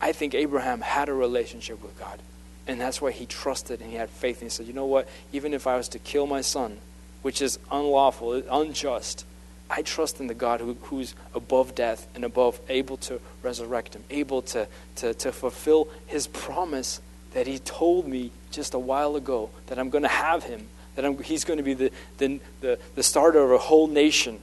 I 0.00 0.12
think 0.12 0.34
Abraham 0.34 0.82
had 0.82 1.08
a 1.08 1.14
relationship 1.14 1.82
with 1.82 1.98
God. 1.98 2.20
And 2.66 2.80
that's 2.80 3.00
why 3.00 3.10
he 3.10 3.26
trusted 3.26 3.80
and 3.80 3.90
he 3.90 3.96
had 3.96 4.10
faith. 4.10 4.40
And 4.40 4.50
he 4.50 4.54
said, 4.54 4.66
You 4.66 4.72
know 4.72 4.86
what? 4.86 5.08
Even 5.32 5.54
if 5.54 5.66
I 5.66 5.76
was 5.76 5.88
to 5.88 5.98
kill 5.98 6.26
my 6.26 6.42
son, 6.42 6.78
which 7.22 7.40
is 7.40 7.58
unlawful, 7.70 8.42
unjust. 8.50 9.24
I 9.70 9.82
trust 9.82 10.20
in 10.20 10.26
the 10.26 10.34
God 10.34 10.60
who, 10.60 10.74
who's 10.82 11.14
above 11.34 11.74
death 11.74 12.06
and 12.14 12.24
above, 12.24 12.60
able 12.68 12.96
to 12.98 13.20
resurrect 13.42 13.94
him, 13.94 14.04
able 14.10 14.42
to, 14.42 14.68
to, 14.96 15.14
to 15.14 15.32
fulfill 15.32 15.88
his 16.06 16.26
promise 16.26 17.00
that 17.32 17.46
he 17.46 17.58
told 17.58 18.06
me 18.06 18.30
just 18.50 18.74
a 18.74 18.78
while 18.78 19.16
ago 19.16 19.50
that 19.66 19.78
I'm 19.78 19.90
going 19.90 20.02
to 20.02 20.08
have 20.08 20.44
him, 20.44 20.68
that 20.94 21.04
I'm, 21.04 21.18
he's 21.22 21.44
going 21.44 21.56
to 21.56 21.62
be 21.62 21.74
the, 21.74 21.90
the, 22.18 22.40
the, 22.60 22.78
the 22.94 23.02
starter 23.02 23.40
of 23.40 23.50
a 23.52 23.58
whole 23.58 23.86
nation. 23.86 24.40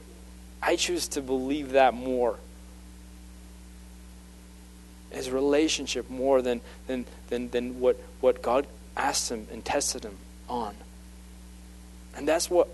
I 0.60 0.76
choose 0.76 1.08
to 1.08 1.22
believe 1.22 1.72
that 1.72 1.94
more. 1.94 2.36
His 5.10 5.30
relationship 5.30 6.10
more 6.10 6.42
than, 6.42 6.60
than, 6.86 7.06
than, 7.28 7.50
than 7.50 7.80
what, 7.80 8.00
what 8.20 8.42
God 8.42 8.66
asked 8.96 9.30
him 9.30 9.46
and 9.52 9.64
tested 9.64 10.04
him 10.04 10.16
on. 10.48 10.74
And 12.16 12.28
that's 12.28 12.50
what 12.50 12.68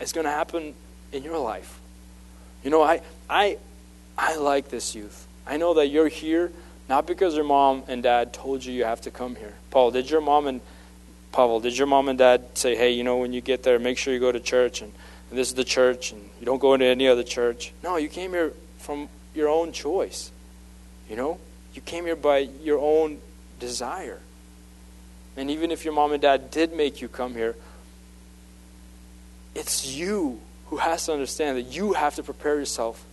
is 0.00 0.12
going 0.12 0.24
to 0.24 0.30
happen 0.30 0.74
in 1.14 1.22
your 1.22 1.38
life. 1.38 1.80
You 2.62 2.70
know, 2.70 2.82
I, 2.82 3.00
I, 3.28 3.58
I 4.18 4.36
like 4.36 4.68
this 4.68 4.94
youth. 4.94 5.26
I 5.46 5.56
know 5.56 5.74
that 5.74 5.88
you're 5.88 6.08
here 6.08 6.52
not 6.88 7.06
because 7.06 7.34
your 7.34 7.44
mom 7.44 7.84
and 7.88 8.02
dad 8.02 8.32
told 8.32 8.64
you 8.64 8.72
you 8.72 8.84
have 8.84 9.00
to 9.02 9.10
come 9.10 9.36
here. 9.36 9.54
Paul, 9.70 9.90
did 9.90 10.10
your 10.10 10.20
mom 10.20 10.46
and 10.46 10.60
Pavel, 11.32 11.60
did 11.60 11.76
your 11.76 11.86
mom 11.86 12.08
and 12.08 12.18
dad 12.18 12.44
say, 12.54 12.76
hey, 12.76 12.92
you 12.92 13.02
know, 13.02 13.16
when 13.16 13.32
you 13.32 13.40
get 13.40 13.62
there, 13.62 13.78
make 13.78 13.98
sure 13.98 14.14
you 14.14 14.20
go 14.20 14.30
to 14.30 14.38
church 14.38 14.82
and, 14.82 14.92
and 15.30 15.38
this 15.38 15.48
is 15.48 15.54
the 15.54 15.64
church 15.64 16.12
and 16.12 16.22
you 16.38 16.46
don't 16.46 16.60
go 16.60 16.74
into 16.74 16.86
any 16.86 17.08
other 17.08 17.22
church? 17.24 17.72
No, 17.82 17.96
you 17.96 18.08
came 18.08 18.32
here 18.32 18.52
from 18.78 19.08
your 19.34 19.48
own 19.48 19.72
choice. 19.72 20.30
You 21.08 21.16
know, 21.16 21.38
you 21.74 21.82
came 21.82 22.04
here 22.04 22.16
by 22.16 22.38
your 22.38 22.78
own 22.78 23.18
desire. 23.58 24.20
And 25.36 25.50
even 25.50 25.70
if 25.70 25.84
your 25.84 25.94
mom 25.94 26.12
and 26.12 26.22
dad 26.22 26.50
did 26.50 26.72
make 26.72 27.02
you 27.02 27.08
come 27.08 27.34
here, 27.34 27.56
it's 29.54 29.86
you 29.86 30.40
who 30.68 30.76
has 30.78 31.06
to 31.06 31.12
understand 31.12 31.58
that 31.58 31.74
you 31.74 31.92
have 31.92 32.14
to 32.16 32.22
prepare 32.22 32.56
yourself 32.56 33.04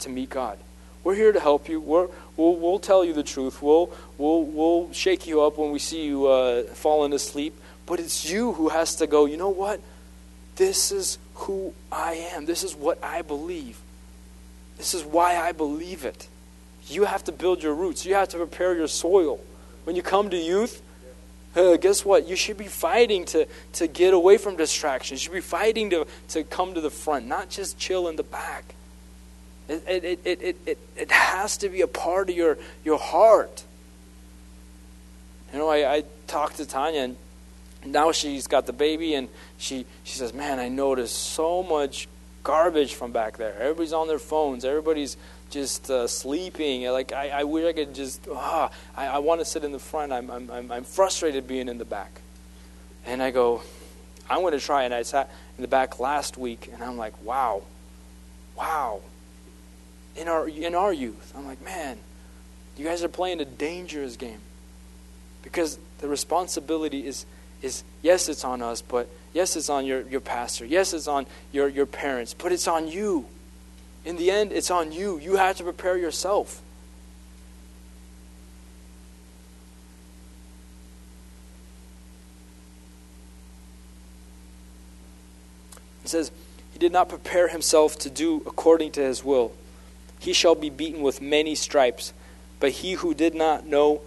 to 0.00 0.08
meet 0.08 0.30
God. 0.30 0.58
We're 1.04 1.14
here 1.14 1.32
to 1.32 1.40
help 1.40 1.68
you. 1.68 1.80
we 1.80 1.86
will 1.86 2.56
we'll 2.56 2.78
tell 2.78 3.04
you 3.04 3.12
the 3.12 3.22
truth. 3.22 3.62
We'll, 3.62 3.90
we'll, 4.18 4.44
we'll 4.44 4.92
shake 4.92 5.26
you 5.26 5.42
up 5.42 5.56
when 5.56 5.70
we 5.70 5.78
see 5.78 6.04
you 6.04 6.26
uh, 6.26 6.64
falling 6.64 7.12
asleep. 7.12 7.54
But 7.86 8.00
it's 8.00 8.30
you 8.30 8.52
who 8.52 8.68
has 8.68 8.96
to 8.96 9.06
go, 9.06 9.24
you 9.24 9.36
know 9.36 9.48
what? 9.48 9.80
This 10.56 10.92
is 10.92 11.18
who 11.34 11.72
I 11.90 12.14
am. 12.34 12.44
This 12.44 12.62
is 12.64 12.74
what 12.74 13.02
I 13.02 13.22
believe. 13.22 13.78
This 14.76 14.92
is 14.92 15.04
why 15.04 15.36
I 15.38 15.52
believe 15.52 16.04
it. 16.04 16.28
You 16.88 17.04
have 17.04 17.24
to 17.24 17.32
build 17.32 17.62
your 17.62 17.74
roots. 17.74 18.04
You 18.04 18.14
have 18.14 18.28
to 18.30 18.36
prepare 18.36 18.74
your 18.74 18.88
soil. 18.88 19.40
When 19.84 19.96
you 19.96 20.02
come 20.02 20.30
to 20.30 20.36
youth, 20.36 20.82
uh, 21.58 21.76
guess 21.76 22.04
what? 22.04 22.28
You 22.28 22.36
should 22.36 22.56
be 22.56 22.68
fighting 22.68 23.24
to, 23.26 23.46
to 23.74 23.86
get 23.86 24.14
away 24.14 24.38
from 24.38 24.56
distractions. 24.56 25.20
You 25.20 25.24
should 25.24 25.34
be 25.34 25.40
fighting 25.40 25.90
to, 25.90 26.06
to 26.28 26.44
come 26.44 26.74
to 26.74 26.80
the 26.80 26.90
front, 26.90 27.26
not 27.26 27.50
just 27.50 27.78
chill 27.78 28.08
in 28.08 28.16
the 28.16 28.22
back. 28.22 28.74
It, 29.68 29.82
it, 29.86 30.20
it, 30.24 30.40
it, 30.42 30.56
it, 30.66 30.78
it 30.96 31.10
has 31.10 31.58
to 31.58 31.68
be 31.68 31.80
a 31.80 31.86
part 31.86 32.30
of 32.30 32.36
your, 32.36 32.58
your 32.84 32.98
heart. 32.98 33.64
You 35.52 35.58
know, 35.58 35.68
I, 35.68 35.96
I 35.96 36.04
talked 36.26 36.56
to 36.56 36.66
Tanya, 36.66 37.02
and 37.02 37.16
now 37.84 38.12
she's 38.12 38.46
got 38.46 38.66
the 38.66 38.72
baby, 38.72 39.14
and 39.14 39.28
she, 39.58 39.84
she 40.04 40.16
says, 40.16 40.32
Man, 40.32 40.58
I 40.58 40.68
noticed 40.68 41.16
so 41.16 41.62
much 41.62 42.08
garbage 42.42 42.94
from 42.94 43.12
back 43.12 43.36
there. 43.36 43.54
Everybody's 43.60 43.92
on 43.92 44.08
their 44.08 44.18
phones, 44.18 44.64
everybody's 44.64 45.16
just 45.50 45.90
uh, 45.90 46.06
sleeping. 46.06 46.84
Like 46.86 47.12
I, 47.12 47.30
I 47.30 47.44
wish 47.44 47.64
I 47.64 47.72
could 47.72 47.94
just. 47.94 48.26
Ah, 48.32 48.70
I, 48.96 49.06
I 49.06 49.18
want 49.18 49.40
to 49.40 49.44
sit 49.44 49.64
in 49.64 49.72
the 49.72 49.78
front. 49.78 50.12
I'm, 50.12 50.30
I'm, 50.30 50.70
I'm 50.70 50.84
frustrated 50.84 51.46
being 51.46 51.68
in 51.68 51.78
the 51.78 51.84
back. 51.84 52.20
And 53.06 53.22
I 53.22 53.30
go, 53.30 53.62
I'm 54.28 54.40
going 54.40 54.52
to 54.52 54.60
try. 54.60 54.84
And 54.84 54.92
I 54.92 55.02
sat 55.02 55.30
in 55.56 55.62
the 55.62 55.68
back 55.68 55.98
last 55.98 56.36
week, 56.36 56.70
and 56.72 56.82
I'm 56.82 56.96
like, 56.96 57.22
wow, 57.22 57.62
wow. 58.56 59.00
In 60.16 60.28
our 60.28 60.48
in 60.48 60.74
our 60.74 60.92
youth, 60.92 61.32
I'm 61.36 61.46
like, 61.46 61.64
man, 61.64 61.98
you 62.76 62.84
guys 62.84 63.02
are 63.02 63.08
playing 63.08 63.40
a 63.40 63.44
dangerous 63.44 64.16
game. 64.16 64.40
Because 65.42 65.78
the 65.98 66.08
responsibility 66.08 67.06
is 67.06 67.24
is 67.62 67.82
yes, 68.02 68.28
it's 68.28 68.44
on 68.44 68.62
us, 68.62 68.82
but 68.82 69.08
yes, 69.32 69.56
it's 69.56 69.68
on 69.68 69.86
your, 69.86 70.02
your 70.02 70.20
pastor. 70.20 70.64
Yes, 70.64 70.92
it's 70.92 71.08
on 71.08 71.26
your, 71.52 71.68
your 71.68 71.86
parents, 71.86 72.34
but 72.34 72.52
it's 72.52 72.68
on 72.68 72.88
you. 72.88 73.26
In 74.04 74.16
the 74.16 74.30
end, 74.30 74.52
it's 74.52 74.70
on 74.70 74.92
you. 74.92 75.18
You 75.18 75.36
have 75.36 75.56
to 75.58 75.64
prepare 75.64 75.96
yourself. 75.96 76.62
It 86.04 86.08
says, 86.08 86.30
He 86.72 86.78
did 86.78 86.92
not 86.92 87.08
prepare 87.08 87.48
himself 87.48 87.98
to 87.98 88.10
do 88.10 88.42
according 88.46 88.92
to 88.92 89.02
his 89.02 89.22
will. 89.22 89.52
He 90.18 90.32
shall 90.32 90.54
be 90.54 90.70
beaten 90.70 91.02
with 91.02 91.20
many 91.20 91.54
stripes, 91.54 92.12
but 92.60 92.70
he 92.70 92.94
who 92.94 93.12
did 93.12 93.34
not 93.34 93.66
know 93.66 94.00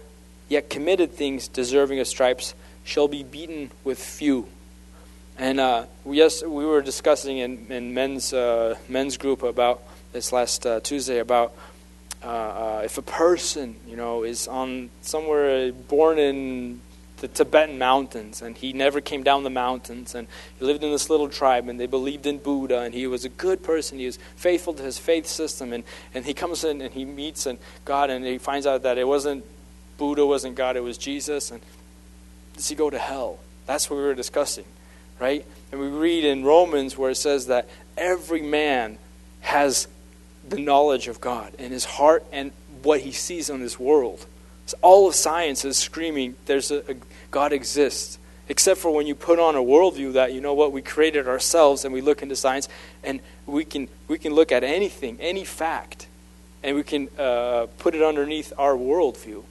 yet 0.48 0.68
committed 0.68 1.12
things 1.12 1.48
deserving 1.48 2.00
of 2.00 2.08
stripes 2.08 2.54
shall 2.84 3.08
be 3.08 3.22
beaten 3.22 3.70
with 3.84 4.02
few. 4.02 4.48
And 5.38 5.60
uh, 5.60 5.86
yes, 6.06 6.42
we 6.42 6.66
were 6.66 6.82
discussing 6.82 7.38
in, 7.38 7.66
in 7.70 7.94
men's 7.94 8.32
uh, 8.32 8.76
men's 8.88 9.16
group 9.16 9.42
about 9.42 9.82
this 10.12 10.32
last 10.32 10.66
uh, 10.66 10.80
Tuesday 10.80 11.18
about 11.18 11.54
uh, 12.22 12.26
uh, 12.26 12.82
if 12.84 12.98
a 12.98 13.02
person, 13.02 13.76
you 13.86 13.96
know, 13.96 14.22
is 14.22 14.46
on 14.46 14.90
somewhere 15.00 15.72
born 15.72 16.18
in 16.18 16.80
the 17.22 17.28
Tibetan 17.28 17.78
mountains 17.78 18.42
and 18.42 18.56
he 18.56 18.72
never 18.72 19.00
came 19.00 19.22
down 19.22 19.44
the 19.44 19.50
mountains 19.50 20.14
and 20.14 20.26
he 20.58 20.64
lived 20.64 20.82
in 20.82 20.90
this 20.90 21.08
little 21.08 21.28
tribe 21.28 21.68
and 21.68 21.78
they 21.78 21.86
believed 21.86 22.26
in 22.26 22.38
Buddha 22.38 22.80
and 22.80 22.92
he 22.92 23.06
was 23.06 23.24
a 23.24 23.28
good 23.28 23.62
person. 23.62 23.98
He 23.98 24.06
was 24.06 24.18
faithful 24.34 24.74
to 24.74 24.82
his 24.82 24.98
faith 24.98 25.26
system 25.26 25.72
and, 25.72 25.84
and 26.14 26.24
he 26.24 26.34
comes 26.34 26.64
in 26.64 26.82
and 26.82 26.92
he 26.92 27.04
meets 27.04 27.46
and 27.46 27.58
God 27.84 28.10
and 28.10 28.24
he 28.24 28.38
finds 28.38 28.66
out 28.66 28.82
that 28.82 28.98
it 28.98 29.06
wasn't 29.06 29.44
Buddha, 29.98 30.26
wasn't 30.26 30.56
God, 30.56 30.76
it 30.76 30.82
was 30.82 30.98
Jesus. 30.98 31.52
And 31.52 31.62
does 32.54 32.68
he 32.68 32.74
go 32.74 32.90
to 32.90 32.98
hell? 32.98 33.38
That's 33.66 33.88
what 33.88 33.96
we 33.96 34.02
were 34.02 34.14
discussing, 34.14 34.64
right? 35.22 35.46
And 35.70 35.80
we 35.80 35.86
read 35.86 36.24
in 36.24 36.44
Romans 36.44 36.98
where 36.98 37.12
it 37.12 37.14
says 37.14 37.46
that 37.46 37.68
every 37.96 38.42
man 38.42 38.98
has 39.40 39.86
the 40.46 40.58
knowledge 40.58 41.06
of 41.06 41.20
God 41.20 41.54
in 41.60 41.70
his 41.70 41.84
heart 41.84 42.24
and 42.32 42.50
what 42.82 43.00
he 43.00 43.12
sees 43.12 43.48
in 43.48 43.60
this 43.60 43.78
world. 43.78 44.26
So 44.66 44.76
all 44.82 45.06
of 45.06 45.14
science 45.14 45.64
is 45.64 45.76
screaming, 45.76 46.34
"There's 46.46 46.72
a, 46.72 46.78
a 46.90 46.96
God 47.30 47.52
exists." 47.52 48.18
Except 48.48 48.80
for 48.80 48.90
when 48.90 49.06
you 49.06 49.14
put 49.14 49.38
on 49.38 49.54
a 49.54 49.60
worldview 49.60 50.14
that 50.14 50.32
you 50.32 50.40
know 50.40 50.54
what 50.54 50.72
we 50.72 50.82
created 50.82 51.28
ourselves, 51.28 51.84
and 51.84 51.94
we 51.94 52.00
look 52.00 52.20
into 52.22 52.34
science, 52.34 52.68
and 53.04 53.20
we 53.46 53.64
can 53.64 53.88
we 54.08 54.18
can 54.18 54.34
look 54.34 54.50
at 54.50 54.64
anything, 54.64 55.16
any 55.20 55.44
fact, 55.44 56.08
and 56.64 56.74
we 56.74 56.82
can 56.82 57.08
uh, 57.16 57.66
put 57.78 57.94
it 57.94 58.02
underneath 58.02 58.52
our 58.58 58.74
worldview. 58.74 59.44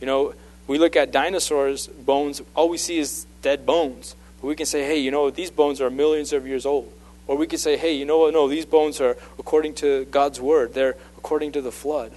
You 0.00 0.06
know, 0.06 0.34
we 0.66 0.78
look 0.78 0.96
at 0.96 1.12
dinosaurs' 1.12 1.86
bones, 1.86 2.42
all 2.56 2.68
we 2.68 2.78
see 2.78 2.98
is 2.98 3.26
dead 3.42 3.64
bones. 3.64 4.16
We 4.44 4.56
can 4.56 4.66
say, 4.66 4.84
hey, 4.84 4.98
you 4.98 5.10
know, 5.10 5.30
these 5.30 5.50
bones 5.50 5.80
are 5.80 5.90
millions 5.90 6.32
of 6.32 6.46
years 6.46 6.66
old. 6.66 6.92
Or 7.26 7.36
we 7.36 7.46
could 7.46 7.60
say, 7.60 7.76
hey, 7.76 7.94
you 7.94 8.04
know 8.04 8.18
what? 8.18 8.34
No, 8.34 8.48
these 8.48 8.66
bones 8.66 9.00
are 9.00 9.16
according 9.38 9.74
to 9.76 10.04
God's 10.06 10.40
word, 10.40 10.74
they're 10.74 10.96
according 11.16 11.52
to 11.52 11.62
the 11.62 11.72
flood. 11.72 12.12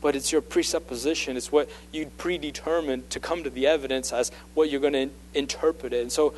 But 0.00 0.14
it's 0.14 0.30
your 0.30 0.40
presupposition, 0.40 1.36
it's 1.36 1.50
what 1.50 1.68
you 1.90 2.06
predetermined 2.18 3.10
to 3.10 3.18
come 3.18 3.42
to 3.42 3.50
the 3.50 3.66
evidence 3.66 4.12
as 4.12 4.30
what 4.54 4.70
you're 4.70 4.80
going 4.80 4.92
to 4.92 5.10
interpret 5.34 5.92
it. 5.92 6.02
And 6.02 6.12
so 6.12 6.34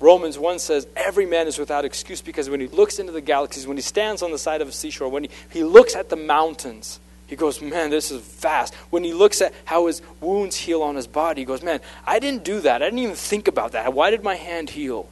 Romans 0.00 0.38
1 0.38 0.58
says, 0.58 0.86
Every 0.96 1.26
man 1.26 1.46
is 1.46 1.58
without 1.58 1.84
excuse 1.84 2.22
because 2.22 2.48
when 2.48 2.60
he 2.60 2.68
looks 2.68 2.98
into 2.98 3.12
the 3.12 3.20
galaxies, 3.20 3.66
when 3.66 3.76
he 3.76 3.82
stands 3.82 4.22
on 4.22 4.30
the 4.30 4.38
side 4.38 4.62
of 4.62 4.68
a 4.68 4.72
seashore, 4.72 5.10
when 5.10 5.24
he, 5.24 5.30
he 5.50 5.64
looks 5.64 5.94
at 5.94 6.08
the 6.08 6.16
mountains, 6.16 7.00
he 7.26 7.36
goes, 7.36 7.60
Man, 7.60 7.90
this 7.90 8.10
is 8.10 8.22
fast. 8.22 8.74
When 8.90 9.04
he 9.04 9.12
looks 9.12 9.40
at 9.42 9.52
how 9.64 9.86
his 9.86 10.02
wounds 10.20 10.56
heal 10.56 10.82
on 10.82 10.96
his 10.96 11.06
body, 11.06 11.42
he 11.42 11.44
goes, 11.44 11.62
Man, 11.62 11.80
I 12.06 12.18
didn't 12.18 12.44
do 12.44 12.60
that. 12.60 12.82
I 12.82 12.86
didn't 12.86 13.00
even 13.00 13.16
think 13.16 13.48
about 13.48 13.72
that. 13.72 13.92
Why 13.92 14.10
did 14.10 14.22
my 14.22 14.36
hand 14.36 14.70
heal? 14.70 15.08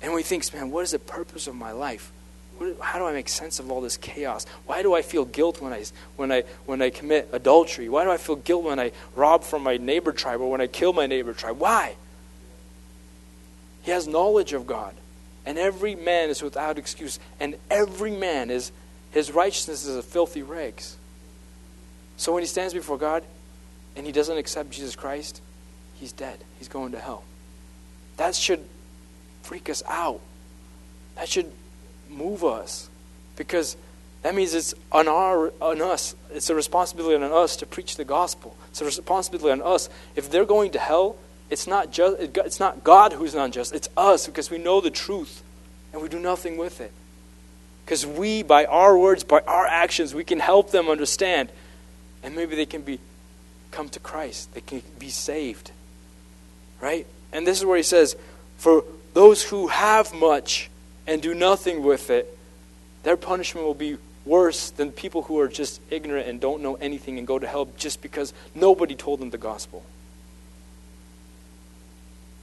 And 0.00 0.12
when 0.12 0.20
he 0.20 0.24
thinks, 0.24 0.52
Man, 0.52 0.70
what 0.70 0.84
is 0.84 0.92
the 0.92 0.98
purpose 0.98 1.46
of 1.46 1.54
my 1.54 1.72
life? 1.72 2.12
how 2.80 2.98
do 2.98 3.04
I 3.04 3.12
make 3.12 3.28
sense 3.28 3.58
of 3.58 3.70
all 3.70 3.80
this 3.80 3.96
chaos? 3.96 4.46
Why 4.64 4.82
do 4.82 4.94
I 4.94 5.02
feel 5.02 5.24
guilt 5.24 5.60
when 5.60 5.72
I, 5.72 5.84
when, 6.16 6.32
I, 6.32 6.44
when 6.64 6.80
I 6.80 6.90
commit 6.90 7.28
adultery? 7.32 7.88
Why 7.88 8.04
do 8.04 8.10
I 8.10 8.16
feel 8.16 8.36
guilt 8.36 8.64
when 8.64 8.80
I 8.80 8.92
rob 9.14 9.44
from 9.44 9.62
my 9.62 9.76
neighbor 9.76 10.12
tribe 10.12 10.40
or 10.40 10.50
when 10.50 10.60
I 10.60 10.66
kill 10.66 10.92
my 10.92 11.06
neighbor 11.06 11.34
tribe? 11.34 11.58
Why? 11.58 11.96
He 13.82 13.90
has 13.90 14.08
knowledge 14.08 14.52
of 14.52 14.66
God. 14.66 14.94
And 15.44 15.58
every 15.58 15.94
man 15.94 16.30
is 16.30 16.42
without 16.42 16.78
excuse. 16.78 17.20
And 17.38 17.56
every 17.70 18.10
man 18.10 18.50
is 18.50 18.72
his 19.16 19.32
righteousness 19.32 19.86
is 19.86 19.96
a 19.96 20.02
filthy 20.02 20.42
rags. 20.42 20.98
So 22.18 22.34
when 22.34 22.42
he 22.42 22.46
stands 22.46 22.74
before 22.74 22.98
God 22.98 23.24
and 23.96 24.04
he 24.04 24.12
doesn't 24.12 24.36
accept 24.36 24.68
Jesus 24.68 24.94
Christ, 24.94 25.40
he's 25.94 26.12
dead. 26.12 26.38
He's 26.58 26.68
going 26.68 26.92
to 26.92 26.98
hell. 26.98 27.24
That 28.18 28.34
should 28.34 28.62
freak 29.42 29.70
us 29.70 29.82
out. 29.88 30.20
That 31.14 31.30
should 31.30 31.50
move 32.10 32.44
us. 32.44 32.90
Because 33.36 33.78
that 34.20 34.34
means 34.34 34.52
it's 34.52 34.74
on, 34.92 35.08
our, 35.08 35.50
on 35.62 35.80
us. 35.80 36.14
It's 36.30 36.50
a 36.50 36.54
responsibility 36.54 37.16
on 37.16 37.22
us 37.22 37.56
to 37.56 37.64
preach 37.66 37.96
the 37.96 38.04
gospel. 38.04 38.54
It's 38.68 38.82
a 38.82 38.84
responsibility 38.84 39.50
on 39.50 39.66
us. 39.66 39.88
If 40.14 40.30
they're 40.30 40.44
going 40.44 40.72
to 40.72 40.78
hell, 40.78 41.16
it's 41.48 41.66
not, 41.66 41.90
just, 41.90 42.18
it's 42.20 42.60
not 42.60 42.84
God 42.84 43.14
who's 43.14 43.34
unjust, 43.34 43.74
it's 43.74 43.88
us 43.96 44.26
because 44.26 44.50
we 44.50 44.58
know 44.58 44.82
the 44.82 44.90
truth 44.90 45.42
and 45.94 46.02
we 46.02 46.10
do 46.10 46.18
nothing 46.18 46.58
with 46.58 46.82
it. 46.82 46.92
Because 47.86 48.04
we, 48.04 48.42
by 48.42 48.64
our 48.64 48.98
words, 48.98 49.22
by 49.22 49.42
our 49.46 49.64
actions, 49.64 50.12
we 50.12 50.24
can 50.24 50.40
help 50.40 50.72
them 50.72 50.88
understand. 50.88 51.50
And 52.24 52.34
maybe 52.34 52.56
they 52.56 52.66
can 52.66 52.82
be 52.82 52.98
come 53.70 53.88
to 53.90 54.00
Christ. 54.00 54.52
They 54.54 54.60
can 54.60 54.82
be 54.98 55.08
saved. 55.08 55.70
Right? 56.80 57.06
And 57.32 57.46
this 57.46 57.60
is 57.60 57.64
where 57.64 57.76
he 57.76 57.84
says, 57.84 58.16
For 58.56 58.82
those 59.14 59.44
who 59.44 59.68
have 59.68 60.12
much 60.12 60.68
and 61.06 61.22
do 61.22 61.32
nothing 61.32 61.84
with 61.84 62.10
it, 62.10 62.36
their 63.04 63.16
punishment 63.16 63.64
will 63.64 63.74
be 63.74 63.98
worse 64.24 64.70
than 64.70 64.90
people 64.90 65.22
who 65.22 65.38
are 65.38 65.46
just 65.46 65.80
ignorant 65.88 66.26
and 66.26 66.40
don't 66.40 66.62
know 66.62 66.74
anything 66.74 67.18
and 67.18 67.26
go 67.26 67.38
to 67.38 67.46
hell 67.46 67.68
just 67.76 68.02
because 68.02 68.34
nobody 68.52 68.96
told 68.96 69.20
them 69.20 69.30
the 69.30 69.38
gospel. 69.38 69.84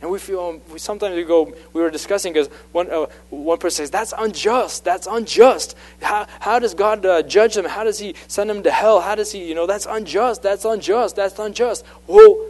And 0.04 0.12
we 0.12 0.20
feel, 0.20 0.60
we 0.70 0.80
sometimes 0.80 1.16
we 1.16 1.24
go, 1.24 1.56
we 1.72 1.82
were 1.82 1.90
discussing 1.90 2.34
because 2.34 2.50
one, 2.74 2.92
uh, 2.92 3.06
one 3.30 3.58
person 3.58 3.84
says, 3.84 3.90
that's 3.90 4.14
unjust, 4.18 4.84
that's 4.84 5.08
unjust. 5.08 5.78
How, 6.02 6.28
how 6.42 6.60
does 6.60 6.74
God 6.74 7.06
uh, 7.06 7.24
judge 7.24 7.56
them? 7.56 7.64
How 7.64 7.86
does 7.86 8.00
he 8.00 8.14
send 8.28 8.50
them 8.50 8.64
to 8.64 8.70
hell? 8.70 9.00
How 9.00 9.16
does 9.16 9.32
he, 9.32 9.48
you 9.48 9.56
know, 9.56 9.66
that's 9.66 9.86
unjust, 9.86 10.44
that's 10.44 10.66
unjust, 10.66 11.16
that's 11.16 11.40
unjust. 11.40 11.86
Well, 12.06 12.46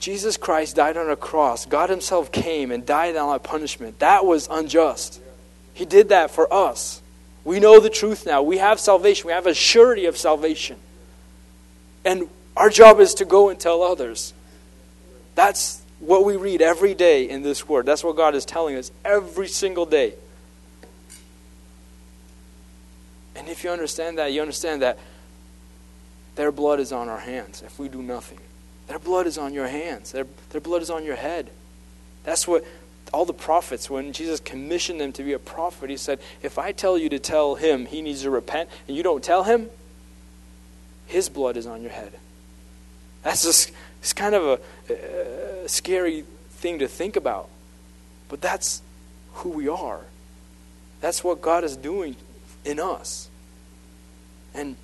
Jesus 0.00 0.38
Christ 0.38 0.76
died 0.76 0.96
on 0.96 1.10
a 1.10 1.16
cross. 1.16 1.66
God 1.66 1.90
himself 1.90 2.32
came 2.32 2.70
and 2.70 2.86
died 2.86 3.14
on 3.14 3.28
our 3.28 3.38
punishment. 3.38 3.98
That 3.98 4.24
was 4.24 4.48
unjust. 4.50 5.20
He 5.74 5.84
did 5.84 6.08
that 6.08 6.30
for 6.30 6.50
us. 6.50 7.02
We 7.44 7.60
know 7.60 7.80
the 7.80 7.90
truth 7.90 8.24
now. 8.24 8.40
We 8.40 8.56
have 8.56 8.80
salvation. 8.80 9.26
We 9.26 9.34
have 9.34 9.46
a 9.46 9.52
surety 9.52 10.06
of 10.06 10.16
salvation. 10.16 10.78
And 12.02 12.30
our 12.56 12.70
job 12.70 12.98
is 12.98 13.12
to 13.16 13.26
go 13.26 13.50
and 13.50 13.60
tell 13.60 13.82
others. 13.82 14.32
That's 15.34 15.81
what 16.02 16.24
we 16.24 16.36
read 16.36 16.60
every 16.60 16.94
day 16.94 17.28
in 17.28 17.42
this 17.42 17.68
word. 17.68 17.86
That's 17.86 18.02
what 18.02 18.16
God 18.16 18.34
is 18.34 18.44
telling 18.44 18.74
us 18.74 18.90
every 19.04 19.46
single 19.46 19.86
day. 19.86 20.14
And 23.36 23.48
if 23.48 23.62
you 23.62 23.70
understand 23.70 24.18
that, 24.18 24.32
you 24.32 24.40
understand 24.40 24.82
that 24.82 24.98
their 26.34 26.50
blood 26.50 26.80
is 26.80 26.92
on 26.92 27.08
our 27.08 27.20
hands 27.20 27.62
if 27.62 27.78
we 27.78 27.88
do 27.88 28.02
nothing. 28.02 28.40
Their 28.88 28.98
blood 28.98 29.28
is 29.28 29.38
on 29.38 29.54
your 29.54 29.68
hands, 29.68 30.10
their, 30.10 30.26
their 30.50 30.60
blood 30.60 30.82
is 30.82 30.90
on 30.90 31.04
your 31.04 31.16
head. 31.16 31.50
That's 32.24 32.48
what 32.48 32.64
all 33.12 33.24
the 33.24 33.32
prophets, 33.32 33.88
when 33.88 34.12
Jesus 34.12 34.40
commissioned 34.40 35.00
them 35.00 35.12
to 35.12 35.22
be 35.22 35.34
a 35.34 35.38
prophet, 35.38 35.88
he 35.88 35.96
said, 35.96 36.18
If 36.42 36.58
I 36.58 36.72
tell 36.72 36.98
you 36.98 37.08
to 37.10 37.18
tell 37.20 37.54
him 37.54 37.86
he 37.86 38.02
needs 38.02 38.22
to 38.22 38.30
repent 38.30 38.68
and 38.88 38.96
you 38.96 39.04
don't 39.04 39.22
tell 39.22 39.44
him, 39.44 39.68
his 41.06 41.28
blood 41.28 41.56
is 41.56 41.66
on 41.66 41.82
your 41.82 41.90
head. 41.92 42.12
That's 43.22 43.42
just 43.42 43.72
it's 44.00 44.12
kind 44.12 44.34
of 44.34 44.60
a, 44.88 45.64
a 45.64 45.68
scary 45.68 46.24
thing 46.50 46.80
to 46.80 46.88
think 46.88 47.16
about. 47.16 47.48
But 48.28 48.40
that's 48.40 48.82
who 49.34 49.50
we 49.50 49.68
are. 49.68 50.00
That's 51.00 51.22
what 51.22 51.40
God 51.40 51.64
is 51.64 51.76
doing 51.76 52.16
in 52.64 52.80
us. 52.80 53.28
And 54.54 54.76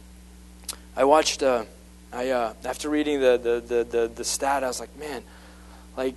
I 0.96 1.04
watched, 1.04 1.42
uh, 1.42 1.64
I, 2.12 2.30
uh, 2.30 2.54
after 2.64 2.88
reading 2.88 3.20
the, 3.20 3.38
the, 3.42 3.60
the, 3.60 3.84
the, 3.84 4.10
the 4.14 4.24
stat, 4.24 4.64
I 4.64 4.68
was 4.68 4.80
like, 4.80 4.96
man, 4.96 5.22
like, 5.96 6.14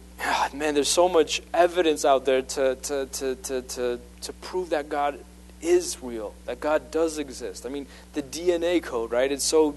man, 0.54 0.76
there's 0.76 0.90
so 0.90 1.10
much 1.10 1.42
evidence 1.54 2.06
out 2.06 2.26
there 2.26 2.42
to, 2.42 2.76
to, 2.76 3.06
to, 3.08 3.36
to, 3.36 3.62
to, 3.62 4.00
to 4.22 4.34
prove 4.34 4.70
that 4.70 4.90
God 4.90 5.20
is 5.62 6.02
real, 6.02 6.34
that 6.46 6.60
God 6.60 6.92
does 6.92 7.18
exist. 7.18 7.66
I 7.66 7.70
mean, 7.70 7.88
the 8.14 8.24
DNA 8.24 8.82
code, 8.82 9.12
right? 9.12 9.32
It's 9.32 9.44
so, 9.44 9.76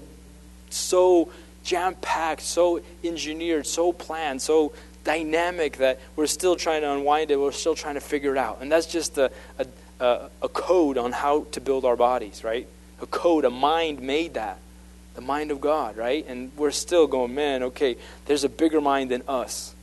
so 0.69 1.31
jam 1.65 1.95
packed, 1.95 2.41
so 2.41 2.79
engineered, 3.03 3.67
so 3.67 3.91
planned, 3.91 4.41
so 4.41 4.71
dynamic 5.03 5.77
that 5.77 5.99
we're 6.15 6.27
still 6.27 6.55
trying 6.55 6.81
to 6.81 6.91
unwind 6.91 7.31
it. 7.31 7.39
We're 7.39 7.51
still 7.51 7.75
trying 7.75 7.95
to 7.95 8.01
figure 8.01 8.31
it 8.31 8.37
out. 8.37 8.59
And 8.61 8.71
that's 8.71 8.85
just 8.85 9.17
a, 9.17 9.31
a, 9.99 10.29
a 10.41 10.49
code 10.49 10.97
on 10.97 11.11
how 11.11 11.47
to 11.51 11.59
build 11.59 11.83
our 11.83 11.95
bodies, 11.97 12.43
right? 12.43 12.67
A 13.01 13.07
code, 13.07 13.43
a 13.43 13.49
mind 13.49 14.01
made 14.01 14.35
that. 14.35 14.59
The 15.15 15.21
mind 15.21 15.51
of 15.51 15.61
God, 15.61 15.97
right? 15.97 16.25
And 16.27 16.51
we're 16.57 16.71
still 16.71 17.07
going, 17.07 17.33
man, 17.33 17.63
okay, 17.63 17.97
there's 18.25 18.43
a 18.43 18.49
bigger 18.49 18.81
mind 18.81 19.11
than 19.11 19.23
us. 19.27 19.73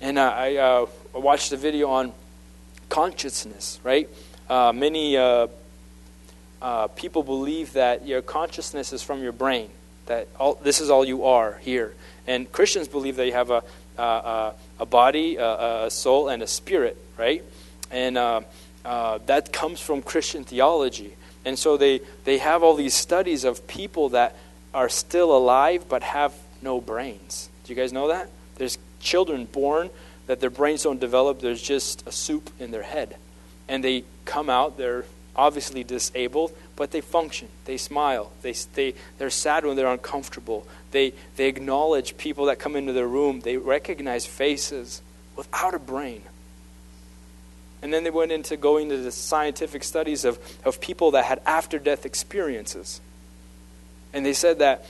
And 0.00 0.18
I 0.18 0.56
uh, 0.56 0.86
watched 1.14 1.52
a 1.52 1.58
video 1.58 1.90
on 1.90 2.12
consciousness, 2.88 3.78
right? 3.84 4.08
Uh, 4.48 4.72
many 4.72 5.18
uh, 5.18 5.48
uh, 6.62 6.86
people 6.88 7.22
believe 7.22 7.74
that 7.74 8.06
your 8.06 8.22
consciousness 8.22 8.94
is 8.94 9.02
from 9.02 9.22
your 9.22 9.32
brain 9.32 9.70
that 10.10 10.26
all, 10.40 10.54
this 10.54 10.80
is 10.80 10.90
all 10.90 11.04
you 11.04 11.24
are 11.24 11.58
here. 11.62 11.94
And 12.26 12.50
Christians 12.50 12.88
believe 12.88 13.14
that 13.14 13.26
you 13.26 13.32
have 13.32 13.50
a, 13.50 13.62
a, 13.96 14.54
a 14.80 14.86
body, 14.86 15.36
a, 15.36 15.84
a, 15.84 15.90
soul, 15.90 16.28
and 16.28 16.42
a 16.42 16.48
spirit, 16.48 16.96
right? 17.16 17.44
And 17.92 18.18
uh, 18.18 18.40
uh, 18.84 19.18
that 19.26 19.52
comes 19.52 19.80
from 19.80 20.02
Christian 20.02 20.42
theology. 20.42 21.14
And 21.44 21.56
so 21.56 21.76
they, 21.76 22.00
they 22.24 22.38
have 22.38 22.64
all 22.64 22.74
these 22.74 22.92
studies 22.92 23.44
of 23.44 23.68
people 23.68 24.08
that 24.08 24.34
are 24.74 24.88
still 24.88 25.36
alive 25.36 25.84
but 25.88 26.02
have 26.02 26.34
no 26.60 26.80
brains. 26.80 27.48
Do 27.62 27.72
you 27.72 27.76
guys 27.76 27.92
know 27.92 28.08
that? 28.08 28.28
There's 28.56 28.78
children 28.98 29.44
born 29.44 29.90
that 30.26 30.40
their 30.40 30.50
brains 30.50 30.82
don't 30.82 30.98
develop, 30.98 31.40
there's 31.40 31.62
just 31.62 32.04
a 32.08 32.12
soup 32.12 32.50
in 32.58 32.72
their 32.72 32.82
head. 32.82 33.16
And 33.68 33.84
they 33.84 34.02
come 34.24 34.50
out, 34.50 34.76
they're 34.76 35.04
obviously 35.36 35.84
disabled, 35.84 36.52
but 36.80 36.92
they 36.92 37.02
function. 37.02 37.46
They 37.66 37.76
smile. 37.76 38.32
They, 38.40 38.54
they, 38.72 38.94
they're 39.18 39.28
sad 39.28 39.66
when 39.66 39.76
they're 39.76 39.86
uncomfortable. 39.86 40.66
They, 40.92 41.12
they 41.36 41.46
acknowledge 41.46 42.16
people 42.16 42.46
that 42.46 42.58
come 42.58 42.74
into 42.74 42.94
their 42.94 43.06
room. 43.06 43.40
They 43.40 43.58
recognize 43.58 44.24
faces 44.24 45.02
without 45.36 45.74
a 45.74 45.78
brain. 45.78 46.22
And 47.82 47.92
then 47.92 48.02
they 48.02 48.08
went 48.08 48.32
into 48.32 48.56
going 48.56 48.88
to 48.88 48.96
the 48.96 49.12
scientific 49.12 49.84
studies 49.84 50.24
of, 50.24 50.38
of 50.64 50.80
people 50.80 51.10
that 51.10 51.26
had 51.26 51.42
after 51.44 51.78
death 51.78 52.06
experiences. 52.06 53.02
And 54.14 54.24
they 54.24 54.32
said 54.32 54.60
that 54.60 54.86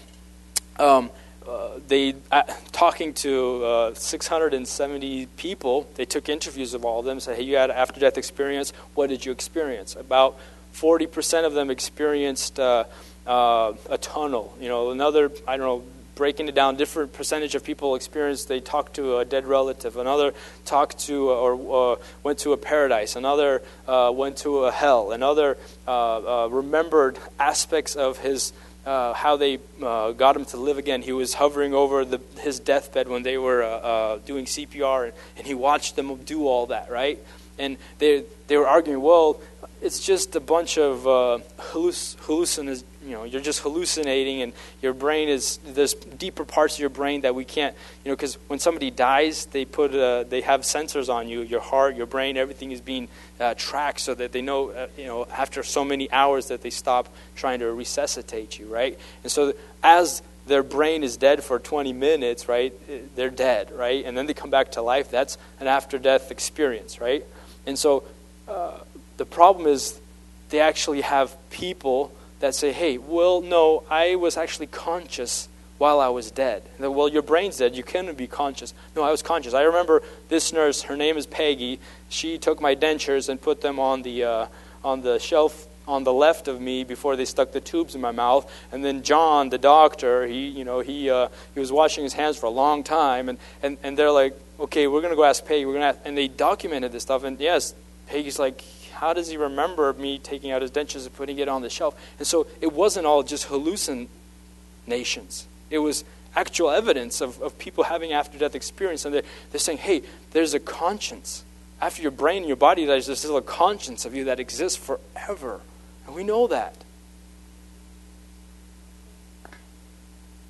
um, 0.78 1.10
uh, 1.44 1.70
they, 1.88 2.14
uh, 2.30 2.44
talking 2.70 3.14
to 3.14 3.64
uh, 3.64 3.94
670 3.94 5.26
people, 5.36 5.90
they 5.96 6.04
took 6.04 6.28
interviews 6.28 6.72
of 6.72 6.84
all 6.84 7.00
of 7.00 7.04
them, 7.04 7.18
said, 7.18 7.34
Hey, 7.34 7.42
you 7.42 7.56
had 7.56 7.70
an 7.70 7.76
after 7.76 7.98
death 7.98 8.16
experience. 8.16 8.72
What 8.94 9.08
did 9.08 9.26
you 9.26 9.32
experience? 9.32 9.96
About 9.96 10.38
40% 10.74 11.44
of 11.44 11.54
them 11.54 11.70
experienced 11.70 12.58
uh, 12.58 12.84
uh, 13.26 13.74
a 13.88 13.98
tunnel. 13.98 14.56
You 14.60 14.68
know, 14.68 14.90
another, 14.90 15.30
I 15.46 15.56
don't 15.56 15.66
know, 15.66 15.84
breaking 16.20 16.48
it 16.48 16.54
down, 16.54 16.76
different 16.76 17.14
percentage 17.14 17.54
of 17.54 17.64
people 17.64 17.94
experienced 17.94 18.46
they 18.46 18.60
talked 18.60 18.96
to 18.96 19.16
a 19.16 19.24
dead 19.24 19.46
relative. 19.46 19.96
Another 19.96 20.34
talked 20.66 20.98
to 20.98 21.30
or 21.30 21.94
uh, 21.94 21.96
went 22.22 22.38
to 22.40 22.52
a 22.52 22.58
paradise. 22.58 23.16
Another 23.16 23.62
uh, 23.88 24.12
went 24.14 24.36
to 24.36 24.64
a 24.64 24.70
hell. 24.70 25.12
Another 25.12 25.56
uh, 25.88 26.44
uh, 26.44 26.48
remembered 26.48 27.18
aspects 27.38 27.96
of 27.96 28.18
his. 28.18 28.52
Uh, 28.84 29.12
how 29.12 29.36
they 29.36 29.58
got 29.78 30.34
him 30.34 30.44
to 30.46 30.56
live 30.56 30.78
again. 30.78 31.02
He 31.02 31.12
was 31.12 31.34
hovering 31.34 31.74
over 31.74 32.02
the, 32.02 32.18
his 32.40 32.58
deathbed 32.58 33.08
when 33.08 33.22
they 33.22 33.36
were 33.36 34.18
doing 34.24 34.46
CPR, 34.46 35.04
and, 35.04 35.12
and 35.36 35.46
he 35.46 35.52
watched 35.52 35.96
them 35.96 36.16
do 36.24 36.46
all 36.46 36.66
that, 36.66 36.90
right? 36.90 37.18
And 37.58 37.76
they, 37.98 38.24
they 38.46 38.56
were 38.56 38.66
arguing, 38.66 39.02
well, 39.02 39.38
it's 39.82 40.00
just 40.00 40.36
a 40.36 40.40
bunch 40.40 40.78
of 40.78 41.06
uh, 41.06 41.38
halluc- 41.58 42.84
you 43.04 43.10
know, 43.10 43.24
you're 43.24 43.40
just 43.40 43.60
hallucinating, 43.60 44.42
and 44.42 44.52
your 44.82 44.92
brain 44.92 45.28
is 45.28 45.58
there's 45.64 45.94
deeper 45.94 46.44
parts 46.44 46.74
of 46.74 46.80
your 46.80 46.90
brain 46.90 47.22
that 47.22 47.34
we 47.34 47.44
can't, 47.44 47.74
you 48.04 48.10
know, 48.10 48.16
because 48.16 48.34
when 48.48 48.58
somebody 48.58 48.90
dies, 48.90 49.46
they 49.46 49.64
put 49.64 49.94
uh, 49.94 50.24
they 50.24 50.42
have 50.42 50.62
sensors 50.62 51.12
on 51.12 51.28
you, 51.28 51.42
your 51.42 51.60
heart, 51.60 51.96
your 51.96 52.06
brain, 52.06 52.36
everything 52.36 52.72
is 52.72 52.80
being 52.80 53.08
uh, 53.40 53.54
tracked 53.56 54.00
so 54.00 54.14
that 54.14 54.32
they 54.32 54.42
know, 54.42 54.70
uh, 54.70 54.88
you 54.96 55.06
know, 55.06 55.26
after 55.26 55.62
so 55.62 55.84
many 55.84 56.10
hours 56.12 56.48
that 56.48 56.62
they 56.62 56.70
stop 56.70 57.08
trying 57.34 57.60
to 57.60 57.72
resuscitate 57.72 58.58
you, 58.58 58.66
right? 58.66 58.98
And 59.22 59.32
so 59.32 59.54
as 59.82 60.22
their 60.46 60.62
brain 60.62 61.04
is 61.04 61.16
dead 61.16 61.44
for 61.44 61.58
20 61.58 61.92
minutes, 61.92 62.48
right? 62.48 62.74
They're 63.14 63.30
dead, 63.30 63.70
right? 63.70 64.04
And 64.04 64.16
then 64.16 64.26
they 64.26 64.34
come 64.34 64.50
back 64.50 64.72
to 64.72 64.82
life. 64.82 65.10
That's 65.10 65.38
an 65.60 65.68
after 65.68 65.98
death 65.98 66.30
experience, 66.30 67.00
right? 67.00 67.24
And 67.66 67.78
so 67.78 68.04
uh, 68.48 68.78
the 69.20 69.26
problem 69.26 69.66
is 69.66 70.00
they 70.48 70.60
actually 70.60 71.02
have 71.02 71.36
people 71.50 72.10
that 72.38 72.54
say, 72.54 72.72
hey, 72.72 72.96
well, 72.96 73.42
no, 73.42 73.84
I 73.90 74.14
was 74.14 74.38
actually 74.38 74.68
conscious 74.68 75.46
while 75.76 76.00
I 76.00 76.08
was 76.08 76.30
dead. 76.30 76.62
well, 76.78 77.06
your 77.06 77.20
brain's 77.20 77.58
dead. 77.58 77.76
You 77.76 77.82
can't 77.82 78.16
be 78.16 78.26
conscious. 78.26 78.72
No, 78.96 79.02
I 79.02 79.10
was 79.10 79.20
conscious. 79.20 79.52
I 79.52 79.64
remember 79.64 80.02
this 80.30 80.54
nurse, 80.54 80.84
her 80.84 80.96
name 80.96 81.18
is 81.18 81.26
Peggy. 81.26 81.80
She 82.08 82.38
took 82.38 82.62
my 82.62 82.74
dentures 82.74 83.28
and 83.28 83.38
put 83.38 83.60
them 83.60 83.78
on 83.78 84.00
the, 84.00 84.24
uh, 84.24 84.46
on 84.82 85.02
the 85.02 85.18
shelf 85.18 85.66
on 85.86 86.04
the 86.04 86.14
left 86.14 86.48
of 86.48 86.58
me 86.58 86.82
before 86.84 87.14
they 87.14 87.26
stuck 87.26 87.52
the 87.52 87.60
tubes 87.60 87.94
in 87.94 88.00
my 88.00 88.12
mouth. 88.12 88.50
And 88.72 88.82
then 88.82 89.02
John, 89.02 89.50
the 89.50 89.58
doctor, 89.58 90.26
he, 90.26 90.46
you 90.46 90.64
know, 90.64 90.80
he, 90.80 91.10
uh, 91.10 91.28
he 91.52 91.60
was 91.60 91.70
washing 91.70 92.04
his 92.04 92.14
hands 92.14 92.38
for 92.38 92.46
a 92.46 92.50
long 92.50 92.84
time. 92.84 93.28
And, 93.28 93.38
and, 93.62 93.76
and 93.82 93.98
they're 93.98 94.12
like, 94.12 94.34
okay, 94.58 94.86
we're 94.86 95.02
going 95.02 95.12
to 95.12 95.16
go 95.16 95.24
ask 95.24 95.44
Peggy. 95.44 95.66
We're 95.66 95.74
gonna 95.74 95.96
and 96.06 96.16
they 96.16 96.28
documented 96.28 96.92
this 96.92 97.02
stuff. 97.02 97.24
And 97.24 97.38
yes, 97.38 97.74
Peggy's 98.06 98.38
like, 98.38 98.62
how 99.00 99.14
does 99.14 99.28
he 99.28 99.38
remember 99.38 99.90
me 99.94 100.18
taking 100.18 100.50
out 100.50 100.60
his 100.60 100.70
dentures 100.70 101.06
and 101.06 101.14
putting 101.14 101.38
it 101.38 101.48
on 101.48 101.62
the 101.62 101.70
shelf? 101.70 101.94
And 102.18 102.26
so 102.26 102.46
it 102.60 102.70
wasn't 102.70 103.06
all 103.06 103.22
just 103.22 103.44
hallucinations. 103.44 105.46
It 105.70 105.78
was 105.78 106.04
actual 106.36 106.68
evidence 106.68 107.22
of, 107.22 107.40
of 107.40 107.58
people 107.58 107.84
having 107.84 108.12
after 108.12 108.36
death 108.36 108.54
experience. 108.54 109.06
And 109.06 109.14
they're, 109.14 109.22
they're 109.52 109.58
saying, 109.58 109.78
hey, 109.78 110.02
there's 110.32 110.52
a 110.52 110.60
conscience. 110.60 111.44
After 111.80 112.02
your 112.02 112.10
brain 112.10 112.42
and 112.42 112.46
your 112.46 112.56
body 112.56 112.84
dies, 112.84 113.06
there's 113.06 113.20
still 113.20 113.38
a 113.38 113.42
conscience 113.42 114.04
of 114.04 114.14
you 114.14 114.24
that 114.24 114.38
exists 114.38 114.76
forever. 114.76 115.62
And 116.06 116.14
we 116.14 116.22
know 116.22 116.46
that. 116.48 116.74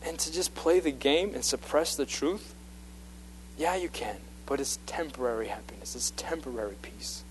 And 0.04 0.18
to 0.18 0.32
just 0.32 0.56
play 0.56 0.80
the 0.80 0.90
game 0.90 1.34
and 1.34 1.44
suppress 1.44 1.94
the 1.94 2.04
truth, 2.04 2.52
yeah, 3.56 3.76
you 3.76 3.88
can. 3.88 4.16
But 4.44 4.58
it's 4.58 4.80
temporary 4.86 5.46
happiness, 5.46 5.94
it's 5.94 6.10
temporary 6.16 6.74
peace. 6.82 7.22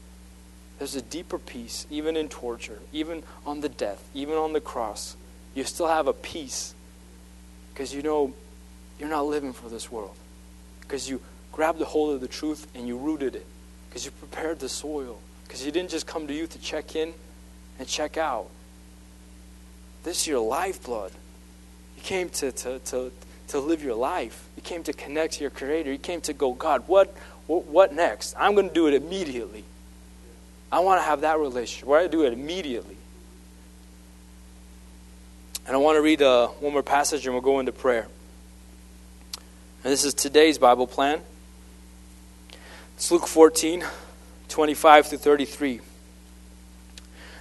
There's 0.79 0.95
a 0.95 1.01
deeper 1.01 1.37
peace, 1.37 1.85
even 1.91 2.15
in 2.15 2.29
torture, 2.29 2.79
even 2.93 3.23
on 3.45 3.59
the 3.59 3.69
death, 3.69 4.01
even 4.13 4.35
on 4.35 4.53
the 4.53 4.61
cross. 4.61 5.17
You 5.53 5.65
still 5.65 5.87
have 5.87 6.07
a 6.07 6.13
peace 6.13 6.73
because 7.73 7.93
you 7.93 8.01
know 8.01 8.33
you're 8.97 9.09
not 9.09 9.25
living 9.25 9.51
for 9.51 9.67
this 9.67 9.91
world. 9.91 10.15
Because 10.79 11.09
you 11.09 11.21
grabbed 11.51 11.79
the 11.79 11.85
hold 11.85 12.15
of 12.15 12.21
the 12.21 12.27
truth 12.27 12.65
and 12.73 12.87
you 12.87 12.97
rooted 12.97 13.35
it. 13.35 13.45
Because 13.89 14.05
you 14.05 14.11
prepared 14.11 14.59
the 14.59 14.69
soil. 14.69 15.19
Because 15.43 15.65
you 15.65 15.71
didn't 15.71 15.89
just 15.89 16.07
come 16.07 16.27
to 16.27 16.33
you 16.33 16.47
to 16.47 16.59
check 16.59 16.95
in 16.95 17.13
and 17.77 17.87
check 17.87 18.17
out. 18.17 18.47
This 20.03 20.21
is 20.21 20.27
your 20.27 20.39
lifeblood. 20.39 21.11
You 21.97 22.03
came 22.03 22.29
to, 22.29 22.53
to, 22.53 22.79
to, 22.79 23.11
to 23.49 23.59
live 23.59 23.83
your 23.83 23.95
life. 23.95 24.47
You 24.55 24.61
came 24.61 24.83
to 24.83 24.93
connect 24.93 25.33
to 25.33 25.41
your 25.41 25.49
Creator. 25.49 25.91
You 25.91 25.97
came 25.97 26.21
to 26.21 26.33
go, 26.33 26.53
God, 26.53 26.83
what, 26.87 27.13
what, 27.47 27.65
what 27.65 27.93
next? 27.93 28.33
I'm 28.37 28.53
going 28.55 28.69
to 28.69 28.73
do 28.73 28.87
it 28.87 28.93
immediately. 28.93 29.65
I 30.71 30.79
want 30.79 30.99
to 31.01 31.03
have 31.03 31.21
that 31.21 31.39
relationship 31.39 31.87
where 31.87 31.99
I 31.99 32.07
do 32.07 32.23
it 32.23 32.33
immediately. 32.33 32.97
And 35.65 35.75
I 35.75 35.79
want 35.79 35.97
to 35.97 36.01
read 36.01 36.21
uh, 36.21 36.47
one 36.47 36.73
more 36.73 36.83
passage 36.83 37.25
and 37.25 37.33
we'll 37.33 37.41
go 37.41 37.59
into 37.59 37.71
prayer. 37.71 38.07
And 39.83 39.93
this 39.93 40.03
is 40.03 40.13
today's 40.13 40.57
Bible 40.57 40.87
plan. 40.87 41.21
It's 42.97 43.09
Luke 43.11 43.27
14, 43.27 43.85
25 44.49 45.07
through 45.07 45.17
33. 45.19 45.79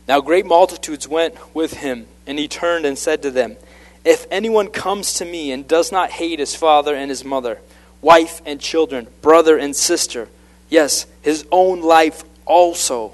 Now 0.07 0.21
great 0.21 0.47
multitudes 0.47 1.07
went 1.07 1.35
with 1.55 1.75
him, 1.75 2.07
and 2.27 2.39
he 2.39 2.49
turned 2.49 2.87
and 2.87 2.97
said 2.97 3.23
to 3.23 3.31
them, 3.31 3.57
If 4.05 4.27
anyone 4.31 4.69
comes 4.69 5.15
to 5.15 5.25
me 5.25 5.53
and 5.53 5.69
does 5.69 5.93
not 5.93 6.11
hate 6.11 6.39
his 6.39 6.55
father 6.55 6.95
and 6.95 7.11
his 7.11 7.25
mother, 7.25 7.59
wife 8.01 8.41
and 8.47 8.61
children, 8.61 9.09
brother 9.21 9.59
and 9.59 9.77
sister, 9.77 10.29
yes, 10.71 11.07
his 11.21 11.47
own 11.51 11.83
life 11.83 12.23
also, 12.47 13.13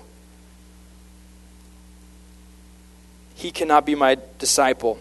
he 3.45 3.51
cannot 3.51 3.85
be 3.85 3.95
my 3.95 4.17
disciple. 4.39 4.99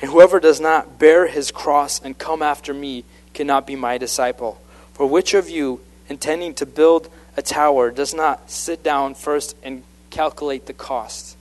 And 0.00 0.10
whoever 0.10 0.40
does 0.40 0.58
not 0.58 0.98
bear 0.98 1.26
his 1.26 1.50
cross 1.50 2.00
and 2.00 2.16
come 2.16 2.40
after 2.40 2.72
me 2.72 3.04
cannot 3.34 3.66
be 3.66 3.76
my 3.76 3.98
disciple. 3.98 4.58
For 4.94 5.04
which 5.06 5.34
of 5.34 5.50
you, 5.50 5.82
intending 6.08 6.54
to 6.54 6.64
build 6.64 7.10
a 7.36 7.42
tower, 7.42 7.90
does 7.90 8.14
not 8.14 8.50
sit 8.50 8.82
down 8.82 9.14
first 9.14 9.54
and 9.62 9.82
calculate 10.08 10.64
the 10.64 10.72
cost? 10.72 11.36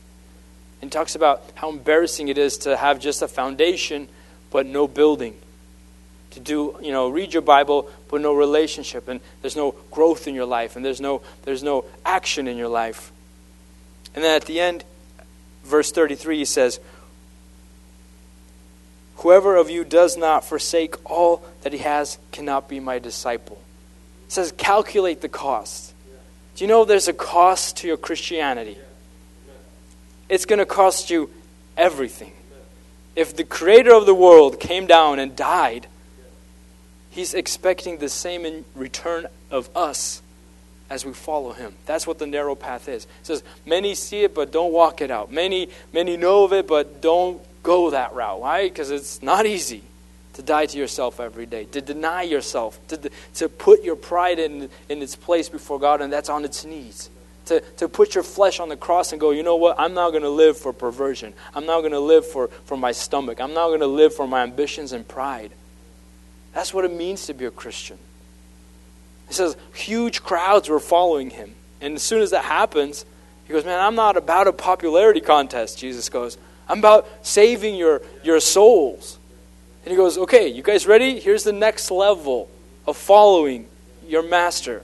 And 0.82 0.92
talks 0.92 1.16
about 1.16 1.44
how 1.56 1.70
embarrassing 1.70 2.28
it 2.28 2.38
is 2.38 2.58
to 2.58 2.76
have 2.76 3.00
just 3.00 3.22
a 3.22 3.30
foundation 3.30 4.10
but 4.52 4.66
no 4.66 4.86
building. 4.86 5.38
To 6.32 6.42
do, 6.42 6.78
you 6.82 6.92
know, 6.92 7.08
read 7.08 7.32
your 7.32 7.42
Bible 7.42 7.90
but 8.10 8.20
no 8.20 8.34
relationship, 8.34 9.08
and 9.08 9.22
there's 9.42 9.56
no 9.56 9.76
growth 9.92 10.28
in 10.28 10.36
your 10.36 10.46
life, 10.46 10.76
and 10.76 10.84
there's 10.84 11.00
no, 11.00 11.22
there's 11.44 11.64
no 11.64 11.86
action 12.06 12.50
in 12.50 12.58
your 12.58 12.68
life. 12.68 13.14
And 14.14 14.26
then 14.26 14.36
at 14.36 14.44
the 14.44 14.60
end, 14.60 14.84
verse 15.64 15.92
33, 15.92 16.38
he 16.38 16.46
says, 16.46 16.80
Whoever 19.18 19.56
of 19.56 19.70
you 19.70 19.84
does 19.84 20.18
not 20.18 20.44
forsake 20.44 20.96
all 21.10 21.46
that 21.62 21.72
he 21.72 21.80
has 21.80 22.18
cannot 22.32 22.68
be 22.68 22.80
my 22.80 23.00
disciple. 23.00 23.62
It 24.26 24.32
says, 24.32 24.52
calculate 24.58 25.22
the 25.22 25.30
cost. 25.30 25.94
Do 26.56 26.64
you 26.64 26.68
know 26.68 26.84
there's 26.84 27.08
a 27.08 27.14
cost 27.14 27.78
to 27.78 27.88
your 27.88 27.98
Christianity? 27.98 28.78
It's 30.28 30.46
going 30.46 30.60
to 30.60 30.66
cost 30.66 31.10
you 31.10 31.30
everything. 31.78 32.34
If 33.16 33.36
the 33.36 33.44
creator 33.44 33.94
of 33.94 34.06
the 34.06 34.16
world 34.16 34.60
came 34.60 34.88
down 34.88 35.20
and 35.20 35.36
died, 35.36 35.88
he's 37.12 37.34
expecting 37.34 38.00
the 38.00 38.10
same 38.10 38.46
in 38.46 38.66
return 38.76 39.28
of 39.52 39.70
us 39.76 40.23
as 40.94 41.04
we 41.04 41.12
follow 41.12 41.54
him. 41.54 41.74
That's 41.88 42.06
what 42.06 42.20
the 42.20 42.28
narrow 42.28 42.54
path 42.54 42.88
is. 42.88 43.06
It 43.06 43.26
says, 43.26 43.44
many 43.66 43.96
see 43.96 44.24
it, 44.26 44.36
but 44.36 44.52
don't 44.52 44.72
walk 44.72 45.02
it 45.02 45.10
out. 45.10 45.32
Many, 45.32 45.70
many 45.92 46.18
know 46.18 46.44
of 46.44 46.54
it, 46.54 46.68
but 46.68 47.02
don't 47.02 47.42
go 47.64 47.90
that 47.90 48.14
route. 48.14 48.40
Why? 48.40 48.70
Because 48.70 48.92
it's 48.92 49.24
not 49.24 49.48
easy 49.48 49.82
to 50.34 50.44
die 50.44 50.68
to 50.68 50.78
yourself 50.78 51.20
every 51.20 51.48
day, 51.48 51.66
to 51.66 51.82
deny 51.82 52.22
yourself, 52.22 52.80
to, 52.90 53.10
to 53.34 53.50
put 53.50 53.84
your 53.84 53.96
pride 53.96 54.38
in, 54.38 54.70
in 54.88 55.02
its 55.02 55.16
place 55.16 55.50
before 55.50 55.80
God, 55.80 56.00
and 56.00 56.14
that's 56.14 56.30
on 56.30 56.46
its 56.46 56.64
knees. 56.64 57.10
To, 57.46 57.60
to 57.78 57.90
put 57.90 58.14
your 58.14 58.24
flesh 58.24 58.60
on 58.60 58.70
the 58.70 58.78
cross 58.78 59.14
and 59.14 59.20
go, 59.20 59.32
you 59.32 59.42
know 59.42 59.56
what? 59.56 59.80
I'm 59.80 59.96
not 59.96 60.12
going 60.12 60.22
to 60.22 60.30
live 60.30 60.60
for 60.60 60.74
perversion. 60.74 61.34
I'm 61.56 61.66
not 61.66 61.80
going 61.80 61.94
to 61.94 62.00
live 62.00 62.28
for, 62.28 62.50
for 62.66 62.78
my 62.78 62.92
stomach. 62.92 63.42
I'm 63.42 63.56
not 63.56 63.70
going 63.70 63.80
to 63.80 63.88
live 63.88 64.14
for 64.14 64.28
my 64.28 64.44
ambitions 64.44 64.94
and 64.94 65.08
pride. 65.08 65.52
That's 66.54 66.72
what 66.72 66.86
it 66.86 66.94
means 66.94 67.26
to 67.26 67.34
be 67.34 67.46
a 67.46 67.52
Christian. 67.52 67.98
It 69.30 69.34
says 69.34 69.58
huge 69.74 70.24
crowds 70.24 70.70
were 70.70 70.80
following 70.80 71.32
him. 71.32 71.56
And 71.82 71.96
as 71.96 72.04
soon 72.04 72.22
as 72.22 72.32
that 72.32 72.46
happens, 72.46 73.06
he 73.46 73.54
goes, 73.54 73.66
Man, 73.66 73.80
I'm 73.80 73.96
not 73.96 74.18
about 74.18 74.48
a 74.48 74.54
popularity 74.54 75.22
contest, 75.22 75.78
Jesus 75.78 76.10
goes. 76.10 76.38
I'm 76.68 76.80
about 76.80 77.08
saving 77.22 77.76
your, 77.76 78.02
your 78.24 78.40
souls. 78.40 79.20
And 79.84 79.92
he 79.92 79.98
goes, 79.98 80.18
Okay, 80.18 80.48
you 80.48 80.64
guys 80.64 80.88
ready? 80.88 81.20
Here's 81.20 81.44
the 81.44 81.54
next 81.54 81.92
level 81.92 82.50
of 82.88 82.96
following 82.98 83.68
your 84.08 84.24
master. 84.24 84.84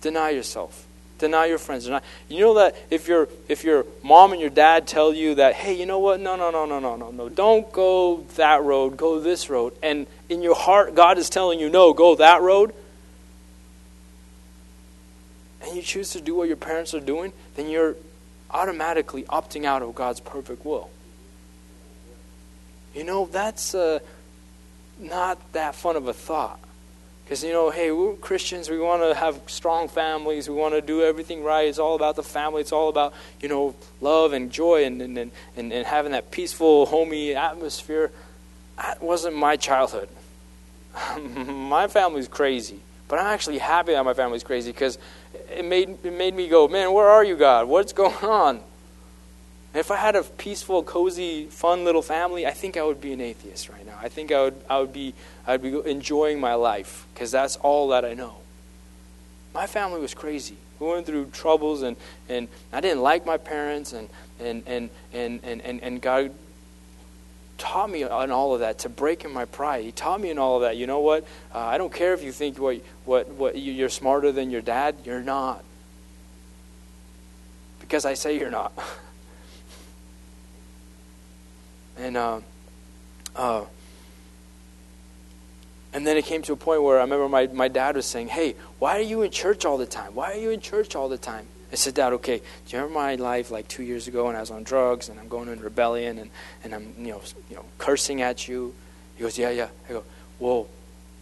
Deny 0.00 0.30
yourself. 0.30 0.86
Deny 1.18 1.46
your 1.46 1.58
friends. 1.58 1.84
Deny. 1.84 2.00
You 2.28 2.40
know 2.40 2.54
that 2.54 2.74
if 2.90 3.06
your 3.06 3.28
if 3.48 3.62
your 3.62 3.86
mom 4.02 4.32
and 4.32 4.40
your 4.40 4.50
dad 4.50 4.88
tell 4.88 5.14
you 5.14 5.36
that, 5.36 5.54
hey, 5.54 5.78
you 5.78 5.86
know 5.86 6.00
what? 6.00 6.18
No, 6.18 6.34
no, 6.34 6.50
no, 6.50 6.66
no, 6.66 6.80
no, 6.80 6.96
no, 6.96 7.12
no. 7.12 7.28
Don't 7.28 7.70
go 7.70 8.26
that 8.34 8.64
road. 8.64 8.96
Go 8.96 9.20
this 9.20 9.48
road. 9.48 9.72
And 9.84 10.08
in 10.28 10.42
your 10.42 10.56
heart, 10.56 10.96
God 10.96 11.18
is 11.18 11.30
telling 11.30 11.60
you, 11.60 11.68
no, 11.68 11.92
go 11.92 12.16
that 12.16 12.42
road 12.42 12.74
and 15.62 15.76
you 15.76 15.82
choose 15.82 16.10
to 16.10 16.20
do 16.20 16.34
what 16.34 16.48
your 16.48 16.56
parents 16.56 16.94
are 16.94 17.00
doing, 17.00 17.32
then 17.54 17.68
you're 17.68 17.96
automatically 18.50 19.22
opting 19.24 19.64
out 19.64 19.82
of 19.82 19.94
God's 19.94 20.20
perfect 20.20 20.64
will. 20.64 20.90
You 22.94 23.04
know, 23.04 23.26
that's 23.26 23.74
uh, 23.74 24.00
not 24.98 25.52
that 25.52 25.74
fun 25.74 25.96
of 25.96 26.08
a 26.08 26.12
thought. 26.12 26.60
Because, 27.24 27.44
you 27.44 27.52
know, 27.52 27.70
hey, 27.70 27.90
we're 27.92 28.14
Christians. 28.14 28.68
We 28.68 28.78
want 28.78 29.02
to 29.02 29.14
have 29.14 29.40
strong 29.46 29.88
families. 29.88 30.48
We 30.48 30.54
want 30.54 30.74
to 30.74 30.82
do 30.82 31.02
everything 31.02 31.42
right. 31.42 31.68
It's 31.68 31.78
all 31.78 31.94
about 31.94 32.16
the 32.16 32.22
family. 32.22 32.60
It's 32.60 32.72
all 32.72 32.88
about, 32.88 33.14
you 33.40 33.48
know, 33.48 33.74
love 34.00 34.32
and 34.32 34.50
joy 34.50 34.84
and, 34.84 35.00
and, 35.00 35.16
and, 35.18 35.32
and 35.56 35.86
having 35.86 36.12
that 36.12 36.30
peaceful, 36.30 36.84
homey 36.86 37.34
atmosphere. 37.34 38.10
That 38.76 39.02
wasn't 39.02 39.36
my 39.36 39.56
childhood. 39.56 40.08
my 41.46 41.86
family's 41.86 42.28
crazy. 42.28 42.80
But 43.08 43.20
I'm 43.20 43.26
actually 43.26 43.58
happy 43.58 43.92
that 43.92 44.04
my 44.04 44.14
family's 44.14 44.42
crazy 44.42 44.72
because 44.72 44.98
it 45.50 45.64
made, 45.64 45.98
it 46.04 46.12
made 46.12 46.34
me 46.34 46.48
go, 46.48 46.68
man, 46.68 46.92
where 46.92 47.08
are 47.08 47.24
you, 47.24 47.36
God? 47.36 47.68
What's 47.68 47.92
going 47.92 48.14
on? 48.24 48.60
If 49.74 49.90
I 49.90 49.96
had 49.96 50.16
a 50.16 50.22
peaceful, 50.22 50.82
cozy, 50.82 51.46
fun 51.46 51.84
little 51.84 52.02
family, 52.02 52.46
I 52.46 52.50
think 52.50 52.76
I 52.76 52.82
would 52.82 53.00
be 53.00 53.12
an 53.12 53.20
atheist 53.20 53.70
right 53.70 53.86
now. 53.86 53.98
I 54.00 54.08
think 54.08 54.30
I 54.30 54.42
would, 54.42 54.54
I 54.68 54.80
would 54.80 54.92
be, 54.92 55.14
I'd 55.46 55.62
be 55.62 55.80
enjoying 55.86 56.38
my 56.40 56.54
life 56.54 57.06
because 57.14 57.30
that's 57.30 57.56
all 57.56 57.88
that 57.88 58.04
I 58.04 58.12
know. 58.12 58.36
My 59.54 59.66
family 59.66 60.00
was 60.00 60.12
crazy. 60.12 60.56
We 60.78 60.88
went 60.88 61.06
through 61.06 61.26
troubles, 61.26 61.82
and, 61.82 61.96
and 62.28 62.48
I 62.72 62.80
didn't 62.80 63.02
like 63.02 63.24
my 63.24 63.36
parents, 63.36 63.92
and, 63.92 64.08
and, 64.40 64.62
and, 64.66 64.90
and, 65.12 65.40
and, 65.44 65.80
and 65.80 66.00
God 66.00 66.32
taught 67.62 67.88
me 67.88 68.02
on 68.02 68.32
all 68.32 68.54
of 68.54 68.60
that 68.60 68.80
to 68.80 68.88
break 68.88 69.24
in 69.24 69.32
my 69.32 69.44
pride. 69.44 69.84
He 69.84 69.92
taught 69.92 70.20
me 70.20 70.30
in 70.30 70.38
all 70.38 70.56
of 70.56 70.62
that. 70.62 70.76
You 70.76 70.88
know 70.88 70.98
what? 70.98 71.22
Uh, 71.54 71.60
I 71.60 71.78
don't 71.78 71.92
care 71.92 72.12
if 72.12 72.24
you 72.24 72.32
think 72.32 72.58
what, 72.58 72.80
what, 73.04 73.28
what 73.28 73.56
you're 73.56 73.88
smarter 73.88 74.32
than 74.32 74.50
your 74.50 74.62
dad. 74.62 74.96
You're 75.04 75.22
not. 75.22 75.62
Because 77.78 78.04
I 78.04 78.14
say 78.14 78.36
you're 78.36 78.50
not. 78.50 78.72
and 81.96 82.16
uh, 82.16 82.40
uh, 83.36 83.64
and 85.92 86.04
then 86.04 86.16
it 86.16 86.24
came 86.24 86.42
to 86.42 86.52
a 86.52 86.56
point 86.56 86.82
where 86.82 86.98
I 86.98 87.02
remember 87.02 87.28
my, 87.28 87.46
my 87.46 87.68
dad 87.68 87.94
was 87.94 88.06
saying, 88.06 88.28
Hey, 88.28 88.56
why 88.80 88.98
are 88.98 89.02
you 89.02 89.22
in 89.22 89.30
church 89.30 89.64
all 89.64 89.78
the 89.78 89.86
time? 89.86 90.16
Why 90.16 90.32
are 90.32 90.38
you 90.38 90.50
in 90.50 90.60
church 90.60 90.96
all 90.96 91.08
the 91.08 91.18
time? 91.18 91.46
I 91.72 91.76
said, 91.76 91.94
Dad, 91.94 92.12
okay, 92.14 92.38
do 92.38 92.44
you 92.68 92.78
remember 92.78 93.00
my 93.00 93.14
life 93.14 93.50
like 93.50 93.66
two 93.66 93.82
years 93.82 94.06
ago 94.06 94.26
when 94.26 94.36
I 94.36 94.40
was 94.40 94.50
on 94.50 94.62
drugs 94.62 95.08
and 95.08 95.18
I'm 95.18 95.28
going 95.28 95.48
in 95.48 95.60
rebellion 95.60 96.18
and, 96.18 96.30
and 96.62 96.74
I'm 96.74 96.94
you 96.98 97.12
know, 97.12 97.22
you 97.48 97.56
know 97.56 97.64
cursing 97.78 98.20
at 98.20 98.46
you? 98.46 98.74
He 99.16 99.22
goes, 99.22 99.38
Yeah, 99.38 99.50
yeah. 99.50 99.68
I 99.88 99.92
go, 99.92 100.04
Well, 100.38 100.68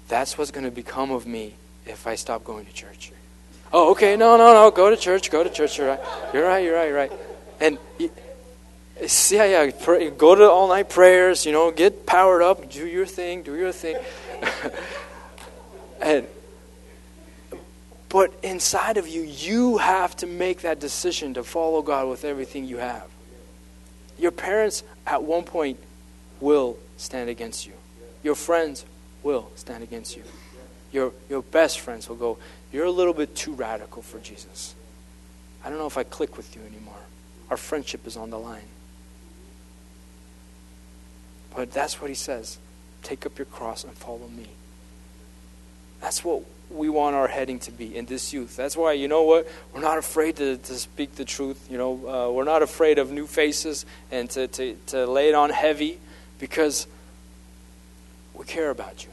that's 0.09 0.37
what's 0.37 0.51
going 0.51 0.65
to 0.65 0.73
become 0.73 1.13
of 1.13 1.27
me 1.27 1.55
if 1.87 2.07
I 2.07 2.17
stop 2.17 2.43
going 2.43 2.67
to 2.67 2.73
church. 2.73 3.13
Oh, 3.73 3.93
okay, 3.93 4.17
no, 4.17 4.37
no, 4.37 4.53
no, 4.53 4.71
go 4.73 4.91
to 4.91 4.97
church, 4.97 5.31
go 5.31 5.45
to 5.45 5.51
church. 5.51 5.79
You're 5.79 5.89
right, 5.89 6.01
you're 6.35 6.45
right, 6.45 6.65
you're 6.65 6.75
right, 6.75 6.93
right. 6.93 7.13
And 7.61 7.79
he, 7.97 8.11
yeah, 9.31 9.45
yeah. 9.45 9.71
Pray, 9.71 10.11
go 10.11 10.35
to 10.35 10.51
all 10.51 10.69
night 10.69 10.89
prayers. 10.89 11.47
You 11.47 11.53
know, 11.53 11.71
get 11.71 12.07
powered 12.07 12.43
up. 12.43 12.71
Do 12.71 12.87
your 12.87 13.07
thing. 13.07 13.43
Do 13.43 13.57
your 13.57 13.73
thing. 13.73 13.97
and 16.03 16.27
but 18.11 18.35
inside 18.43 18.97
of 18.97 19.07
you, 19.07 19.23
you 19.23 19.79
have 19.79 20.17
to 20.17 20.27
make 20.27 20.63
that 20.63 20.81
decision 20.81 21.35
to 21.35 21.45
follow 21.45 21.81
God 21.81 22.09
with 22.09 22.25
everything 22.25 22.65
you 22.67 22.79
have. 22.79 23.09
Your 24.19 24.33
parents, 24.33 24.83
at 25.07 25.23
one 25.23 25.45
point, 25.45 25.79
will 26.41 26.77
stand 26.97 27.31
against 27.31 27.67
you. 27.67 27.73
Your 28.25 28.35
friends 28.35 28.85
will 29.23 29.51
stand 29.55 29.85
against 29.85 30.17
you. 30.17 30.25
Your, 30.93 31.13
your 31.29 31.41
best 31.41 31.79
friends 31.81 32.09
will 32.09 32.17
go, 32.17 32.37
You're 32.73 32.87
a 32.87 32.91
little 32.91 33.15
bit 33.15 33.37
too 33.37 33.53
radical 33.53 34.03
for 34.03 34.19
Jesus. 34.19 34.75
I 35.65 35.71
don't 35.71 35.79
know 35.79 35.87
if 35.87 35.97
I 35.97 36.03
click 36.03 36.37
with 36.37 36.57
you 36.57 36.63
anymore. 36.63 36.99
Our 37.49 37.57
friendship 37.57 38.09
is 38.09 38.17
on 38.17 38.31
the 38.31 38.39
line. 38.39 38.69
But 41.55 41.71
that's 41.71 42.01
what 42.01 42.11
he 42.11 42.17
says 42.17 42.59
take 43.03 43.25
up 43.25 43.39
your 43.39 43.47
cross 43.47 43.85
and 43.85 43.93
follow 43.95 44.27
me. 44.29 44.49
That's 46.01 46.25
what 46.25 46.43
we 46.71 46.89
want 46.89 47.17
our 47.17 47.29
heading 47.29 47.59
to 47.61 47.73
be 47.73 47.97
in 47.97 48.07
this 48.07 48.33
youth. 48.33 48.57
That's 48.57 48.77
why, 48.77 48.93
you 48.93 49.09
know 49.09 49.23
what? 49.23 49.49
We're 49.75 49.81
not 49.81 49.99
afraid 49.99 50.37
to, 50.37 50.57
to 50.57 50.75
speak 50.75 51.17
the 51.17 51.25
truth. 51.25 51.69
You 51.71 51.79
know, 51.79 51.93
uh, 52.09 52.33
we're 52.33 52.45
not 52.45 52.63
afraid 52.63 52.99
of 52.99 53.11
new 53.11 53.27
faces 53.27 53.85
and 54.11 54.31
to, 54.31 54.47
to, 54.49 54.77
to 54.87 55.07
lay 55.07 55.29
it 55.29 55.35
on 55.35 55.51
heavy 55.51 55.99
because 56.39 56.87
we 58.35 58.45
care 58.45 58.71
about 58.71 59.05
you. 59.05 59.11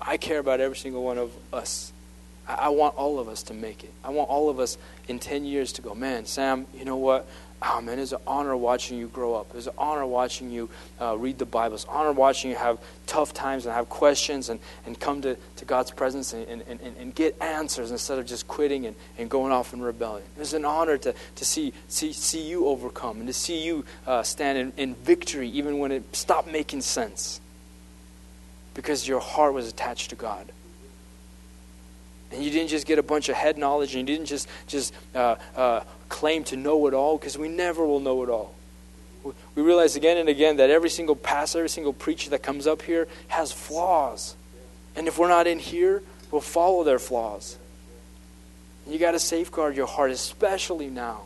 I 0.00 0.16
care 0.16 0.38
about 0.38 0.60
every 0.60 0.76
single 0.76 1.02
one 1.02 1.18
of 1.18 1.32
us. 1.52 1.92
I, 2.46 2.54
I 2.54 2.68
want 2.68 2.96
all 2.96 3.18
of 3.18 3.28
us 3.28 3.44
to 3.44 3.54
make 3.54 3.82
it. 3.84 3.92
I 4.04 4.10
want 4.10 4.28
all 4.28 4.48
of 4.50 4.60
us 4.60 4.78
in 5.08 5.18
10 5.18 5.44
years 5.44 5.72
to 5.74 5.82
go, 5.82 5.94
man, 5.94 6.26
Sam, 6.26 6.66
you 6.74 6.84
know 6.84 6.96
what? 6.96 7.26
Oh 7.62 7.80
man, 7.80 7.98
it's 7.98 8.12
an 8.12 8.18
honor 8.26 8.56
watching 8.56 8.98
you 8.98 9.08
grow 9.08 9.34
up. 9.34 9.54
It's 9.54 9.66
an 9.66 9.74
honor 9.78 10.06
watching 10.06 10.50
you 10.50 10.68
uh, 11.00 11.16
read 11.18 11.38
the 11.38 11.46
Bible. 11.46 11.74
It's 11.74 11.84
an 11.84 11.90
honor 11.90 12.12
watching 12.12 12.50
you 12.50 12.56
have 12.56 12.78
tough 13.06 13.34
times 13.34 13.66
and 13.66 13.74
have 13.74 13.88
questions 13.88 14.48
and, 14.48 14.60
and 14.86 14.98
come 14.98 15.22
to, 15.22 15.36
to 15.56 15.64
God's 15.64 15.90
presence 15.90 16.32
and, 16.32 16.46
and, 16.46 16.62
and, 16.68 16.96
and 16.96 17.14
get 17.14 17.40
answers 17.40 17.90
instead 17.90 18.18
of 18.18 18.26
just 18.26 18.46
quitting 18.46 18.86
and, 18.86 18.96
and 19.16 19.28
going 19.28 19.52
off 19.52 19.72
in 19.72 19.82
rebellion. 19.82 20.26
It's 20.38 20.52
an 20.52 20.64
honor 20.64 20.98
to, 20.98 21.14
to 21.36 21.44
see, 21.44 21.72
see, 21.88 22.12
see 22.12 22.42
you 22.42 22.66
overcome 22.66 23.18
and 23.18 23.26
to 23.26 23.32
see 23.32 23.62
you 23.62 23.84
uh, 24.06 24.22
stand 24.22 24.58
in, 24.58 24.72
in 24.76 24.94
victory 24.94 25.48
even 25.50 25.78
when 25.78 25.90
it 25.92 26.14
stopped 26.14 26.48
making 26.48 26.82
sense 26.82 27.40
because 28.74 29.08
your 29.08 29.20
heart 29.20 29.54
was 29.54 29.68
attached 29.68 30.10
to 30.10 30.16
God. 30.16 30.52
And 32.30 32.44
you 32.44 32.50
didn't 32.50 32.68
just 32.68 32.86
get 32.86 32.98
a 32.98 33.02
bunch 33.02 33.28
of 33.28 33.36
head 33.36 33.56
knowledge, 33.56 33.94
and 33.94 34.06
you 34.08 34.14
didn't 34.14 34.28
just 34.28 34.48
just 34.66 34.92
uh, 35.14 35.36
uh, 35.56 35.80
claim 36.08 36.44
to 36.44 36.56
know 36.56 36.86
it 36.86 36.94
all, 36.94 37.18
because 37.18 37.36
we 37.36 37.48
never 37.48 37.84
will 37.84 38.00
know 38.00 38.22
it 38.22 38.30
all. 38.30 38.54
We 39.54 39.62
realize 39.62 39.96
again 39.96 40.16
and 40.16 40.28
again 40.28 40.56
that 40.56 40.70
every 40.70 40.90
single 40.90 41.16
pastor, 41.16 41.58
every 41.58 41.68
single 41.68 41.92
preacher 41.92 42.30
that 42.30 42.42
comes 42.42 42.66
up 42.66 42.82
here 42.82 43.08
has 43.28 43.52
flaws. 43.52 44.36
And 44.96 45.06
if 45.08 45.18
we're 45.18 45.28
not 45.28 45.46
in 45.46 45.58
here, 45.58 46.02
we'll 46.30 46.40
follow 46.40 46.84
their 46.84 46.98
flaws. 46.98 47.58
You 48.86 48.98
got 48.98 49.12
to 49.12 49.18
safeguard 49.18 49.76
your 49.76 49.86
heart, 49.86 50.10
especially 50.10 50.88
now. 50.88 51.22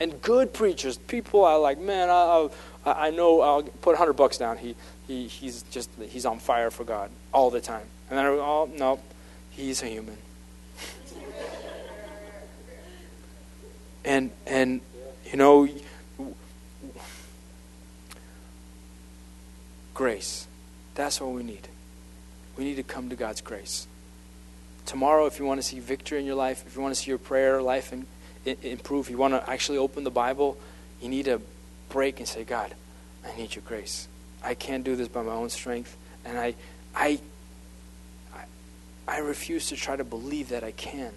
And 0.00 0.20
good 0.22 0.52
preachers, 0.52 0.96
people 0.96 1.44
are 1.44 1.58
like, 1.58 1.78
man, 1.78 2.08
I, 2.10 2.48
I, 2.84 3.06
I 3.06 3.10
know 3.10 3.40
I'll 3.40 3.62
put 3.62 3.92
100 3.92 4.14
bucks 4.14 4.38
down. 4.38 4.58
He, 4.58 4.74
he, 5.06 5.28
he's 5.28 5.62
just, 5.64 5.90
he's 6.08 6.26
on 6.26 6.38
fire 6.38 6.70
for 6.70 6.84
God 6.84 7.10
all 7.32 7.50
the 7.50 7.60
time. 7.60 7.86
And 8.10 8.18
then, 8.18 8.26
oh, 8.26 8.70
no, 8.76 9.00
he's 9.50 9.82
a 9.82 9.86
human. 9.86 10.18
and 14.04 14.30
and 14.46 14.80
you 15.30 15.36
know 15.36 15.68
grace. 19.94 20.46
That's 20.94 21.20
what 21.20 21.30
we 21.30 21.42
need. 21.42 21.68
We 22.56 22.64
need 22.64 22.76
to 22.76 22.82
come 22.82 23.08
to 23.10 23.16
god's 23.16 23.40
grace. 23.40 23.86
Tomorrow 24.86 25.26
if 25.26 25.38
you 25.38 25.44
want 25.44 25.60
to 25.60 25.66
see 25.66 25.80
victory 25.80 26.18
in 26.18 26.26
your 26.26 26.34
life 26.34 26.64
if 26.66 26.76
you 26.76 26.82
want 26.82 26.94
to 26.94 27.00
see 27.00 27.10
your 27.10 27.18
prayer 27.18 27.62
life 27.62 27.92
in, 27.92 28.06
in, 28.44 28.56
improve 28.62 29.08
you 29.08 29.16
want 29.16 29.32
to 29.32 29.50
actually 29.50 29.78
open 29.78 30.04
the 30.04 30.10
bible 30.10 30.58
you 31.00 31.08
need 31.08 31.24
to 31.24 31.40
break 31.88 32.18
and 32.18 32.28
say 32.28 32.44
god 32.44 32.74
i 33.24 33.34
need 33.36 33.54
your 33.54 33.62
grace. 33.66 34.08
I 34.42 34.52
can't 34.54 34.84
do 34.84 34.94
this 34.94 35.08
by 35.08 35.22
my 35.22 35.32
own 35.32 35.48
strength 35.48 35.96
and 36.22 36.38
i 36.38 36.54
i 36.94 37.18
i, 38.34 38.44
I 39.08 39.18
refuse 39.20 39.68
to 39.68 39.76
try 39.76 39.96
to 39.96 40.04
believe 40.04 40.50
that 40.50 40.62
i 40.62 40.72
can. 40.72 41.14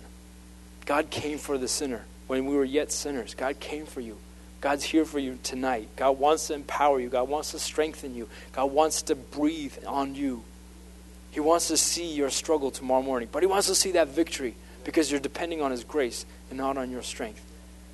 God 0.85 1.09
came 1.09 1.37
for 1.37 1.57
the 1.57 1.67
sinner 1.67 2.05
when 2.27 2.45
we 2.45 2.55
were 2.55 2.65
yet 2.65 2.91
sinners. 2.91 3.33
God 3.33 3.59
came 3.59 3.85
for 3.85 4.01
you. 4.01 4.17
God's 4.59 4.83
here 4.83 5.05
for 5.05 5.19
you 5.19 5.37
tonight. 5.43 5.87
God 5.95 6.19
wants 6.19 6.47
to 6.47 6.53
empower 6.53 6.99
you. 6.99 7.09
God 7.09 7.29
wants 7.29 7.51
to 7.51 7.59
strengthen 7.59 8.15
you. 8.15 8.27
God 8.51 8.65
wants 8.65 9.03
to 9.03 9.15
breathe 9.15 9.77
on 9.85 10.15
you. 10.15 10.43
He 11.31 11.39
wants 11.39 11.67
to 11.67 11.77
see 11.77 12.13
your 12.13 12.29
struggle 12.29 12.71
tomorrow 12.71 13.03
morning, 13.03 13.29
but 13.31 13.43
He 13.43 13.47
wants 13.47 13.67
to 13.67 13.75
see 13.75 13.91
that 13.91 14.07
victory 14.07 14.55
because 14.83 15.11
you're 15.11 15.19
depending 15.19 15.61
on 15.61 15.71
His 15.71 15.83
grace 15.83 16.25
and 16.49 16.57
not 16.57 16.77
on 16.77 16.89
your 16.89 17.03
strength. 17.03 17.43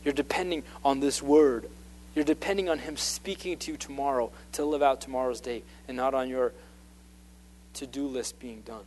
You're 0.06 0.14
depending 0.14 0.64
on 0.86 1.00
this 1.00 1.22
word. 1.22 1.70
You're 2.16 2.26
depending 2.26 2.70
on 2.70 2.80
Him 2.80 2.96
speaking 2.96 3.58
to 3.58 3.72
you 3.72 3.78
tomorrow 3.78 4.32
to 4.54 4.64
live 4.64 4.82
out 4.82 5.02
tomorrow's 5.02 5.42
day 5.42 5.64
and 5.88 5.98
not 5.98 6.14
on 6.14 6.30
your 6.30 6.54
to 7.76 7.88
do 7.88 8.08
list 8.08 8.40
being 8.40 8.62
done. 8.62 8.86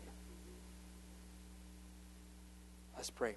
Let's 2.97 3.11
pray. 3.11 3.35